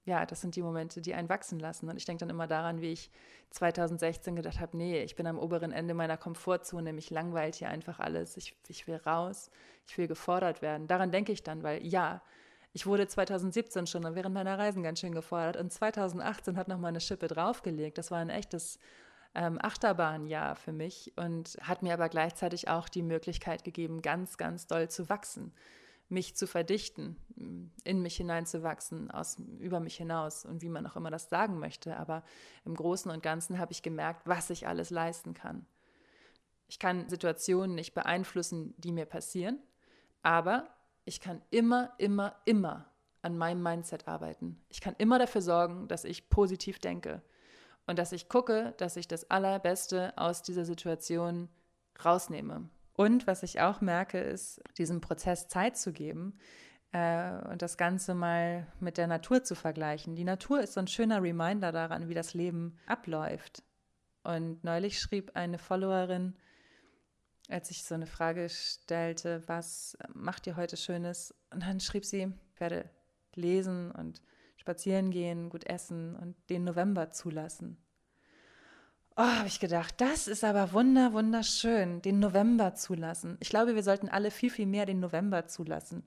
ja, 0.05 0.27
das 0.27 0.41
sind 0.41 0.57
die 0.57 0.63
Momente, 0.63 1.01
die 1.01 1.15
einen 1.15 1.29
wachsen 1.29 1.59
lassen. 1.59 1.89
Und 1.89 1.97
ich 1.97 2.05
denke 2.05 2.21
dann 2.21 2.31
immer 2.31 2.47
daran, 2.47 2.81
wie 2.81 2.93
ich 2.93 3.11
2016 3.51 4.37
gedacht 4.37 4.61
habe, 4.61 4.77
nee, 4.77 5.03
ich 5.03 5.17
bin 5.17 5.27
am 5.27 5.39
oberen 5.39 5.73
Ende 5.73 5.95
meiner 5.95 6.17
Komfortzone, 6.17 6.93
mich 6.93 7.11
langweilt 7.11 7.55
hier 7.55 7.69
einfach 7.69 8.01
alles. 8.01 8.37
Ich, 8.37 8.55
ich 8.69 8.87
will 8.87 8.97
raus, 8.97 9.51
ich 9.87 9.97
will 9.97 10.07
gefordert 10.07 10.61
werden. 10.61 10.87
Daran 10.89 11.11
denke 11.11 11.33
ich 11.33 11.43
dann, 11.43 11.63
weil 11.63 11.85
ja, 11.87 12.23
ich 12.73 12.87
wurde 12.87 13.07
2017 13.07 13.87
schon 13.87 14.03
während 14.15 14.35
meiner 14.35 14.59
Reisen 14.59 14.83
ganz 14.83 15.01
schön 15.01 15.15
gefordert 15.15 15.57
und 15.57 15.73
2018 15.73 16.57
hat 16.59 16.69
nochmal 16.69 16.89
eine 16.89 17.01
Schippe 17.01 17.29
draufgelegt. 17.29 17.97
Das 17.97 18.11
war 18.11 18.19
ein 18.19 18.31
echtes 18.31 18.79
ähm, 19.35 19.59
Achterbahnjahr 19.63 20.57
für 20.57 20.73
mich 20.73 21.13
und 21.17 21.57
hat 21.63 21.83
mir 21.83 21.95
aber 21.95 22.09
gleichzeitig 22.09 22.69
auch 22.69 22.89
die 22.89 23.03
Möglichkeit 23.03 23.65
gegeben, 23.65 24.03
ganz, 24.03 24.37
ganz 24.37 24.67
doll 24.67 24.89
zu 24.91 25.09
wachsen 25.09 25.53
mich 26.15 26.35
zu 26.35 26.47
verdichten, 26.47 27.17
in 27.85 28.01
mich 28.01 28.17
hineinzuwachsen, 28.17 29.11
aus, 29.11 29.37
über 29.59 29.81
mich 29.81 29.97
hinaus 29.97 30.47
und 30.47 30.63
wie 30.63 30.69
man 30.71 30.87
auch 30.87 30.97
immer 30.97 31.11
das 31.11 31.29
sagen 31.29 31.59
möchte. 31.59 31.97
Aber 31.99 32.23
im 32.65 32.75
Großen 32.75 33.11
und 33.11 33.23
Ganzen 33.23 33.59
habe 33.59 33.73
ich 33.73 33.83
gemerkt, 33.83 34.23
was 34.27 34.49
ich 34.49 34.67
alles 34.67 34.91
leisten 34.91 35.35
kann. 35.35 35.67
Ich 36.69 36.79
kann 36.79 37.09
Situationen 37.09 37.75
nicht 37.75 37.93
beeinflussen, 37.93 38.75
die 38.79 38.93
mir 38.93 39.05
passieren, 39.05 39.59
aber 40.23 40.69
ich 41.05 41.21
kann 41.21 41.43
immer, 41.51 41.93
immer, 41.99 42.37
immer 42.47 42.89
an 43.21 43.37
meinem 43.37 43.63
Mindset 43.63 44.09
arbeiten. 44.09 44.63
Ich 44.69 44.81
kann 44.81 44.95
immer 44.99 45.19
dafür 45.19 45.43
sorgen, 45.43 45.89
dass 45.89 46.05
ich 46.05 46.31
positiv 46.31 46.79
denke 46.79 47.23
und 47.87 47.99
dass 47.99 48.13
ich 48.13 48.29
gucke, 48.29 48.75
dass 48.79 48.97
ich 48.97 49.09
das 49.09 49.31
Allerbeste 49.31 50.17
aus 50.17 50.43
dieser 50.43 50.65
Situation 50.65 51.49
rausnehme. 52.03 52.69
Und 52.95 53.27
was 53.27 53.43
ich 53.43 53.61
auch 53.61 53.81
merke, 53.81 54.19
ist, 54.19 54.63
diesem 54.79 55.01
Prozess 55.01 55.49
Zeit 55.49 55.77
zu 55.77 55.93
geben 55.93 56.39
äh, 56.93 57.33
und 57.49 57.61
das 57.61 57.77
Ganze 57.77 58.15
mal 58.15 58.67
mit 58.81 58.97
der 58.99 59.09
Natur 59.09 59.43
zu 59.43 59.55
vergleichen. 59.55 60.15
Die 60.15 60.25
Natur 60.25 60.61
ist 60.61 60.75
so 60.75 60.81
ein 60.81 60.87
schöner 60.87 61.23
Reminder 61.23 61.73
daran, 61.73 62.09
wie 62.09 62.15
das 62.15 62.35
Leben 62.35 62.79
abläuft. 62.87 63.65
Und 64.23 64.63
neulich 64.65 65.01
schrieb 65.01 65.33
eine 65.35 65.59
Followerin, 65.59 66.35
als 67.49 67.71
ich 67.71 67.85
so 67.85 67.95
eine 67.95 68.07
Frage 68.07 68.49
stellte, 68.49 69.43
was 69.47 69.99
macht 70.15 70.47
ihr 70.47 70.57
heute 70.57 70.77
Schönes? 70.77 71.35
Und 71.51 71.63
dann 71.65 71.81
schrieb 71.81 72.05
sie, 72.05 72.33
ich 72.55 72.61
werde 72.61 72.89
lesen 73.35 73.91
und 73.91 74.23
spazieren 74.57 75.11
gehen, 75.11 75.51
gut 75.51 75.67
essen 75.67 76.17
und 76.17 76.37
den 76.49 76.65
November 76.65 77.11
zulassen. 77.11 77.84
Oh, 79.17 79.23
habe 79.23 79.47
ich 79.47 79.61
gedacht, 79.61 80.01
das 80.01 80.27
ist 80.27 80.43
aber 80.43 80.73
wunder, 80.73 81.13
wunderschön, 81.13 82.03
den 82.03 82.19
November 82.19 82.75
zulassen. 82.75 83.37
Ich 83.39 83.49
glaube, 83.49 83.77
wir 83.77 83.85
sollten 83.85 84.09
alle 84.09 84.33
viel, 84.33 84.51
viel 84.51 84.67
mehr 84.67 84.87
den 84.87 84.99
November 84.99 85.47
zulassen. 85.47 86.03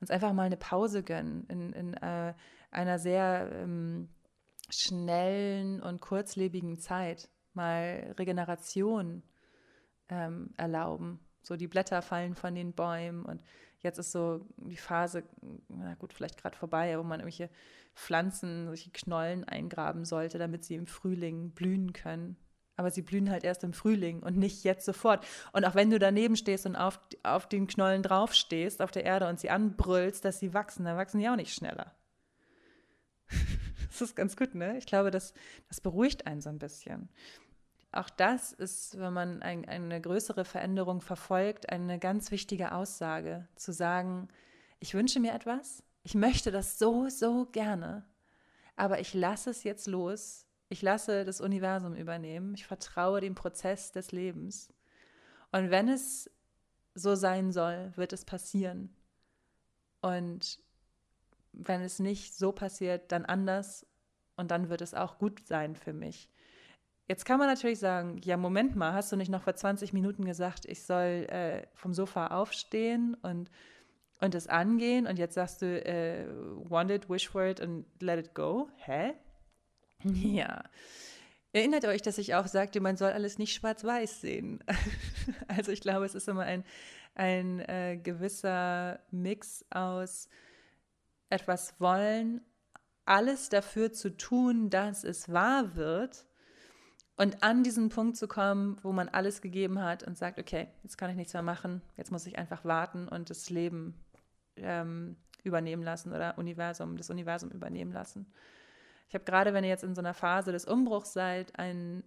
Uns 0.00 0.12
einfach 0.12 0.32
mal 0.32 0.44
eine 0.44 0.56
Pause 0.56 1.02
gönnen 1.02 1.46
in, 1.48 1.72
in 1.72 1.94
äh, 1.94 2.32
einer 2.70 3.00
sehr 3.00 3.50
ähm, 3.52 4.08
schnellen 4.70 5.82
und 5.82 6.00
kurzlebigen 6.00 6.78
Zeit. 6.78 7.28
Mal 7.54 8.14
Regeneration 8.18 9.24
ähm, 10.08 10.50
erlauben. 10.56 11.18
So 11.42 11.56
die 11.56 11.68
Blätter 11.68 12.02
fallen 12.02 12.36
von 12.36 12.54
den 12.54 12.72
Bäumen 12.72 13.24
und 13.24 13.42
jetzt 13.84 13.98
ist 13.98 14.12
so 14.12 14.44
die 14.56 14.76
Phase, 14.76 15.22
na 15.68 15.94
gut, 15.94 16.12
vielleicht 16.12 16.40
gerade 16.40 16.56
vorbei, 16.56 16.98
wo 16.98 17.02
man 17.02 17.20
irgendwelche 17.20 17.50
Pflanzen, 17.94 18.66
solche 18.66 18.90
Knollen 18.90 19.44
eingraben 19.44 20.04
sollte, 20.04 20.38
damit 20.38 20.64
sie 20.64 20.74
im 20.74 20.86
Frühling 20.86 21.50
blühen 21.50 21.92
können. 21.92 22.36
Aber 22.76 22.90
sie 22.90 23.02
blühen 23.02 23.30
halt 23.30 23.44
erst 23.44 23.62
im 23.62 23.72
Frühling 23.72 24.20
und 24.20 24.36
nicht 24.36 24.64
jetzt 24.64 24.84
sofort. 24.84 25.24
Und 25.52 25.64
auch 25.64 25.76
wenn 25.76 25.90
du 25.90 26.00
daneben 26.00 26.36
stehst 26.36 26.66
und 26.66 26.74
auf, 26.74 26.98
auf 27.22 27.48
den 27.48 27.68
Knollen 27.68 28.02
draufstehst, 28.02 28.82
auf 28.82 28.90
der 28.90 29.04
Erde 29.04 29.28
und 29.28 29.38
sie 29.38 29.50
anbrüllst, 29.50 30.24
dass 30.24 30.40
sie 30.40 30.54
wachsen, 30.54 30.84
dann 30.84 30.96
wachsen 30.96 31.20
die 31.20 31.28
auch 31.28 31.36
nicht 31.36 31.54
schneller. 31.54 31.94
das 33.88 34.00
ist 34.00 34.16
ganz 34.16 34.36
gut, 34.36 34.56
ne? 34.56 34.76
Ich 34.76 34.86
glaube, 34.86 35.12
das, 35.12 35.34
das 35.68 35.80
beruhigt 35.80 36.26
einen 36.26 36.40
so 36.40 36.50
ein 36.50 36.58
bisschen. 36.58 37.08
Auch 37.94 38.10
das 38.10 38.52
ist, 38.52 38.98
wenn 38.98 39.12
man 39.12 39.42
ein, 39.42 39.68
eine 39.68 40.00
größere 40.00 40.44
Veränderung 40.44 41.00
verfolgt, 41.00 41.70
eine 41.70 41.98
ganz 41.98 42.30
wichtige 42.30 42.72
Aussage, 42.72 43.46
zu 43.54 43.72
sagen, 43.72 44.28
ich 44.80 44.94
wünsche 44.94 45.20
mir 45.20 45.32
etwas, 45.32 45.82
ich 46.02 46.14
möchte 46.14 46.50
das 46.50 46.78
so, 46.78 47.08
so 47.08 47.46
gerne, 47.46 48.04
aber 48.76 49.00
ich 49.00 49.14
lasse 49.14 49.50
es 49.50 49.62
jetzt 49.62 49.86
los, 49.86 50.44
ich 50.68 50.82
lasse 50.82 51.24
das 51.24 51.40
Universum 51.40 51.94
übernehmen. 51.94 52.54
Ich 52.54 52.66
vertraue 52.66 53.20
dem 53.20 53.36
Prozess 53.36 53.92
des 53.92 54.10
Lebens. 54.10 54.72
Und 55.52 55.70
wenn 55.70 55.88
es 55.88 56.28
so 56.94 57.14
sein 57.14 57.52
soll, 57.52 57.92
wird 57.94 58.12
es 58.12 58.24
passieren. 58.24 58.92
Und 60.00 60.58
wenn 61.52 61.80
es 61.80 62.00
nicht 62.00 62.34
so 62.34 62.50
passiert, 62.50 63.12
dann 63.12 63.24
anders. 63.24 63.86
Und 64.36 64.50
dann 64.50 64.68
wird 64.68 64.80
es 64.80 64.94
auch 64.94 65.18
gut 65.18 65.46
sein 65.46 65.76
für 65.76 65.92
mich. 65.92 66.28
Jetzt 67.06 67.26
kann 67.26 67.38
man 67.38 67.48
natürlich 67.48 67.80
sagen, 67.80 68.18
ja, 68.24 68.36
Moment 68.38 68.76
mal, 68.76 68.94
hast 68.94 69.12
du 69.12 69.16
nicht 69.16 69.30
noch 69.30 69.42
vor 69.42 69.54
20 69.54 69.92
Minuten 69.92 70.24
gesagt, 70.24 70.64
ich 70.64 70.82
soll 70.84 71.26
äh, 71.28 71.66
vom 71.74 71.92
Sofa 71.92 72.28
aufstehen 72.28 73.14
und, 73.20 73.50
und 74.20 74.34
es 74.34 74.48
angehen 74.48 75.06
und 75.06 75.18
jetzt 75.18 75.34
sagst 75.34 75.60
du, 75.60 75.66
äh, 75.66 76.26
want 76.68 76.90
it, 76.90 77.10
wish 77.10 77.28
for 77.28 77.44
it 77.44 77.60
and 77.60 77.84
let 78.00 78.18
it 78.18 78.34
go? 78.34 78.68
Hä? 78.76 79.12
Ja. 80.02 80.62
Erinnert 81.52 81.84
euch, 81.84 82.02
dass 82.02 82.18
ich 82.18 82.34
auch 82.34 82.46
sagte, 82.46 82.80
man 82.80 82.96
soll 82.96 83.12
alles 83.12 83.38
nicht 83.38 83.54
schwarz-weiß 83.54 84.22
sehen. 84.22 84.64
also 85.48 85.72
ich 85.72 85.82
glaube, 85.82 86.06
es 86.06 86.14
ist 86.14 86.26
immer 86.26 86.42
ein, 86.42 86.64
ein 87.14 87.60
äh, 87.60 87.98
gewisser 88.02 88.98
Mix 89.10 89.64
aus 89.70 90.28
etwas 91.28 91.78
wollen, 91.80 92.40
alles 93.04 93.50
dafür 93.50 93.92
zu 93.92 94.16
tun, 94.16 94.70
dass 94.70 95.04
es 95.04 95.30
wahr 95.30 95.76
wird 95.76 96.26
und 97.16 97.42
an 97.42 97.62
diesen 97.62 97.90
Punkt 97.90 98.16
zu 98.16 98.26
kommen, 98.26 98.76
wo 98.82 98.92
man 98.92 99.08
alles 99.08 99.40
gegeben 99.40 99.82
hat 99.82 100.02
und 100.02 100.18
sagt, 100.18 100.38
okay, 100.38 100.68
jetzt 100.82 100.98
kann 100.98 101.10
ich 101.10 101.16
nichts 101.16 101.32
mehr 101.32 101.42
machen, 101.42 101.82
jetzt 101.96 102.10
muss 102.10 102.26
ich 102.26 102.38
einfach 102.38 102.64
warten 102.64 103.08
und 103.08 103.30
das 103.30 103.50
Leben 103.50 103.94
ähm, 104.56 105.16
übernehmen 105.44 105.82
lassen 105.82 106.12
oder 106.12 106.36
Universum, 106.38 106.96
das 106.96 107.10
Universum 107.10 107.50
übernehmen 107.50 107.92
lassen. 107.92 108.26
Ich 109.08 109.14
habe 109.14 109.24
gerade, 109.24 109.54
wenn 109.54 109.62
ihr 109.62 109.70
jetzt 109.70 109.84
in 109.84 109.94
so 109.94 110.00
einer 110.00 110.14
Phase 110.14 110.50
des 110.50 110.64
Umbruchs 110.64 111.12
seid, 111.12 111.56
ein, 111.56 112.02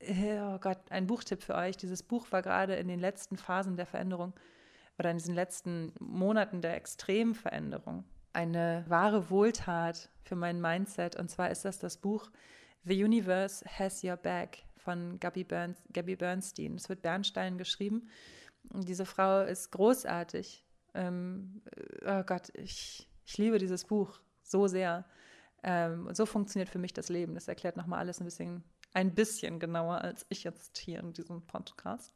oh 0.00 0.58
Gott, 0.58 0.78
ein 0.88 1.06
Buchtipp 1.06 1.42
für 1.42 1.54
euch. 1.54 1.76
Dieses 1.76 2.02
Buch 2.02 2.30
war 2.30 2.40
gerade 2.40 2.76
in 2.76 2.88
den 2.88 3.00
letzten 3.00 3.36
Phasen 3.36 3.76
der 3.76 3.86
Veränderung 3.86 4.32
oder 4.98 5.10
in 5.10 5.18
diesen 5.18 5.34
letzten 5.34 5.92
Monaten 5.98 6.62
der 6.62 6.76
extremen 6.76 7.34
Veränderung. 7.34 8.04
Eine 8.32 8.84
wahre 8.88 9.28
Wohltat 9.28 10.08
für 10.22 10.36
mein 10.36 10.60
Mindset. 10.60 11.16
Und 11.16 11.28
zwar 11.28 11.50
ist 11.50 11.66
das 11.66 11.78
das 11.78 11.98
Buch 11.98 12.30
The 12.84 13.04
Universe 13.04 13.64
Has 13.78 14.02
Your 14.02 14.16
Back 14.16 14.64
von 14.76 15.18
Gabby, 15.20 15.44
Bern 15.44 15.76
Gabby 15.92 16.16
Bernstein. 16.16 16.74
Es 16.74 16.88
wird 16.88 17.02
Bernstein 17.02 17.58
geschrieben. 17.58 18.08
Und 18.70 18.88
diese 18.88 19.06
Frau 19.06 19.42
ist 19.42 19.70
großartig. 19.70 20.64
Ähm, 20.94 21.62
oh 22.04 22.22
Gott, 22.24 22.50
ich, 22.54 23.08
ich 23.24 23.38
liebe 23.38 23.58
dieses 23.58 23.84
Buch 23.84 24.20
so 24.42 24.66
sehr. 24.66 25.04
Ähm, 25.62 26.06
und 26.08 26.16
so 26.16 26.26
funktioniert 26.26 26.68
für 26.68 26.78
mich 26.78 26.92
das 26.92 27.08
Leben. 27.08 27.34
Das 27.34 27.48
erklärt 27.48 27.76
nochmal 27.76 28.00
alles 28.00 28.20
ein 28.20 28.24
bisschen, 28.24 28.64
ein 28.92 29.14
bisschen 29.14 29.60
genauer 29.60 30.00
als 30.02 30.26
ich 30.28 30.44
jetzt 30.44 30.78
hier 30.78 30.98
in 31.00 31.12
diesem 31.12 31.42
Podcast. 31.46 32.12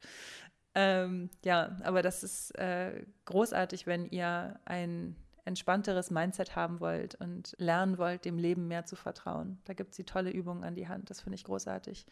Ähm, 0.75 1.31
ja, 1.45 1.77
aber 1.85 2.03
das 2.03 2.23
ist 2.23 2.51
äh, 2.59 3.05
großartig, 3.25 3.87
wenn 3.87 4.07
ihr 4.07 4.61
ein 4.65 5.17
entspannteres 5.47 6.11
Mindset 6.11 6.57
haben 6.57 6.81
wollt 6.81 7.15
und 7.15 7.55
lernen 7.59 7.99
wollt, 7.99 8.25
dem 8.25 8.37
Leben 8.37 8.69
mehr 8.69 8.85
zu 8.85 8.97
vertrauen. 8.97 9.59
Da 9.65 9.75
gibt 9.75 9.91
es 9.91 9.97
die 9.97 10.05
tolle 10.05 10.31
Übungen 10.31 10.65
an 10.65 10.75
die 10.75 10.89
Hand. 10.89 11.09
Das 11.09 11.21
finde 11.21 11.37
ich 11.37 11.45
großartig. 11.45 12.05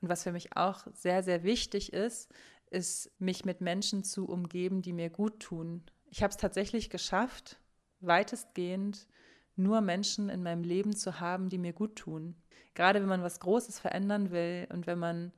Und 0.00 0.08
was 0.08 0.22
für 0.22 0.32
mich 0.32 0.56
auch 0.56 0.86
sehr, 0.94 1.22
sehr 1.22 1.42
wichtig 1.42 1.92
ist, 1.92 2.32
ist, 2.70 3.10
mich 3.20 3.44
mit 3.44 3.60
Menschen 3.60 4.04
zu 4.04 4.28
umgeben, 4.28 4.80
die 4.80 4.92
mir 4.92 5.10
gut 5.10 5.40
tun. 5.40 5.82
Ich 6.10 6.22
habe 6.22 6.30
es 6.30 6.36
tatsächlich 6.36 6.88
geschafft, 6.88 7.58
weitestgehend 8.00 9.08
nur 9.56 9.80
Menschen 9.80 10.28
in 10.28 10.44
meinem 10.44 10.62
Leben 10.62 10.94
zu 10.94 11.18
haben, 11.18 11.48
die 11.48 11.58
mir 11.58 11.72
gut 11.72 11.96
tun. 11.96 12.36
Gerade 12.74 13.00
wenn 13.00 13.08
man 13.08 13.24
was 13.24 13.40
Großes 13.40 13.80
verändern 13.80 14.30
will 14.30 14.68
und 14.70 14.86
wenn 14.86 15.00
man 15.00 15.32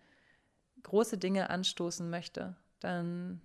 große 0.82 1.16
Dinge 1.16 1.48
anstoßen 1.48 2.10
möchte, 2.10 2.54
dann 2.80 3.40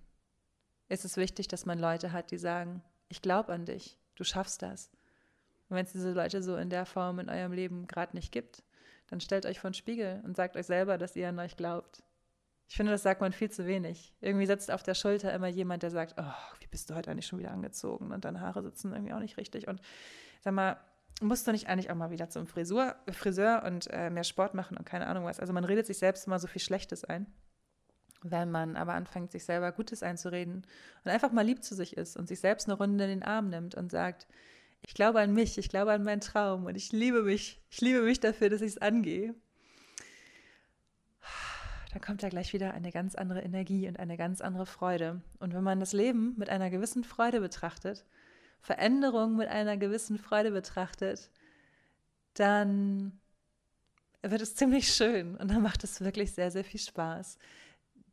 ist 0.88 1.06
es 1.06 1.16
wichtig, 1.16 1.48
dass 1.48 1.64
man 1.64 1.78
Leute 1.78 2.12
hat, 2.12 2.30
die 2.30 2.38
sagen, 2.38 2.82
Ich 3.08 3.22
glaube 3.22 3.52
an 3.52 3.64
dich. 3.64 3.98
Du 4.14 4.24
schaffst 4.24 4.62
das. 4.62 4.90
Und 5.68 5.76
wenn 5.76 5.84
es 5.84 5.92
diese 5.92 6.12
Leute 6.12 6.42
so 6.42 6.56
in 6.56 6.70
der 6.70 6.86
Form 6.86 7.18
in 7.18 7.28
eurem 7.28 7.52
Leben 7.52 7.86
gerade 7.86 8.16
nicht 8.16 8.32
gibt, 8.32 8.62
dann 9.08 9.20
stellt 9.20 9.46
euch 9.46 9.60
vor 9.60 9.70
den 9.70 9.74
Spiegel 9.74 10.22
und 10.24 10.36
sagt 10.36 10.56
euch 10.56 10.66
selber, 10.66 10.98
dass 10.98 11.16
ihr 11.16 11.28
an 11.28 11.38
euch 11.38 11.56
glaubt. 11.56 12.02
Ich 12.68 12.76
finde, 12.76 12.92
das 12.92 13.02
sagt 13.02 13.20
man 13.20 13.32
viel 13.32 13.50
zu 13.50 13.66
wenig. 13.66 14.12
Irgendwie 14.20 14.46
sitzt 14.46 14.72
auf 14.72 14.82
der 14.82 14.94
Schulter 14.94 15.32
immer 15.32 15.46
jemand, 15.46 15.84
der 15.84 15.90
sagt, 15.90 16.14
oh, 16.18 16.60
wie 16.60 16.66
bist 16.66 16.90
du 16.90 16.94
heute 16.94 17.10
eigentlich 17.10 17.26
schon 17.26 17.38
wieder 17.38 17.52
angezogen? 17.52 18.10
Und 18.10 18.24
deine 18.24 18.40
Haare 18.40 18.62
sitzen 18.62 18.92
irgendwie 18.92 19.12
auch 19.12 19.20
nicht 19.20 19.36
richtig. 19.36 19.68
Und 19.68 19.80
sag 20.40 20.52
mal, 20.52 20.76
musst 21.20 21.46
du 21.46 21.52
nicht 21.52 21.68
eigentlich 21.68 21.90
auch 21.90 21.94
mal 21.94 22.10
wieder 22.10 22.28
zum 22.28 22.46
Frisur, 22.46 22.96
Friseur 23.12 23.62
und 23.64 23.88
äh, 23.90 24.10
mehr 24.10 24.24
Sport 24.24 24.54
machen 24.54 24.76
und 24.76 24.84
keine 24.84 25.06
Ahnung 25.06 25.24
was. 25.24 25.38
Also 25.38 25.52
man 25.52 25.64
redet 25.64 25.86
sich 25.86 25.98
selbst 25.98 26.26
immer 26.26 26.40
so 26.40 26.48
viel 26.48 26.60
Schlechtes 26.60 27.04
ein. 27.04 27.26
Wenn 28.30 28.50
man 28.50 28.76
aber 28.76 28.94
anfängt, 28.94 29.32
sich 29.32 29.44
selber 29.44 29.72
Gutes 29.72 30.02
einzureden 30.02 30.66
und 31.04 31.10
einfach 31.10 31.32
mal 31.32 31.44
lieb 31.44 31.62
zu 31.62 31.74
sich 31.74 31.96
ist 31.96 32.16
und 32.16 32.28
sich 32.28 32.40
selbst 32.40 32.68
eine 32.68 32.76
Runde 32.76 33.04
in 33.04 33.10
den 33.10 33.22
Arm 33.22 33.48
nimmt 33.48 33.74
und 33.74 33.90
sagt, 33.90 34.26
ich 34.86 34.94
glaube 34.94 35.20
an 35.20 35.32
mich, 35.32 35.58
ich 35.58 35.68
glaube 35.68 35.92
an 35.92 36.04
meinen 36.04 36.20
Traum 36.20 36.66
und 36.66 36.76
ich 36.76 36.92
liebe 36.92 37.22
mich, 37.22 37.60
ich 37.70 37.80
liebe 37.80 38.02
mich 38.02 38.20
dafür, 38.20 38.50
dass 38.50 38.60
ich 38.60 38.72
es 38.72 38.78
angehe. 38.78 39.34
Da 41.92 41.98
kommt 41.98 42.22
ja 42.22 42.28
gleich 42.28 42.52
wieder 42.52 42.74
eine 42.74 42.92
ganz 42.92 43.14
andere 43.14 43.40
Energie 43.40 43.88
und 43.88 43.98
eine 43.98 44.16
ganz 44.16 44.42
andere 44.42 44.66
Freude. 44.66 45.22
Und 45.38 45.54
wenn 45.54 45.64
man 45.64 45.80
das 45.80 45.94
Leben 45.94 46.34
mit 46.36 46.50
einer 46.50 46.68
gewissen 46.68 47.04
Freude 47.04 47.40
betrachtet, 47.40 48.04
Veränderung 48.60 49.36
mit 49.36 49.48
einer 49.48 49.76
gewissen 49.76 50.18
Freude 50.18 50.50
betrachtet, 50.50 51.30
dann 52.34 53.18
wird 54.22 54.42
es 54.42 54.54
ziemlich 54.56 54.92
schön 54.92 55.36
und 55.36 55.50
dann 55.50 55.62
macht 55.62 55.84
es 55.84 56.00
wirklich 56.00 56.32
sehr, 56.32 56.50
sehr 56.50 56.64
viel 56.64 56.80
Spaß. 56.80 57.38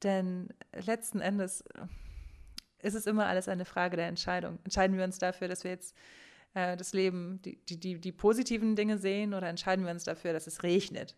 Denn 0.04 0.49
letzten 0.74 1.22
Endes 1.22 1.64
ist 2.80 2.95
es 2.95 3.06
immer 3.06 3.28
alles 3.28 3.47
eine 3.47 3.66
Frage 3.66 3.97
der 3.97 4.08
Entscheidung. 4.08 4.60
Entscheiden 4.64 4.97
wir 4.97 5.04
uns 5.04 5.18
dafür, 5.18 5.47
dass 5.47 5.64
wir 5.64 5.72
jetzt 5.72 5.95
äh, 6.54 6.76
das 6.76 6.93
Leben, 6.93 7.41
die, 7.41 7.64
die, 7.66 7.99
die, 7.99 8.12
positiven 8.12 8.76
Dinge 8.76 8.97
sehen 8.97 9.34
oder 9.34 9.47
entscheiden 9.47 9.86
wir 9.86 9.91
uns 9.91 10.04
dafür, 10.04 10.34
dass 10.34 10.47
es 10.47 10.64
regnet? 10.64 11.16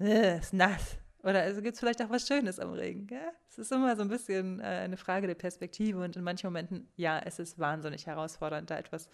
Äh, 0.00 0.38
es 0.38 0.46
ist 0.46 0.54
nass. 0.54 0.98
Oder 1.22 1.42
also 1.42 1.62
gibt 1.62 1.74
es 1.74 1.80
vielleicht 1.80 2.02
auch 2.02 2.10
was 2.10 2.26
Schönes 2.26 2.58
am 2.60 2.72
Regen. 2.72 3.08
Es 3.48 3.58
ist 3.58 3.72
immer 3.72 3.96
so 3.96 4.02
ein 4.02 4.08
bisschen 4.08 4.60
äh, 4.60 4.64
eine 4.64 4.96
Frage 4.96 5.26
der 5.26 5.34
Perspektive 5.34 6.02
und 6.02 6.16
in 6.16 6.22
manchen 6.22 6.46
Momenten, 6.46 6.88
ja, 6.96 7.18
es 7.18 7.38
ist 7.38 7.58
wahnsinnig 7.58 8.06
herausfordernd, 8.06 8.70
da 8.70 8.78
etwas 8.78 9.08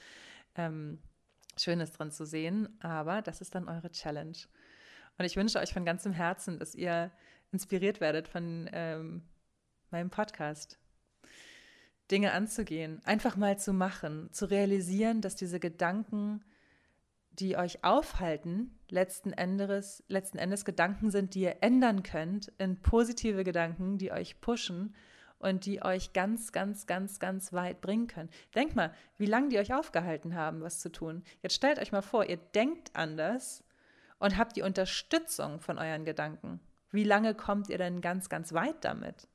ähm, 0.55 0.99
Schönes 1.57 1.93
drin 1.93 2.11
zu 2.11 2.27
sehen. 2.27 2.79
Aber 2.81 3.23
das 3.23 3.41
ist 3.41 3.55
dann 3.55 3.69
eure 3.69 3.91
Challenge. 3.91 4.37
Und 5.17 5.25
ich 5.25 5.37
wünsche 5.37 5.59
euch 5.59 5.73
von 5.73 5.85
ganzem 5.85 6.13
Herzen, 6.13 6.59
dass 6.59 6.75
ihr 6.75 7.11
inspiriert 7.55 8.01
werdet 8.01 8.29
von 8.29 8.69
ähm, 8.73 9.23
meinem 9.91 10.11
Podcast. 10.11 10.79
Dinge 12.11 12.33
anzugehen, 12.33 13.01
einfach 13.05 13.37
mal 13.37 13.59
zu 13.59 13.73
machen, 13.73 14.31
zu 14.33 14.45
realisieren, 14.45 15.23
dass 15.23 15.37
diese 15.37 15.59
Gedanken 15.59 16.45
die 17.39 17.57
euch 17.57 17.83
aufhalten, 17.83 18.79
letzten 18.89 19.33
Endes, 19.33 20.05
letzten 20.09 20.39
Endes 20.39 20.65
Gedanken 20.65 21.11
sind, 21.11 21.35
die 21.35 21.41
ihr 21.41 21.57
ändern 21.63 22.03
könnt 22.03 22.53
in 22.59 22.81
positive 22.81 23.43
Gedanken, 23.43 23.99
die 23.99 24.13
euch 24.13 24.41
pushen 24.41 24.95
und 25.39 25.67
die 25.67 25.83
euch 25.83 26.13
ganz, 26.13 26.53
ganz, 26.53 26.87
ganz, 26.87 27.19
ganz 27.19 27.53
weit 27.53 27.81
bringen 27.81 28.07
können. 28.07 28.31
Denkt 28.55 28.77
mal, 28.77 28.95
wie 29.17 29.27
lange 29.27 29.49
die 29.49 29.59
euch 29.59 29.75
aufgehalten 29.75 30.37
haben, 30.37 30.61
was 30.61 30.79
zu 30.79 30.93
tun. 30.93 31.25
Jetzt 31.43 31.57
stellt 31.57 31.81
euch 31.81 31.91
mal 31.91 32.03
vor, 32.03 32.25
ihr 32.25 32.37
denkt 32.37 32.91
anders 32.95 33.65
und 34.19 34.39
habt 34.39 34.57
die 34.57 34.63
Unterstützung 34.63 35.61
von 35.61 35.79
euren 35.79 36.05
Gedanken. 36.05 36.61
Wie 36.95 37.03
lange 37.03 37.34
kommt 37.34 37.70
ihr 37.70 37.78
denn 37.78 38.01
ganz, 38.01 38.28
ganz 38.28 38.53
weit 38.53 38.84
damit? 38.84 39.26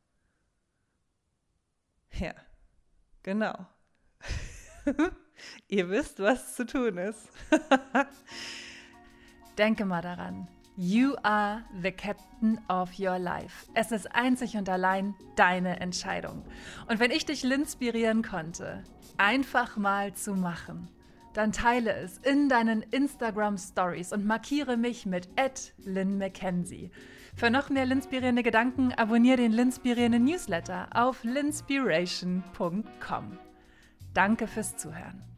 Ja, 2.13 2.33
genau. 3.21 3.53
Ihr 5.67 5.89
wisst, 5.89 6.21
was 6.21 6.55
zu 6.55 6.65
tun 6.65 6.97
ist. 6.97 7.27
Denke 9.57 9.83
mal 9.83 10.01
daran. 10.01 10.47
You 10.77 11.15
are 11.23 11.65
the 11.81 11.91
captain 11.91 12.61
of 12.69 12.97
your 12.97 13.19
life. 13.19 13.69
Es 13.73 13.91
ist 13.91 14.15
einzig 14.15 14.55
und 14.55 14.69
allein 14.69 15.13
deine 15.35 15.81
Entscheidung. 15.81 16.45
Und 16.87 17.01
wenn 17.01 17.11
ich 17.11 17.25
dich 17.25 17.43
inspirieren 17.43 18.23
konnte, 18.23 18.85
einfach 19.17 19.75
mal 19.75 20.13
zu 20.13 20.33
machen, 20.33 20.87
dann 21.33 21.51
teile 21.51 21.91
es 21.91 22.19
in 22.19 22.47
deinen 22.47 22.83
Instagram 22.83 23.57
Stories 23.57 24.13
und 24.13 24.25
markiere 24.25 24.77
mich 24.77 25.05
mit 25.05 25.27
Lynn 25.79 26.17
McKenzie. 26.17 26.89
Für 27.39 27.49
noch 27.49 27.69
mehr 27.69 27.85
linspirierende 27.85 28.43
Gedanken 28.43 28.91
abonniere 28.91 29.37
den 29.37 29.53
Linspirierenden 29.53 30.25
Newsletter 30.25 30.89
auf 30.93 31.23
linspiration.com. 31.23 33.39
Danke 34.13 34.45
fürs 34.45 34.75
Zuhören. 34.75 35.28